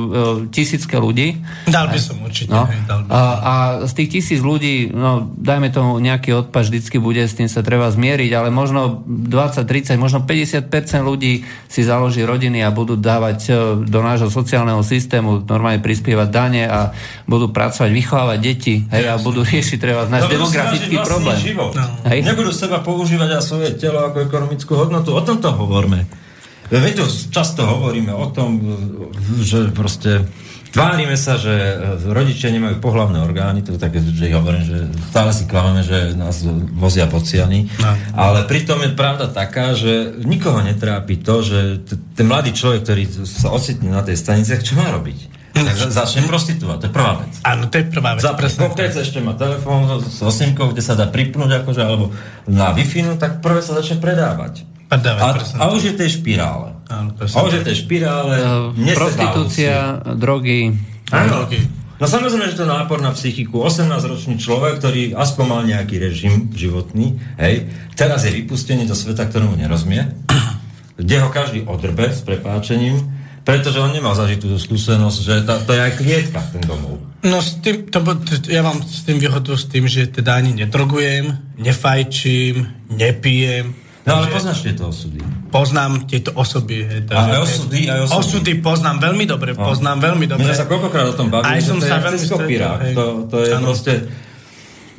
[0.50, 1.38] tisícke ľudí.
[1.70, 3.38] Dal by som určite, No, hej, dal by a, som.
[3.38, 3.52] a
[3.86, 7.86] z tých tisíc ľudí, no, dajme tomu nejaký odpad vždycky bude, s tým sa treba
[7.86, 10.66] zmieriť, ale možno 20, 30, možno 50%
[11.06, 13.50] ľudí si založí rodiny a budú dávať e,
[13.86, 16.90] do nášho sociálneho systému, normálne prispievať dane a
[17.30, 21.38] budú pracovať, vychovávať deti hej, a budú riešiť treba náš budú si demografický problém.
[21.38, 21.72] Život.
[21.72, 21.86] No.
[22.08, 22.18] Hej.
[22.24, 25.12] Nebudú seba používať a svoje telo ako ekonomickú hodnotu.
[25.12, 26.04] O tomto hovorme.
[26.70, 28.62] Tu často hovoríme o tom,
[29.42, 30.24] že proste
[30.70, 31.50] Tvárime sa, že
[32.06, 34.78] rodičia nemajú pohlavné orgány, to je také, že hovorím, že
[35.10, 37.90] stále si klameme, že nás vozia pociany, No.
[38.14, 43.02] ale pritom je pravda taká, že nikoho netrápi to, že t- ten mladý človek, ktorý
[43.26, 45.39] sa ocitne na tej stanice, čo má robiť?
[45.66, 47.32] Takže začne prostituovať, to je prvá vec.
[47.44, 48.22] Áno, to je prvá vec.
[48.24, 48.96] Zapne tak.
[48.96, 52.14] ešte má telefón s osimkou, kde sa dá pripnúť, akože, alebo
[52.48, 52.86] na wi
[53.20, 54.64] tak prvé sa začne predávať.
[54.90, 56.68] Predávať, a, presne a už je tej špirále.
[56.90, 58.34] Áno, a už je tej špirále.
[58.42, 59.74] Uh, nesedá prostitúcia,
[60.18, 60.74] drogy.
[61.14, 61.46] Áno.
[61.46, 61.60] Drogy.
[62.00, 63.60] No samozrejme, že to je nápor na psychiku.
[63.60, 69.60] 18-ročný človek, ktorý aspoň mal nejaký režim životný, hej, teraz je vypustený do sveta, ktorému
[69.60, 70.08] nerozumie,
[70.96, 73.19] kde ho každý odrbe s prepáčením,
[73.50, 77.02] pretože on nemal zažitú tú skúsenosť, že to, to je aj klietka, ten domov.
[77.20, 77.98] No s tým, to,
[78.46, 83.74] ja mám s tým výhodu s tým, že teda ani nedrogujem, nefajčím, nepijem.
[84.00, 85.20] No ale Takže poznáš tieto osudy.
[85.50, 86.76] Poznám tieto osoby.
[86.82, 88.16] Hej, A aj osudy, aj osudy.
[88.16, 89.68] Osudy poznám veľmi dobre, No.
[89.68, 90.44] poznám veľmi My dobre.
[90.48, 92.78] sme sa koľkokrát o tom bavili, Aj som to je sa jak veľmi kopírák.
[92.80, 92.96] stretol.
[92.96, 93.66] To, to je Áno.
[93.66, 93.92] proste...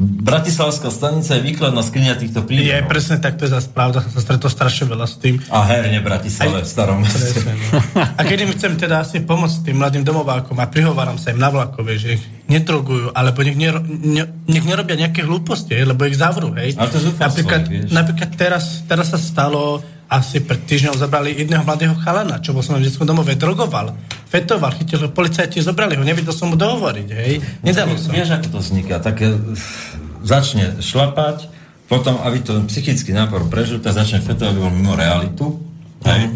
[0.01, 2.89] Bratislavská stanica je výkladná skrinia týchto Je príbehov.
[2.89, 5.37] presne tak, to je zase pravda, som sa stretol strašne veľa s tým.
[5.53, 7.37] A herne Bratislave, v starom meste.
[7.45, 7.77] No.
[8.17, 11.53] A keď im chcem teda asi pomôcť tým mladým domovákom a prihováram sa im na
[11.53, 16.51] vlakove, že ich nedrogujú, alebo nech, nero, ne, nech nerobia nejaké hlúposti, lebo ich zavrú,
[16.57, 16.73] hej.
[16.75, 17.89] Ale to je zúfalstvo, napríklad, vieš.
[17.93, 22.75] napríklad teraz, teraz sa stalo, asi pred týždňom zabrali jedného mladého chalana, čo bol som
[22.75, 23.95] v detskom domove, drogoval,
[24.27, 27.39] fetoval, chytil ho, policajti zobrali ho, nevedel som mu dohovoriť, hej.
[27.63, 28.11] Nedalo som.
[28.11, 28.99] Vieš, ako to vzniká?
[28.99, 29.31] Také
[30.27, 31.47] začne šlapať,
[31.87, 35.59] potom, aby to psychický nápor prežil, tak začne fetovať, aby bol mimo realitu.
[36.07, 36.31] Hej?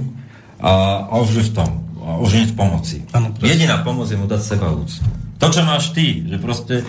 [0.60, 1.70] A, a už je v tom.
[2.04, 3.04] A už nie v pomoci.
[3.08, 3.40] Presne.
[3.40, 5.04] Jediná pomoc je mu dať seba úctu.
[5.40, 6.84] To, čo máš ty, že proste...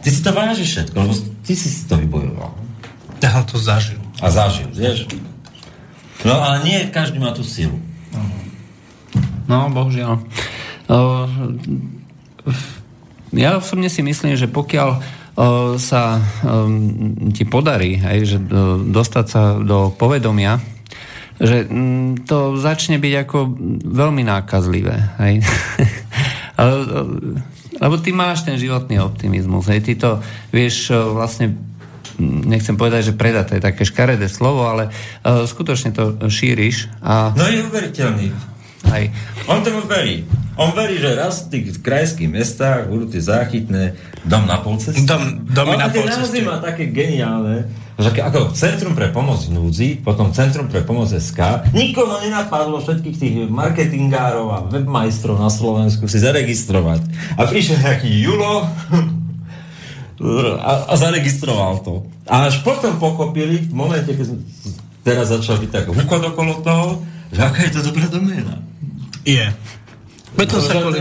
[0.00, 1.12] Ty si to vážiš všetko, lebo
[1.44, 2.52] ty si si to vybojoval.
[3.20, 4.00] Ja to zažil.
[4.24, 5.04] A zažil, vieš?
[6.26, 7.78] No ale nie každý má tú silu.
[9.48, 10.20] No, bohužiaľ.
[10.88, 11.24] Uh,
[13.32, 15.00] ja osobne si myslím, že pokiaľ uh,
[15.80, 18.38] sa um, ti podarí, hej, že
[18.92, 20.60] dostať sa do povedomia,
[21.40, 23.38] že mm, to začne byť ako
[23.88, 24.96] veľmi nákazlivé.
[25.22, 25.34] Hej.
[26.58, 26.74] Ale,
[27.78, 29.70] lebo ty máš ten životný optimizmus.
[29.70, 29.86] Hej.
[29.86, 30.10] Ty to
[30.50, 31.67] vieš vlastne
[32.18, 34.90] nechcem povedať, že predať, to je také škaredé slovo, ale
[35.22, 38.34] uh, skutočne to šíriš a No je uveriteľný.
[38.84, 39.02] aj
[39.46, 40.26] On tomu verí.
[40.58, 43.94] On verí, že raz v tých krajských mestách budú tie záchytné
[44.26, 45.06] dom na polceste.
[45.06, 46.42] Dom- domy On na polceste.
[46.42, 51.70] má také geniálne, že ako Centrum pre pomoc v núdzi, potom Centrum pre pomoc SK,
[51.70, 57.06] nikomu nenapadlo všetkých tých marketingárov a webmajstrov na Slovensku si zaregistrovať.
[57.34, 58.66] A prišiel nejaký Julo
[60.58, 62.02] a, a zaregistroval to.
[62.26, 64.34] A až potom pochopili, v momente, keď
[65.06, 68.58] teraz začal byť tak hukot okolo toho, že aká je to dobrá doména.
[69.22, 69.46] Je.
[70.36, 70.98] Veď som To sa kvôli,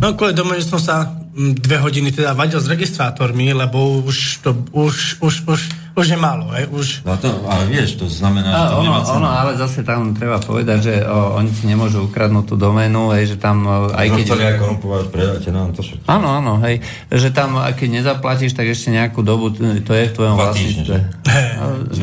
[0.00, 4.40] no kvôli dome, že som sa mm, dve hodiny teda vadil s registrátormi, lebo už
[4.40, 5.60] to, už, už, už,
[5.94, 7.06] už je málo, hej, už...
[7.06, 9.16] No to, ale vieš, to znamená, že A to ono, nemá cenu.
[9.16, 13.30] ono, ale zase tam treba povedať, že o, oni si nemôžu ukradnúť tú doménu, hej,
[13.30, 14.24] že tam, o, aj No keď...
[14.26, 16.04] chceli aj korumpovať, predajte nám to všetko.
[16.04, 20.12] Áno, áno, hej, že tam, aj keď nezaplatíš, tak ešte nejakú dobu, to je v
[20.12, 20.96] tvojom vlastníctve.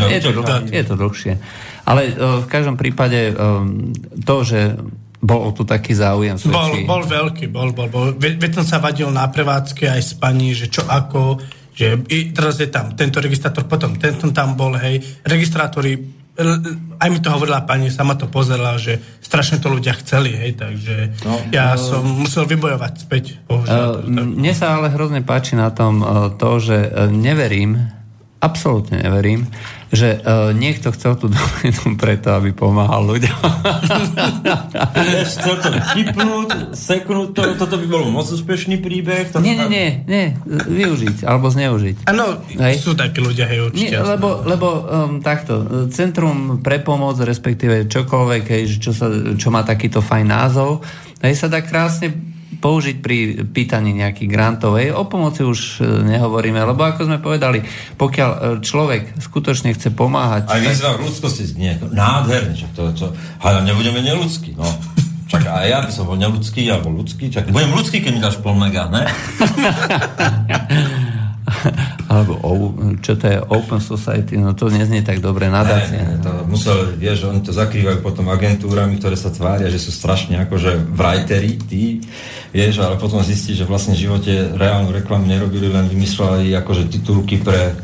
[0.07, 0.29] Je to,
[0.71, 1.33] je to dlhšie.
[1.83, 3.67] Ale o, v každom prípade o,
[4.21, 4.79] to, že
[5.19, 6.81] bol tu taký záujem Bol, svedčí.
[6.81, 8.09] bol veľký, bol, bol, bol.
[8.17, 11.37] Ve, veď som sa vadil na prevádzke aj s pani, že čo ako,
[11.71, 15.97] že i, teraz je tam tento registrátor, potom tento tam bol, hej, registrátori,
[16.97, 20.95] aj mi to hovorila pani, sama to pozerala, že strašne to ľudia chceli, hej, takže
[21.27, 23.91] No, ja som musel vybojovať späť, Uh, bohužiaľ.
[24.01, 27.77] to- mne sa ale hrozne páči na tom uh, to, že uh, neverím,
[28.39, 29.45] absolútne neverím,
[29.91, 33.39] že uh, niekto chcel tú doménu preto, aby pomáhal ľuďom.
[35.27, 35.69] Chcel to
[35.99, 39.35] vypnúť, seknúť to, toto by bol moc úspešný príbeh.
[39.35, 42.07] Toto nie, nie, nie, nie, využiť alebo zneužiť.
[42.07, 42.39] Áno,
[42.79, 43.99] sú takí ľudia, hej, určite.
[43.99, 49.67] Nie, lebo, lebo um, takto, Centrum pre pomoc, respektíve čokoľvek, hej, čo, sa, čo má
[49.67, 50.87] takýto fajn názov,
[51.19, 52.30] hej, sa dá krásne
[52.61, 53.17] použiť pri
[53.49, 54.77] pýtaní nejakých grantov.
[54.77, 54.93] Hej.
[54.93, 57.65] O pomoci už e, nehovoríme, lebo ako sme povedali,
[57.97, 60.47] pokiaľ e, človek skutočne chce pomáhať...
[60.47, 61.81] Aj výzva k ľudskosti znie.
[61.89, 63.09] Nádherne, že to, to,
[63.41, 64.69] ale nebudeme neludskí, no.
[65.25, 68.37] Čak aj ja by som bol neludský, alebo ľudský, čak budem ľudský, keď mi dáš
[68.43, 69.07] pol mega, ne?
[72.11, 72.51] Alebo o,
[72.99, 75.99] čo to je Open Society, no to neznie tak dobre, Ne, nadácie.
[75.99, 80.39] ne, to musel, vieš, oni to zakrývajú potom agentúrami, ktoré sa tvária, že sú strašne
[80.43, 82.03] akože writeri, tí,
[82.49, 87.39] vieš, ale potom zistí, že vlastne v živote reálnu reklamu nerobili, len vymýšľali akože titulky
[87.39, 87.75] pre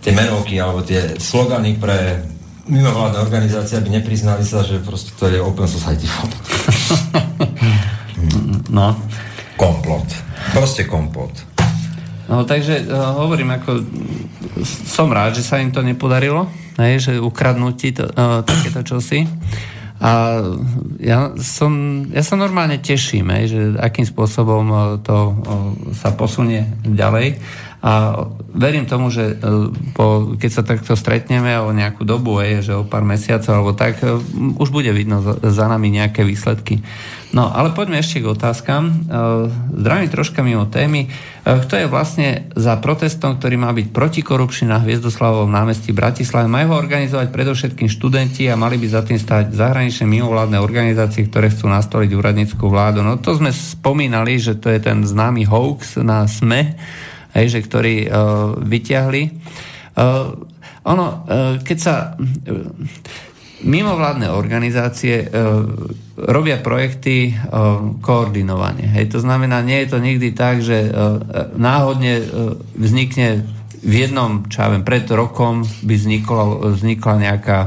[0.00, 2.24] tie menovky alebo tie slogany pre
[2.62, 6.32] mimovládne organizácie, aby nepriznali sa, že proste to je Open Society Fund.
[8.72, 8.96] No.
[9.56, 10.08] komplot.
[10.52, 11.51] Proste komplot.
[12.32, 13.84] No takže uh, hovorím, ako
[14.88, 16.48] som rád, že sa im to nepodarilo,
[16.80, 19.28] hej, že ukradnúť ti to, uh, takéto čosi.
[20.02, 20.40] A
[20.98, 25.32] ja, som, ja sa normálne teším, hej, že akým spôsobom uh, to uh,
[25.92, 27.36] sa posunie ďalej.
[27.82, 28.14] A
[28.54, 29.42] verím tomu, že
[29.90, 33.98] po, keď sa takto stretneme o nejakú dobu, hej, že o pár mesiacov alebo tak,
[34.38, 36.78] už bude vidno za nami nejaké výsledky.
[37.32, 38.82] No, ale poďme ešte k otázkam.
[38.84, 38.92] E,
[39.72, 41.08] Zdravím troška mimo témy.
[41.08, 46.44] E, Kto je vlastne za protestom, ktorý má byť protikorupčný na Hviezdoslavovom námestí Bratislave?
[46.52, 51.48] Majú ho organizovať predovšetkým študenti a mali by za tým stať zahraničné mimovládne organizácie, ktoré
[51.48, 53.00] chcú nastoliť úradnickú vládu.
[53.00, 56.76] No to sme spomínali, že to je ten známy hoax na SME,
[57.32, 58.08] hej, že ktorý uh,
[58.60, 59.22] vyťahli.
[59.96, 60.36] Uh,
[60.84, 62.12] ono, uh, keď sa...
[62.20, 63.32] Uh,
[63.62, 65.26] mimovládne organizácie e,
[66.28, 67.32] robia projekty e,
[67.98, 68.86] koordinovane.
[68.86, 70.90] Hej, to znamená, nie je to nikdy tak, že e,
[71.58, 72.24] náhodne e,
[72.78, 73.42] vznikne
[73.82, 77.58] v jednom, čo ja viem, pred rokom by vzniklo, vznikla nejaká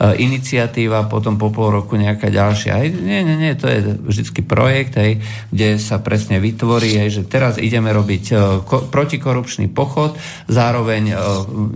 [0.00, 2.72] iniciatíva, potom po pol roku nejaká ďalšia.
[2.80, 5.20] Hej, nie, nie, nie, to je vždycky projekt, hej,
[5.52, 8.24] kde sa presne vytvorí, hej, že teraz ideme robiť
[8.64, 10.16] ko, protikorupčný pochod,
[10.48, 11.12] zároveň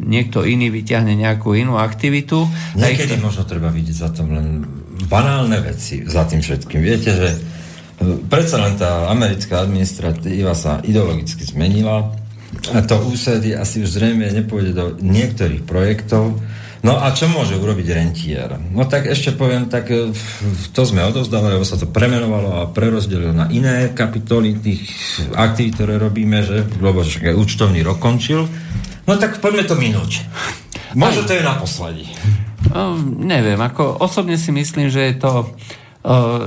[0.00, 2.48] niekto iný vyťahne nejakú inú aktivitu.
[2.80, 4.64] Niekedy hej, možno treba vidieť za tom len
[5.06, 6.80] banálne veci, za tým všetkým.
[6.80, 7.28] Viete, že
[8.28, 12.10] predsa len tá americká administratíva sa ideologicky zmenila
[12.74, 16.38] a to úsedy asi už zrejme nepôjde do niektorých projektov,
[16.84, 18.60] No a čo môže urobiť rentier?
[18.60, 20.12] No tak ešte poviem, tak e,
[20.76, 24.92] to sme odovzdali, lebo sa to premenovalo a prerozdelilo na iné kapitoly tých
[25.32, 28.44] aktivít, ktoré robíme, že, lebo že účtovný rok končil.
[29.08, 30.28] No tak poďme to minúť.
[30.92, 32.04] Možno to je naposledy.
[32.72, 35.32] No, neviem, ako osobne si myslím, že je to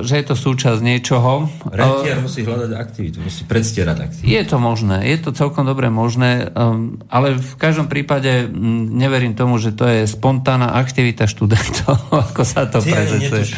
[0.06, 1.50] že je to súčasť niečoho.
[1.74, 4.30] Rentier musí hľadať aktivitu, musí predstierať aktivitu.
[4.30, 8.46] Je to možné, je to celkom dobre možné, um, ale v každom prípade
[8.94, 11.98] neverím tomu, že to je spontánna aktivita študentov,
[12.30, 13.50] ako sa to prezentuje.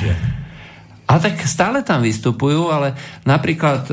[1.09, 2.95] A tak stále tam vystupujú, ale
[3.25, 3.89] napríklad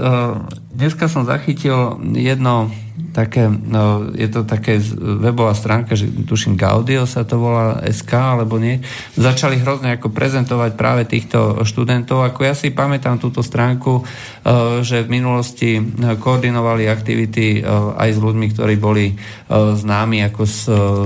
[0.69, 2.69] dneska som zachytil jedno
[3.13, 8.61] také, no, je to také webová stránka, že tuším Gaudio sa to volá SK, alebo
[8.61, 8.81] nie.
[9.17, 12.25] Začali hrozne ako prezentovať práve týchto študentov.
[12.25, 15.81] Ako ja si pamätám túto stránku, uh, že v minulosti
[16.21, 19.17] koordinovali aktivity uh, aj s ľuďmi, ktorí boli
[19.51, 20.59] známi ako z,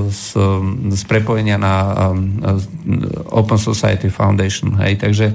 [0.08, 0.24] z,
[0.96, 1.92] z prepojenia na
[3.28, 4.80] Open Society Foundation.
[4.80, 4.96] Hej.
[4.96, 5.26] Takže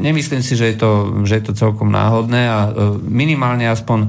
[0.00, 2.58] nemyslím si, že je to, že je to celkom náhodné a
[3.04, 4.08] minimálne aspoň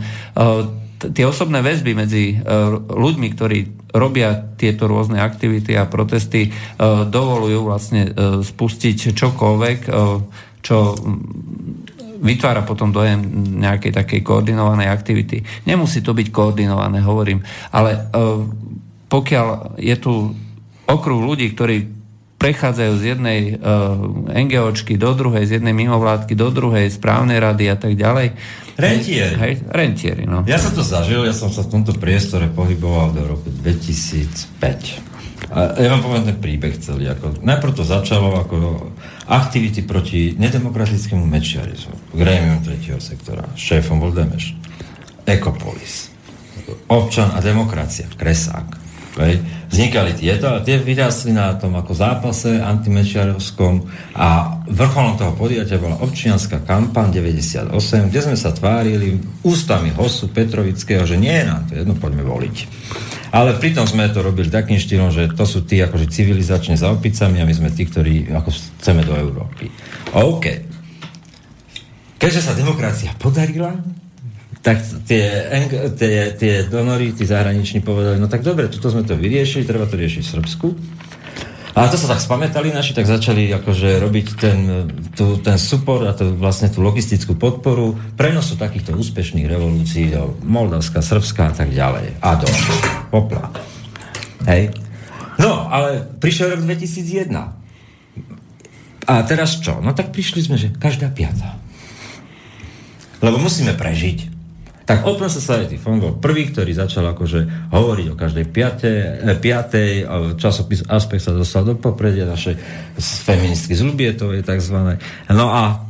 [0.99, 2.35] tie osobné väzby medzi e,
[2.79, 3.59] ľuďmi, ktorí
[3.95, 6.49] robia tieto rôzne aktivity a protesty, e,
[7.07, 8.11] dovolujú vlastne e,
[8.43, 9.79] spustiť čokoľvek,
[10.65, 10.77] čo
[12.25, 13.21] vytvára potom dojem
[13.61, 15.45] nejakej takej koordinovanej aktivity.
[15.69, 18.09] Nemusí to byť koordinované, hovorím, ale
[19.05, 20.33] pokiaľ je tu
[20.89, 21.94] okruh ľudí, ktorí
[22.45, 27.73] prechádzajú z jednej uh, NGOčky do druhej, z jednej mimovládky do druhej, správnej rady a
[27.73, 28.37] tak ďalej.
[28.77, 29.33] Rentieri.
[29.33, 30.45] Hej, rentieri, no.
[30.45, 34.61] Ja som to zažil, ja som sa v tomto priestore pohyboval do roku 2005.
[35.49, 37.09] A ja vám poviem ten príbeh celý.
[37.09, 38.93] Ako, najprv to začalo ako
[39.25, 42.13] aktivity proti nedemokratickému mečiarizmu.
[42.13, 43.41] Grémium tretieho sektora.
[43.57, 44.53] Šéfom bol Demeš.
[45.25, 46.13] Ekopolis.
[46.93, 48.05] Občan a demokracia.
[48.13, 48.84] Kresák.
[49.15, 49.39] Hej.
[49.71, 56.03] Vznikali tieto a tie vyrástli na tom ako zápase antimečiarovskom a vrcholom toho podujatia bola
[56.03, 57.71] občianská kampaň 98,
[58.11, 59.15] kde sme sa tvárili
[59.47, 62.55] ústami Hosu Petrovického, že nie je nám to jedno, poďme voliť.
[63.31, 67.39] Ale pritom sme to robili takým štýlom, že to sú tí akože civilizačne za opicami
[67.39, 69.71] a my sme tí, ktorí ako chceme do Európy.
[70.11, 70.45] OK.
[72.15, 73.75] Keďže sa demokracia podarila,
[74.65, 75.45] tak tie,
[75.93, 79.93] tie, tie donory, tí zahraniční povedali, no tak dobre, tuto sme to vyriešili, treba to
[79.93, 80.67] riešiť v Srbsku.
[81.77, 84.59] A to sa tak spamätali naši, tak začali akože robiť ten,
[85.13, 91.03] tu, ten support a to, vlastne tú logistickú podporu prenosu takýchto úspešných revolúcií do Moldavska,
[91.03, 92.17] Srbska a tak ďalej.
[92.25, 92.47] A do
[93.13, 93.53] popla.
[94.49, 94.73] Hej.
[95.37, 97.29] No, ale prišiel rok 2001.
[99.05, 99.77] A teraz čo?
[99.77, 101.53] No tak prišli sme, že každá piata.
[103.21, 104.34] Lebo musíme prežiť
[104.85, 109.91] tak Open Society Fund bol prvý, ktorý začal akože hovoriť o každej piatej, eh, piatej
[110.37, 112.53] časopis Aspekt sa dostal do popredia naše
[113.25, 115.01] feministky z Lubietovej tzv.
[115.33, 115.81] No a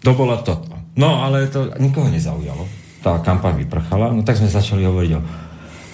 [0.00, 0.72] to bola toto.
[0.96, 2.64] No ale to nikoho nezaujalo.
[3.04, 5.20] Tá kampaň vyprchala, no tak sme začali hovoriť o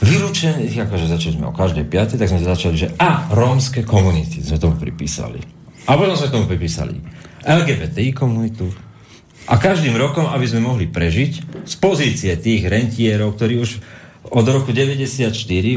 [0.00, 4.62] vylúčených, akože začali sme o každej piatej, tak sme začali, že a rómske komunity sme
[4.62, 5.42] tomu pripísali.
[5.84, 6.96] A potom sme tomu pripísali
[7.44, 8.72] LGBTI komunitu,
[9.44, 11.32] A každým rokom, aby sme mohli prežiť,
[11.68, 13.70] z pozície tých rentierov, ktorí už
[14.32, 15.28] od roku 94,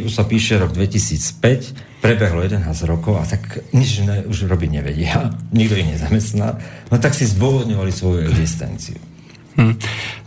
[0.07, 5.27] už sa píše rok 2005, prebehlo 11 rokov a tak nič ne, už robiť nevedia.
[5.57, 6.56] Nikto ich nezamestná.
[6.88, 8.95] No tak si zdôvodňovali svoju existenciu.
[9.57, 9.73] Hm.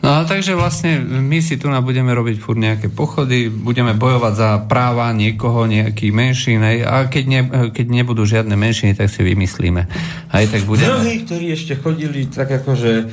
[0.03, 4.51] No a takže vlastne my si tu budeme robiť furt nejaké pochody, budeme bojovať za
[4.67, 7.41] práva niekoho, nejaký menšín, hej, a keď, ne,
[7.71, 9.87] keď nebudú žiadne menšiny, tak si vymyslíme.
[10.35, 10.99] Aj tak budeme...
[10.99, 13.07] Mnohí, ktorí ešte chodili tak akože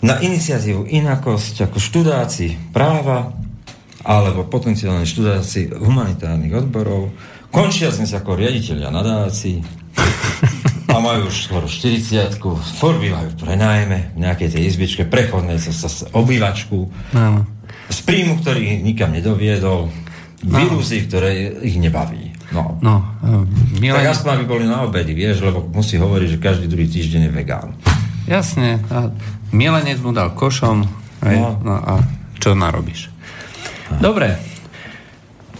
[0.00, 3.32] na iniciatívu inakosť, ako študáci práva,
[4.00, 7.12] alebo potenciálne študáci humanitárnych odborov,
[7.52, 9.60] končia dnes ako riaditeľia nadácií,
[10.90, 12.42] a majú už skoro 40
[12.82, 15.86] furt bývajú v prenájme, v nejakej tej izbičke, prechodnej sa
[16.16, 17.46] obývačku, Áno.
[17.86, 19.92] z príjmu, ktorý nikam nedoviedol,
[20.40, 22.32] vírusy, ktoré ich nebaví.
[22.50, 22.80] No.
[22.82, 26.66] No, uh, Tak Milan, aspoň aby boli na obedy, vieš, lebo musí hovoriť, že každý
[26.66, 27.70] druhý týždeň je vegán.
[28.30, 28.78] Jasne.
[28.88, 29.10] A
[29.50, 30.86] Milenec mu dal košom,
[31.26, 31.58] hej, No.
[31.60, 31.74] no.
[31.74, 31.98] a
[32.38, 33.10] čo narobíš?
[33.98, 34.38] Dobre.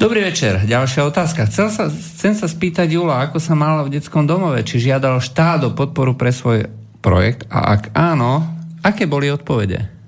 [0.01, 0.64] Dobrý večer.
[0.64, 1.44] Ďalšia otázka.
[1.51, 5.60] Chcel sa, chcem sa spýtať Jula, ako sa mala v detskom domove, či žiadal štát
[5.68, 6.72] o podporu pre svoj
[7.05, 8.48] projekt a ak áno,
[8.80, 10.01] aké boli odpovede?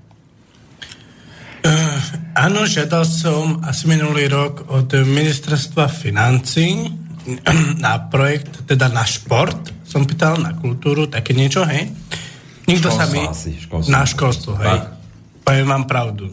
[2.32, 6.88] Áno, žiadal som asi minulý rok od ministerstva financí
[7.84, 11.92] na projekt, teda na šport, som pýtal, na kultúru, také niečo, hej.
[12.66, 13.20] Nikto sa mi...
[13.26, 13.90] asi, školstvo.
[13.90, 14.78] Na školstvo, hej.
[14.78, 14.82] Tak.
[15.42, 16.30] Poviem vám pravdu.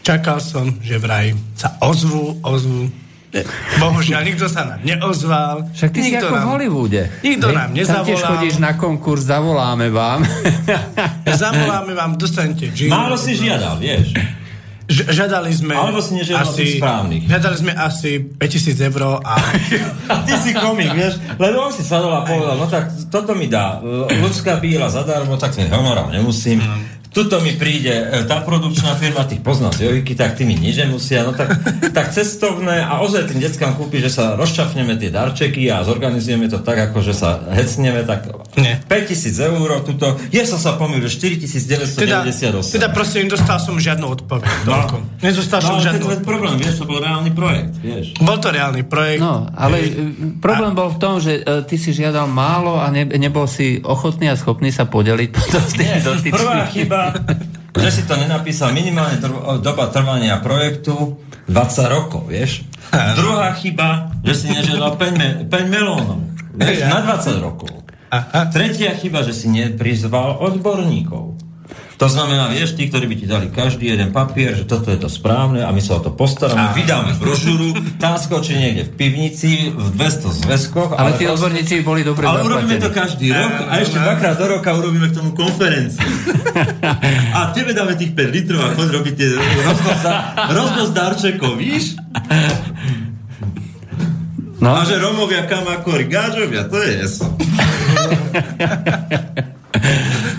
[0.00, 2.40] Čakal som, že vraj sa ozvú.
[3.34, 3.42] Ne,
[3.76, 5.68] Bohužiaľ, nikto sa nám neozval.
[5.74, 7.02] Však ty nikto si ako v Hollywoode.
[7.20, 8.28] Nikto Hej, nám Tam tiež nezavolal.
[8.32, 10.24] chodíš na konkurs, zavoláme vám.
[11.26, 12.88] Zavoláme vám, dostanete džín.
[12.88, 14.14] Málo si žiadal, vieš.
[14.86, 15.74] Žiadali sme...
[15.74, 17.26] Alebo si nežiadal tých správnych.
[17.26, 19.34] Žiadali sme asi 5000 eur a...
[20.26, 23.82] Ty si komik, vieš, lebo on si sadol a povedal, no tak toto mi dá
[23.82, 26.62] e, ľudská bíla zadarmo, tak ten honorál nemusím.
[27.16, 30.84] Tuto mi príde e, tá produkčná firma, tých pozná z Joviky, tak ty mi nič
[30.84, 31.48] nemusia, no tak,
[31.96, 36.60] tak cestovné a ozaj tým deckám kúpi, že sa rozšafneme tie darčeky a zorganizujeme to
[36.60, 38.28] tak, ako že sa hecneme, tak
[38.60, 38.84] Nie.
[38.84, 42.76] 5000 eur, tuto, ja som sa pomýlil, Teda, 4998.
[42.76, 44.52] teda proste nedostal som žiadnu odpoveď.
[44.68, 44.76] No.
[45.64, 46.28] Som No, žiadnu to je odpoveď.
[46.28, 48.06] problém, vieš, to bol reálny projekt, vieš.
[48.20, 49.20] Bol to reálny projekt.
[49.24, 49.88] No, ale e,
[50.36, 54.28] problém bol v tom, že e, ty si žiadal málo a ne, nebol si ochotný
[54.28, 55.30] a schopný sa podeliť
[55.70, 56.32] s tým dotyčným.
[56.36, 57.05] Prvá chyba,
[57.82, 61.54] že si to nenapísal minimálne trv- doba trvania projektu 20
[61.88, 62.64] rokov, vieš?
[63.14, 66.18] Druhá chyba, že si nežiadal 5, me- 5 melónov,
[66.52, 67.70] vieš, na 20 rokov.
[68.48, 71.36] Tretia chyba, že si neprizval odborníkov.
[71.96, 75.08] To znamená, vieš, tí, ktorí by ti dali každý jeden papier, že toto je to
[75.08, 79.96] správne a my sa o to postaráme, vydáme brožúru, tá skočí niekde v pivnici, v
[79.96, 80.92] 200 zväzkoch.
[80.92, 84.44] Ale tí proste- odborníci boli dobre ale urobíme to každý rok a ešte dvakrát do
[84.44, 86.04] roka urobíme k tomu konferenciu.
[87.36, 89.28] A tebe dáme tých 5 litrov a chod robiť tie
[90.52, 91.96] roznos, darčekov, víš?
[94.56, 97.28] No, A že Romovia, Kamakori, Gážovia, to je jeso.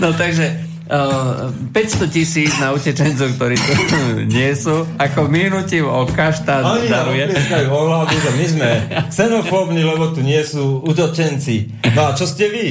[0.01, 1.73] no takže 500
[2.07, 3.71] tisíc na utečencov, ktorí tu
[4.29, 7.27] nie sú, ako minutím oka štát Oni daruje.
[7.67, 8.69] o hlavu, že my sme
[9.07, 11.71] xenofóbni, lebo tu nie sú utečenci.
[11.91, 12.67] No a čo ste vy?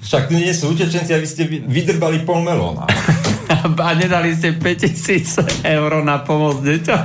[0.00, 2.88] Však tu nie sú utečenci a vy ste vy- vydrbali pol melóna.
[3.60, 7.02] A nedali ste 5000 eur na pomoc deťom.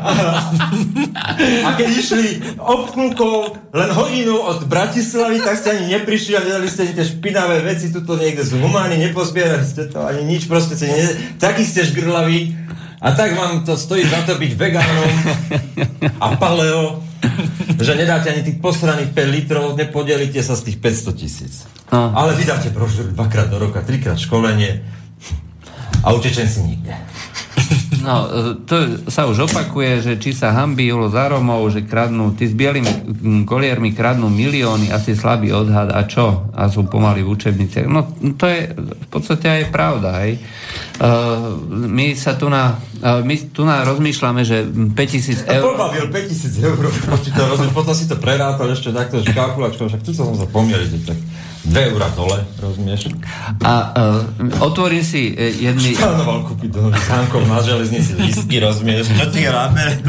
[1.65, 2.25] A keď išli
[2.59, 7.63] obklukov len hodinu od Bratislavy, tak ste ani neprišli a nedali ste ani tie špinavé
[7.63, 11.07] veci tuto niekde z humány, nepozbierali ste to ani nič, proste ste ne...
[11.39, 12.55] taký ste žgrlaví
[13.01, 15.11] a tak vám to stojí za to byť vegánom
[16.23, 17.03] a paleo,
[17.77, 21.53] že nedáte ani tých posraných 5 litrov, nepodelíte sa z tých 500 tisíc.
[21.91, 22.09] No.
[22.15, 24.81] Ale vydáte brožúru dvakrát do roka, trikrát školenie
[26.05, 26.93] a utečenci nikde.
[28.05, 28.29] No,
[28.69, 32.53] to sa už opakuje, že či sa hambí Julo za Romov, že kradnú, tí s
[32.53, 36.53] bielými mm, koliermi kradnú milióny, asi slabý odhad a čo?
[36.53, 37.89] A sú pomaly v učebniciach.
[37.89, 38.05] No,
[38.37, 40.37] to je v podstate aj pravda, hej.
[40.95, 45.75] Uh, my sa tu na, uh, my tu na rozmýšľame, že 5000 A eur...
[45.75, 46.75] pobavil 5000 eur,
[47.11, 50.91] počítal, rozumiem, potom si to prerátal ešte takto, že kalkulačkou, však tu som sa pomieriť,
[51.03, 51.19] tak
[51.65, 53.11] 2 eurá dole, rozumieš?
[53.65, 55.97] A uh, otvorím si uh, jedný...
[55.97, 59.11] Plánoval kúpiť do sánkov na železnici lístky, rozumieš?
[59.11, 59.99] Čo ty ráme?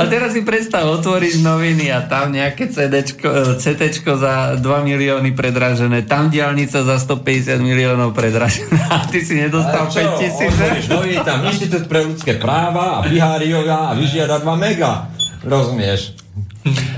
[0.00, 6.02] A teraz si predstav otvoriť noviny a tam nejaké CDčko, CTčko za 2 milióny predražené,
[6.08, 10.52] tam diálnica za 150 miliónov predražená a ty si nedostal 5 tisíc.
[10.52, 15.08] Otvoríš nový, tam Inštitút pre ľudské práva a Biháriová a vyžiada 2 mega,
[15.44, 16.16] rozumieš?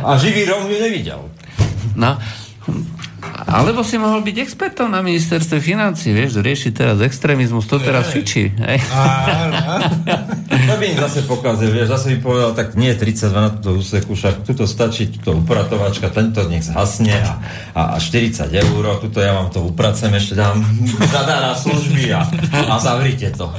[0.02, 1.20] A živý Rom ju nevidel.
[1.94, 2.18] No.
[3.42, 8.54] Alebo si mohol byť expertom na ministerstve financí, vieš, rieši teraz extrémizmus, to teraz fičí.
[10.62, 14.14] To by im zase pokazil, vieš, zase by povedal, tak nie 32 na túto úseku,
[14.14, 17.32] však tuto stačí túto upratovačka, tento nech zhasne a,
[17.74, 20.62] a, a 40 eur, tuto ja vám to upracem, ešte dám
[21.14, 22.22] zadará služby a,
[22.70, 23.50] a zavrite to.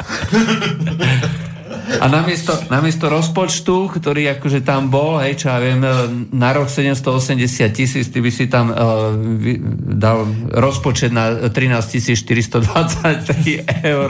[1.84, 5.92] A namiesto, namiesto rozpočtu, ktorý akože tam bol, hej, čo ja viem, e,
[6.32, 7.44] na rok 780
[7.76, 9.60] tisíc, ty by si tam uh, vy,
[10.00, 14.10] dal rozpočet na 13 423 eur.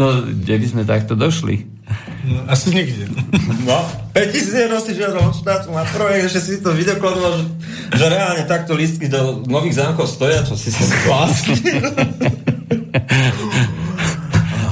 [0.00, 1.68] No, kde by sme takto došli?
[2.24, 3.04] No, asi nikde.
[3.68, 3.84] No,
[4.16, 7.44] 5000 eur si žiadal od štátu na projekt, ešte si to vydokladoval, že,
[8.00, 11.52] že reálne takto listky do nových zámkov stoja, čo si sa sklásil.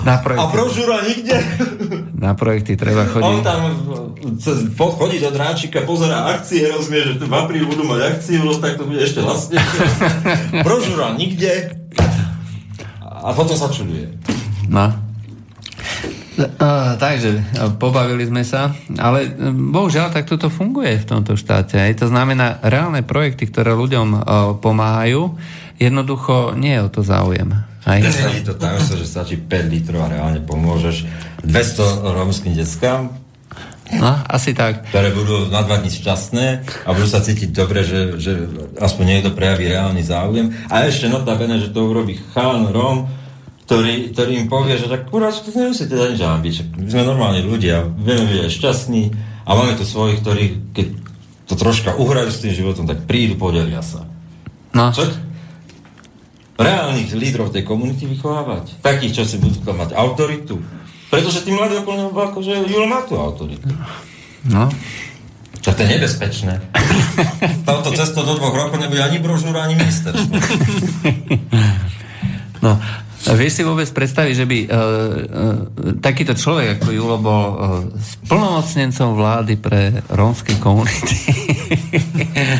[0.02, 1.36] Na A projekty, brožúra nikde.
[2.12, 3.42] na projekty treba On chodiť.
[3.42, 3.60] tam
[4.36, 8.42] cez- po- chodí do dráčika, pozera akcie, rozumie, že tu v apríli budú mať akciu,
[8.42, 9.82] no tak to bude ešte lacnejšie.
[10.66, 11.78] Brožúra nikde.
[12.98, 14.10] A potom sa čuduje.
[14.66, 14.90] No.
[16.32, 17.44] Uh, takže
[17.76, 21.76] pobavili sme sa, ale bohužiaľ tak toto funguje v tomto štáte.
[21.76, 24.20] Aj to znamená, reálne projekty, ktoré ľuďom uh,
[24.56, 25.36] pomáhajú,
[25.76, 27.52] jednoducho nie je o to záujem.
[27.82, 27.98] Aj?
[27.98, 31.02] Je to tajomstvo, že stačí 5 litrov a reálne pomôžeš
[31.42, 33.22] 200 rómskym deckám,
[33.92, 34.88] No, asi tak.
[34.88, 36.46] ktoré budú na dva dní šťastné
[36.88, 38.48] a budú sa cítiť dobre, že, že
[38.80, 40.48] aspoň niekto prejaví reálny záujem.
[40.72, 43.12] A ešte notabene, že to urobí chalan Róm,
[43.68, 47.44] ktorý, ktorý im povie, že tak kurá, to nemusíte za nič hambiť, my sme normálni
[47.44, 49.02] ľudia, vieme byť šťastní
[49.44, 50.86] a máme tu svojich, ktorí keď
[51.52, 54.08] to troška uhrajú s tým životom, tak prídu, podelia sa.
[54.72, 55.04] No, Čo?
[56.62, 58.78] Reálnych lídrov tej komunity vychovávať.
[58.80, 60.62] Takých, čo si budú mať autoritu.
[61.12, 63.68] Pretože tí mladí okolo neho, akože Julo má tú autoritu.
[64.48, 64.70] no.
[65.62, 66.58] Čo to je nebezpečné.
[67.68, 70.34] Táto cesta do dvoch rokov nebude ani brožúra, ani ministerstvo.
[72.62, 72.78] No,
[73.30, 74.78] vieš si vôbec predstaviť, že by uh, uh,
[75.98, 77.56] takýto človek ako Julo bol uh,
[77.94, 81.14] splnomocnencom vlády pre rómske komunity?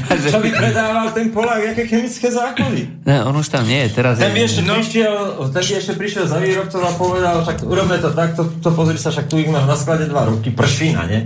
[0.03, 3.03] A že- Čo by predával ten Polák, aké chemické zákony?
[3.03, 4.45] ne, on už tam nie je, teraz Ten je...
[4.45, 4.77] ešte, no.
[4.77, 5.17] prišiel,
[5.49, 9.09] ten by ešte prišiel za výrobcom a povedal, však urobme to takto, to pozri sa,
[9.09, 11.25] však tu ich mám na sklade dva roky, pršina, nie?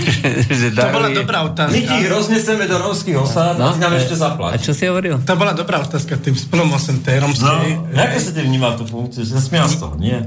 [0.60, 2.08] že To bola dobrá My ich otázka.
[2.08, 4.62] rozneseme do rómskych osád no, a nám ešte A zaplať.
[4.62, 5.18] čo si hovoril?
[5.20, 7.26] To bola dobrá otázka tým splnomocem tej No,
[7.98, 9.22] ako sa ty vnímal tú funkciu?
[9.22, 10.18] Že sa z toho, nie?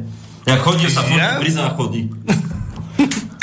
[0.43, 1.39] Ja chodil sa furt Ja?
[1.39, 2.01] pri záchody.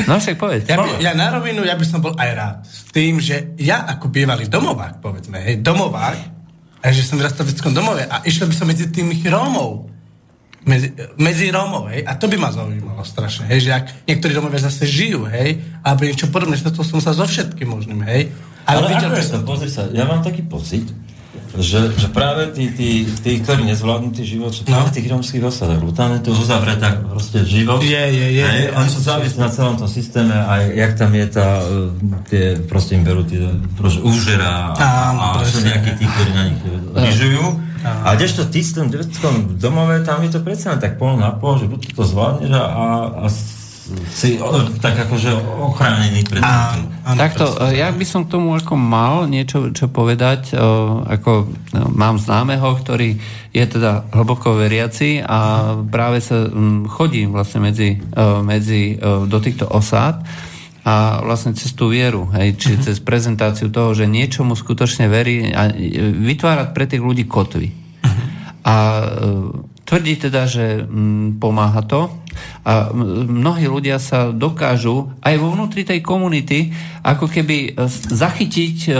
[0.09, 0.66] No však povedz.
[0.66, 2.56] Ja, by, ja na rovinu, ja by som bol aj rád.
[2.66, 6.18] S tým, že ja ako bývalý domovák, povedzme, hej, domovák,
[6.81, 9.93] a že som vyrastal v detskom domove a išiel by som medzi tých Rómov.
[10.64, 14.60] Medzi, medzi Rómov, hej, a to by ma zaujímalo strašne, hej, že ak niektorí Rómovia
[14.64, 18.32] zase žijú, hej, alebo niečo podobné, stretol som sa so všetkým možným, hej,
[18.68, 19.48] ale, Ale videl ako by je som to?
[19.48, 20.85] Pozri sa, ja mám taký pocit,
[21.59, 25.43] že, že práve tí, tí, tí, ktorí nezvládnu tý život, sú práve v tých romských
[25.43, 27.82] osadách, lebo tam je to uzavretá proste život.
[27.82, 28.70] Je, je, je.
[28.70, 31.90] Oni sú závislí na celom tom systéme a jak tam je tá, e,
[32.31, 33.43] tie, proste im berú tie,
[33.74, 35.74] proste úžera a, Áno, a presne.
[35.74, 36.60] nejakí tí, ktorí na nich
[36.94, 37.44] lyžujú.
[37.81, 41.64] A kdežto ty tom detskom domove, tam je to predsa tak pol na pol, že
[41.64, 42.86] buď to zvládneš a, a,
[43.24, 43.27] a
[44.11, 48.75] si o, tak akože ochránený pred áno, Takto, e, ja by som k tomu ako
[48.79, 50.61] mal niečo čo povedať, e,
[51.19, 51.31] ako
[51.75, 53.19] no, mám známeho, ktorý
[53.51, 59.67] je teda hlboko veriaci a práve sa mm, chodí vlastne medzi, e, medzi do týchto
[59.67, 60.23] osád
[60.81, 62.83] a vlastne cez tú vieru, hej, či Mhm.
[62.89, 65.69] cez prezentáciu toho, že niečomu skutočne verí a
[66.17, 67.69] vytvárať pre tých ľudí kotvy.
[68.01, 68.23] Mhm.
[68.65, 68.75] A
[69.85, 72.19] tvrdí teda, že mm, pomáha to
[72.65, 76.70] a mnohí ľudia sa dokážu aj vo vnútri tej komunity
[77.01, 78.93] ako keby e, zachytiť e,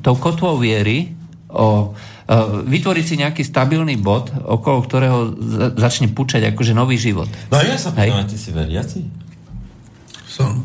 [0.00, 1.12] tou kotvou viery
[1.52, 1.92] o
[2.26, 2.34] e,
[2.64, 7.28] vytvoriť si nejaký stabilný bod, okolo ktorého za- začne pučať akože nový život.
[7.52, 9.24] No a ja sa pýtam, ty si veriaci?
[10.34, 10.63] som.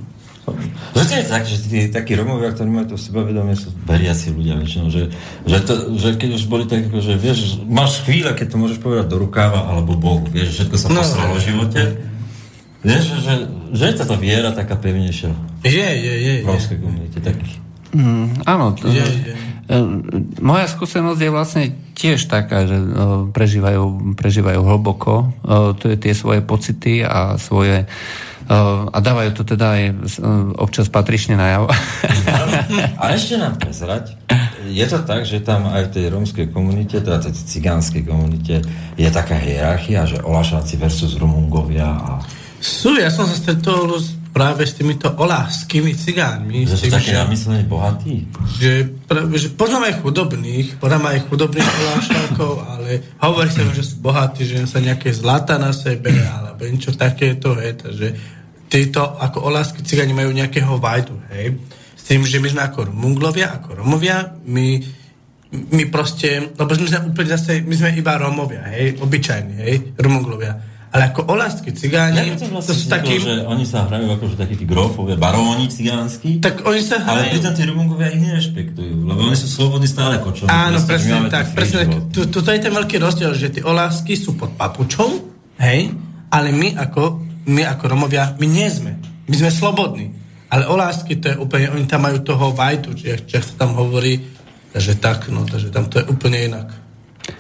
[0.91, 4.55] Že to je tak, že tí takí Romovia, ktorí majú to sebavedomie, sú veriaci ľudia
[4.55, 5.09] väčšinou, že,
[5.43, 9.05] že, to, že keď už boli tak, že vieš, máš chvíľa, keď to môžeš povedať
[9.07, 11.01] do rukáva alebo Bohu, vieš, všetko sa No.
[11.01, 11.81] poslalo v živote.
[12.80, 13.34] Vieš, že, že,
[13.71, 16.34] že je táto viera taká pevnejšia Je, je, je.
[16.41, 17.59] v romskej komunite, takých.
[17.91, 18.71] Mm, áno.
[18.77, 19.34] To, Je, je.
[19.67, 19.76] E,
[20.39, 22.85] Moja skúsenosť je vlastne tiež taká, že e,
[23.34, 27.84] prežívajú, prežívajú hlboko e, to je tie svoje pocity a svoje
[28.49, 29.93] a dávajú to teda aj e,
[30.57, 31.69] občas patrične najav.
[33.01, 34.17] A ešte nám prezrať,
[34.65, 38.65] je to tak, že tam aj v tej rómskej komunite, teda tej cigánskej komunite,
[38.97, 42.11] je taká hierarchia, že Olašáci versus Rumungovia a
[42.57, 46.69] Sú, ja som sa stretol s práve s týmito oláskými cigánmi.
[46.69, 48.30] Že sú také namyslené bohatí.
[48.61, 52.89] že, práve, že poznám aj chudobných, poznám aj chudobných olášakov, ale
[53.19, 57.84] hovorí sa, že sú bohatí, že sa nejaké zlata na sebe, alebo niečo takéto, hej,
[57.84, 58.07] takže
[58.70, 61.58] títo ako olásky cigáni majú nejakého vajdu, hej.
[61.98, 64.78] S tým, že my sme ako Romunglovia, ako Romovia, my,
[65.74, 70.70] my proste, lebo my sme úplne zase, my sme iba Romovia, hej, obyčajní, hej, Romunglovia.
[70.90, 74.26] Ale ako olásky cigáni, Ja to to vlastne sú takí, že oni sa hrajú ako
[74.34, 77.34] že takí tí grofovia, baróni cigánsky, tak oni sa ale hrajú...
[77.38, 80.50] pritom tí Rumungovia ich nerešpektujú, lebo oni sú slobodní stále kočom.
[80.50, 81.54] Áno, presne tak.
[81.54, 82.34] Presne tak.
[82.34, 85.30] to je ten veľký rozdiel, že tie olásky sú pod papučou,
[85.62, 85.94] hej,
[86.34, 88.99] ale my ako, my ako Romovia, my nie sme.
[89.30, 90.11] My sme slobodní.
[90.49, 94.18] Ale olásky, to je úplne, oni tam majú toho vajtu, či či sa tam hovorí,
[94.74, 96.74] takže tak, no, takže tam to je úplne inak.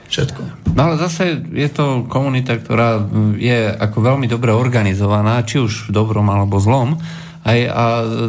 [0.09, 0.69] Všetko.
[0.77, 3.01] No ale zase je to komunita, ktorá
[3.37, 7.01] je ako veľmi dobre organizovaná, či už v dobrom alebo zlom.
[7.39, 7.83] Aj, a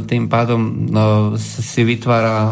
[0.06, 1.04] tým pádom no,
[1.36, 2.50] si vytvára uh,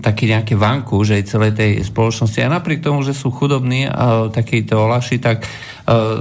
[0.00, 2.40] taký nejaký vanku, že aj celej tej spoločnosti.
[2.40, 6.16] A napriek tomu, že sú chudobní a takíto olaši, tak uh,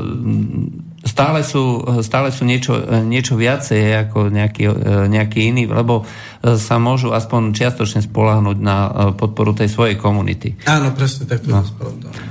[1.07, 2.75] stále sú, stále sú niečo,
[3.07, 4.75] niečo viacej ako nejaký, uh,
[5.07, 10.59] nejaký iný, lebo uh, sa môžu aspoň čiastočne spolahnuť na uh, podporu tej svojej komunity.
[10.67, 11.63] Áno, presne tak to No.
[11.63, 12.27] je.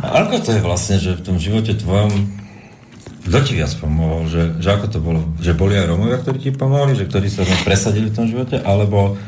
[0.00, 2.40] A ako to je vlastne, že v tom živote tvojom
[3.20, 4.24] kto ti viac pomohol?
[4.32, 5.20] Že, že ako to bolo?
[5.44, 6.96] Že boli aj Romovia, ktorí ti pomohli?
[6.96, 8.56] Že ktorí sa tam presadili v tom živote?
[8.64, 9.20] Alebo,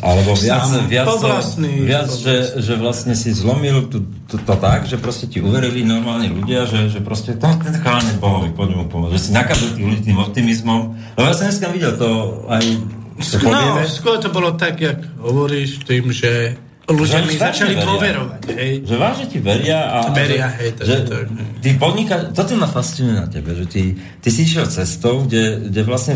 [0.00, 4.54] alebo viac, Sám, viac, po vlastný- viac že, že vlastne si zlomil to, to, to
[4.54, 8.48] tak, že proste ti uverili normálni ľudia, že, že proste to, ten chalán je Bohovi,
[8.50, 9.12] poďme mu pomôcť.
[9.12, 10.80] Že si nakazil tých ľudí tým optimizmom.
[11.12, 12.08] Lebo ja som dneska videl to
[12.48, 12.64] aj
[13.12, 13.82] to No, povieme.
[13.86, 17.84] skôr to bolo tak, jak hovoríš, tým, že ľudia mi začali veria.
[17.84, 18.72] dôverovať, hej.
[18.82, 19.96] Že vážne ti veria a...
[20.10, 21.28] Veria, že, hej, to- že to-
[21.60, 23.82] ty podniká, toto ma fascinuje na tebe, že ty,
[24.18, 26.14] ty si išiel cestou, kde, kde vlastne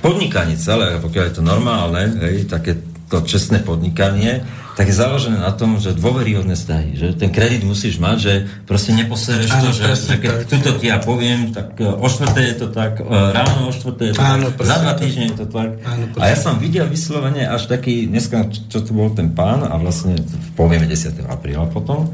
[0.00, 4.46] podnikanie celé, pokiaľ je to normálne, hej, také to čestné podnikanie,
[4.78, 8.32] tak je založené na tom, že dôveryhodné vzťahy, že ten kredit musíš mať, že
[8.64, 10.48] proste neposereš to, že, že keď tak.
[10.48, 14.08] tuto ti ja poviem, tak e, o štvrté je to tak, e, ráno o štvrté
[14.08, 15.70] je to Áno, tak, za dva týždne je to tak.
[15.84, 19.74] Áno, a ja som videl vyslovene až taký, dneska, čo tu bol ten pán, a
[19.76, 20.16] vlastne
[20.56, 21.28] povieme 10.
[21.28, 22.08] apríla potom,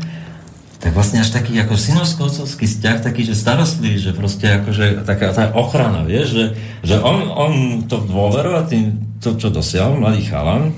[0.77, 5.49] tak vlastne až taký ako synovsko-otcovský vzťah, taký, že starostlivý, že proste akože taká tá
[5.57, 6.45] ochrana, vieš, že,
[6.85, 7.53] že on, on
[7.89, 10.77] to dôveroval tým, to, čo dosiahol, mladý chalan,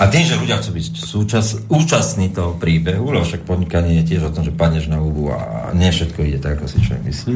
[0.00, 4.32] a tým, že ľudia chcú byť súčas, účastní toho príbehu, lebo však podnikanie je tiež
[4.32, 7.34] o tom, že padneš na hubu a nie všetko ide tak, ako si človek myslí,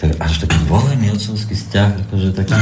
[0.00, 2.56] tak až taký dôverný otcovský vzťah, akože taký,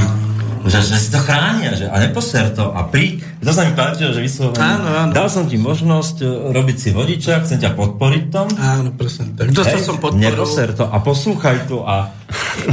[0.66, 4.10] že, že si to chránia, že, a neposer to a pri, to sa mi páčilo,
[4.10, 5.12] že vyslovene, Áno, áno.
[5.14, 9.55] dal som ti možnosť e, robiť si vodiča, chcem ťa podporiť tom, Áno, presne tak.
[9.55, 10.18] Dostal Hej, som podporu.
[10.18, 12.10] Neposer to a poslúchaj to a...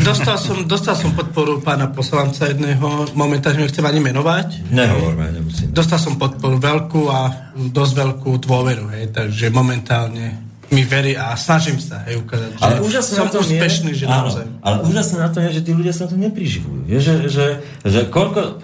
[0.02, 4.68] Dostal som, dostal som podporu pána poslanca jedného, momentálne ho chcem ani menovať.
[4.74, 5.70] Nehovorme, nemusím.
[5.72, 11.80] Dostal som podporu veľkú a dosť veľkú dôveru, hej, takže momentálne mi verí a snažím
[11.80, 14.46] sa, hej, ukázať, že Ale úžasné som na tom úspešný, je, že áno, naozaj.
[14.60, 16.80] Ale úžasné na tom je, že tí ľudia sa to nepriživujú.
[16.84, 17.46] Vieš, že, že,
[17.88, 18.60] že koľko...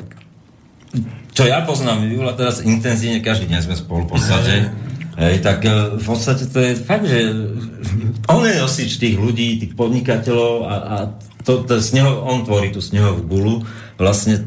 [1.31, 4.75] Čo ja poznám, Jula teraz intenzívne, každý deň sme spolu v podstate.
[5.15, 7.19] Hej, tak e, v podstate to je fakt, že
[8.35, 10.95] on je nosič tých ľudí, tých podnikateľov a, a
[11.47, 13.55] to, to sneho, on tvorí tú snehovú gulu,
[13.95, 14.43] vlastne,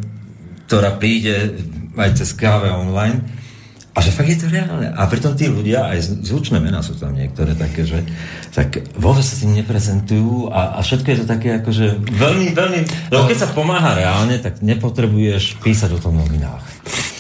[0.69, 1.57] ktorá príde
[1.97, 3.25] aj cez káve online.
[3.95, 4.91] A že fakt je to reálne.
[4.91, 8.03] A pritom tí ľudia, aj zvučné mená sú tam niektoré také, že
[8.51, 12.79] tak vôbec sa tým neprezentujú a, a všetko je to také akože veľmi, veľmi...
[13.15, 16.67] Lebo keď sa pomáha reálne, tak nepotrebuješ písať o tom novinách.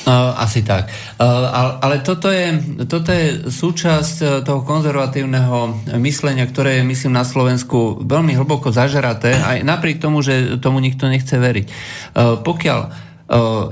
[0.04, 0.92] Uh, asi tak.
[1.16, 7.24] Uh, ale, toto je, toto je súčasť uh, toho konzervatívneho myslenia, ktoré je, myslím, na
[7.24, 11.66] Slovensku veľmi hlboko zažeraté, aj napriek tomu, že tomu nikto nechce veriť.
[12.12, 13.13] Uh, pokiaľ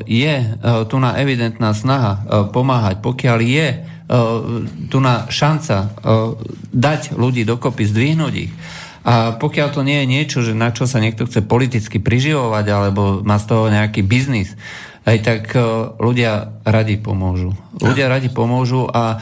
[0.09, 3.69] je uh, tu na evidentná snaha uh, pomáhať, pokiaľ je
[4.93, 5.97] tu na šanca
[6.69, 8.53] dať ľudí dokopy, zdvihnúť ich,
[9.09, 13.25] a pokiaľ to nie je niečo, že na čo sa niekto chce politicky priživovať alebo
[13.25, 14.53] má z toho nejaký biznis,
[15.09, 15.43] aj tak
[15.97, 17.57] ľudia radi pomôžu.
[17.81, 19.17] Ľudia radi pomôžu a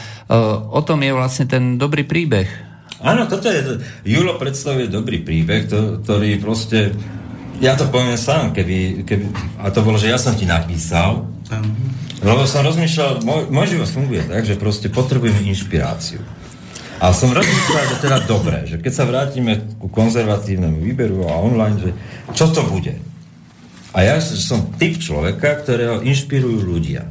[0.75, 2.51] o tom je vlastne ten dobrý príbeh.
[2.99, 3.79] Áno, toto je...
[4.03, 6.91] Julo predstavuje dobrý príbeh, to, ktorý proste...
[7.61, 9.25] Ja to poviem sám, keby, keby...
[9.61, 11.29] A to bolo, že ja som ti napísal,
[12.25, 16.25] lebo som rozmýšľal, môj, môj život funguje tak, že proste potrebujeme inšpiráciu.
[17.01, 21.77] A som rozmýšľal, že teda dobre, že keď sa vrátime ku konzervatívnemu výberu a online,
[21.81, 21.91] že
[22.33, 22.97] čo to bude?
[23.93, 27.09] A ja som typ človeka, ktorého inšpirujú ľudia.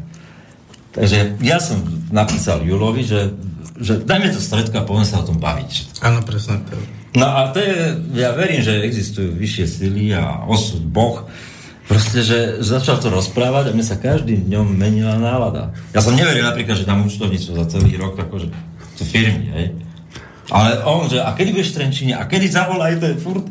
[0.93, 3.33] Takže ja som napísal Julovi, že,
[3.77, 6.01] že dajme to stredko a poďme sa o tom baviť.
[6.01, 6.98] Áno, presne tak.
[7.17, 11.25] No a to je, ja verím, že existujú vyššie sily a osud, Boh,
[11.89, 15.73] proste, že začal to rozprávať a mne sa každým dňom menila nálada.
[15.89, 18.53] Ja som neveril napríklad, že tam účtovníctvo za celý rok, akože
[19.01, 19.67] to firmy, hej.
[20.53, 23.45] Ale on, že a kedy budeš v Trenčine, a kedy zavolaj, to je furt,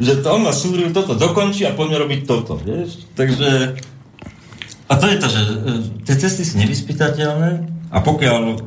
[0.00, 3.04] že to on ma súril, toto dokončí a poďme robiť toto, vieš.
[3.12, 3.76] Takže,
[4.88, 5.52] a to je to, že e,
[6.08, 7.50] tie cesty sú nevyspytateľné
[7.92, 8.64] a pokiaľ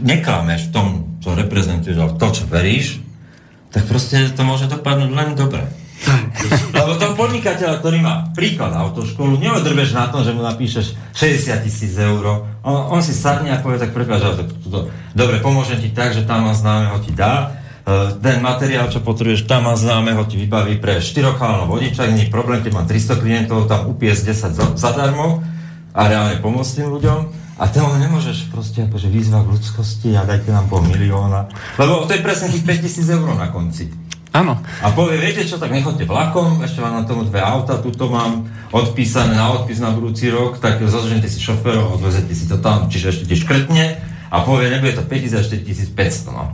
[0.00, 0.86] neklameš v tom,
[1.20, 3.04] čo reprezentuješ, ale to, čo veríš,
[3.74, 5.66] tak proste to môže dopadnúť len dobre.
[6.74, 11.94] Lebo toho podnikateľa, ktorý má príklad autoškolu, neodrbeš na tom, že mu napíšeš 60 tisíc
[11.98, 12.46] eur.
[12.62, 14.80] On, on si sadne a povie, tak prepáč, ale to, to, to,
[15.16, 17.58] dobre, pomôžem ti tak, že tam má známeho ti dá.
[17.84, 22.32] Uh, ten materiál, čo potrebuješ, tam má známeho ti vybaví pre štyrokálno vodiča, nie je
[22.32, 25.44] problém, keď mám 300 klientov, tam upies 10 za, zadarmo
[25.92, 27.43] a reálne pomôcť tým ľuďom.
[27.54, 31.46] A tomu nemôžeš proste akože výzva k ľudskosti a dajte nám pol milióna.
[31.78, 33.86] Lebo to je presne tých 5000 eur na konci.
[34.34, 34.58] Áno.
[34.82, 38.50] A povie, viete čo, tak nechoďte vlakom, ešte vám na tomu dve auta, tuto mám
[38.74, 43.14] odpísané na odpis na budúci rok, tak zožente si šoférov, odvezete si to tam, čiže
[43.14, 46.48] ešte škrtne a povie, nebude to 5000, ešte 1500, no.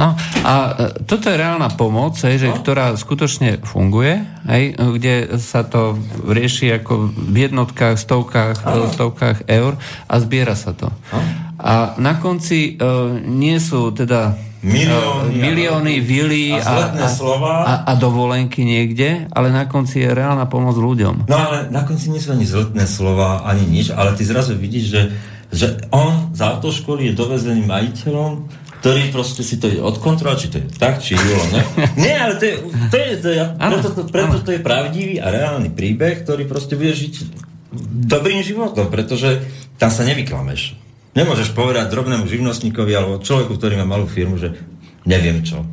[0.00, 0.16] No
[0.48, 2.56] a e, toto je reálna pomoc, hej, že, no?
[2.56, 8.88] ktorá skutočne funguje, hej, kde sa to rieši ako v jednotkách, stovkách, no.
[8.88, 9.76] stovkách eur
[10.08, 10.88] a zbiera sa to.
[10.88, 11.20] No?
[11.60, 14.32] A na konci uh, nie sú teda
[14.64, 17.64] milióny, milióny vily a, a, slova.
[17.64, 21.28] A, a dovolenky niekde, ale na konci je reálna pomoc ľuďom.
[21.28, 24.84] No ale na konci nie sú ani zletné slova, ani nič, ale ty zrazu vidíš,
[24.88, 25.02] že,
[25.50, 28.46] že on z autoškoly je dovezený majiteľom,
[28.80, 31.62] ktorý proste si to je odkontrolovať, či to je tak, či Julo, ne?
[32.02, 32.54] Nie, ale to je,
[32.88, 36.80] to je, to je preto, to, preto to je pravdivý a reálny príbeh, ktorý proste
[36.80, 37.12] bude žiť
[38.08, 39.44] dobrým životom, pretože
[39.76, 40.80] tam sa nevyklameš.
[41.12, 44.54] Nemôžeš povedať drobnému živnostníkovi alebo človeku, ktorý má malú firmu, že
[45.04, 45.66] neviem čo.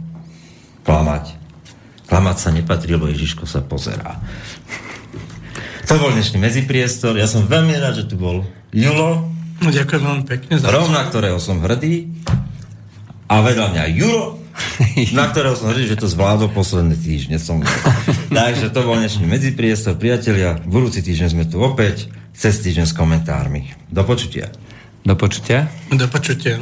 [0.84, 1.38] Klamať.
[2.10, 4.18] Klamať sa nepatrí, lebo Ježiško sa pozerá.
[5.88, 7.16] To bol dnešný medzipriestor.
[7.16, 8.44] Ja som veľmi rád, že tu bol
[8.76, 9.37] Julo.
[9.62, 12.14] No, ďakujem veľmi pekne za Rom, na ktorého som hrdý.
[13.28, 14.40] A vedľa mňa Juro,
[15.18, 17.38] na ktorého som hrdý, že to zvládol posledné týždne.
[17.42, 17.66] Som...
[18.34, 19.98] Takže to bol dnešný medzipriestor.
[19.98, 22.08] Priatelia, budúci týždeň sme tu opäť,
[22.38, 23.74] cez týždeň s komentármi.
[23.90, 24.54] Do počutia.
[25.02, 25.72] Do počutia.
[25.90, 26.62] Do počutia.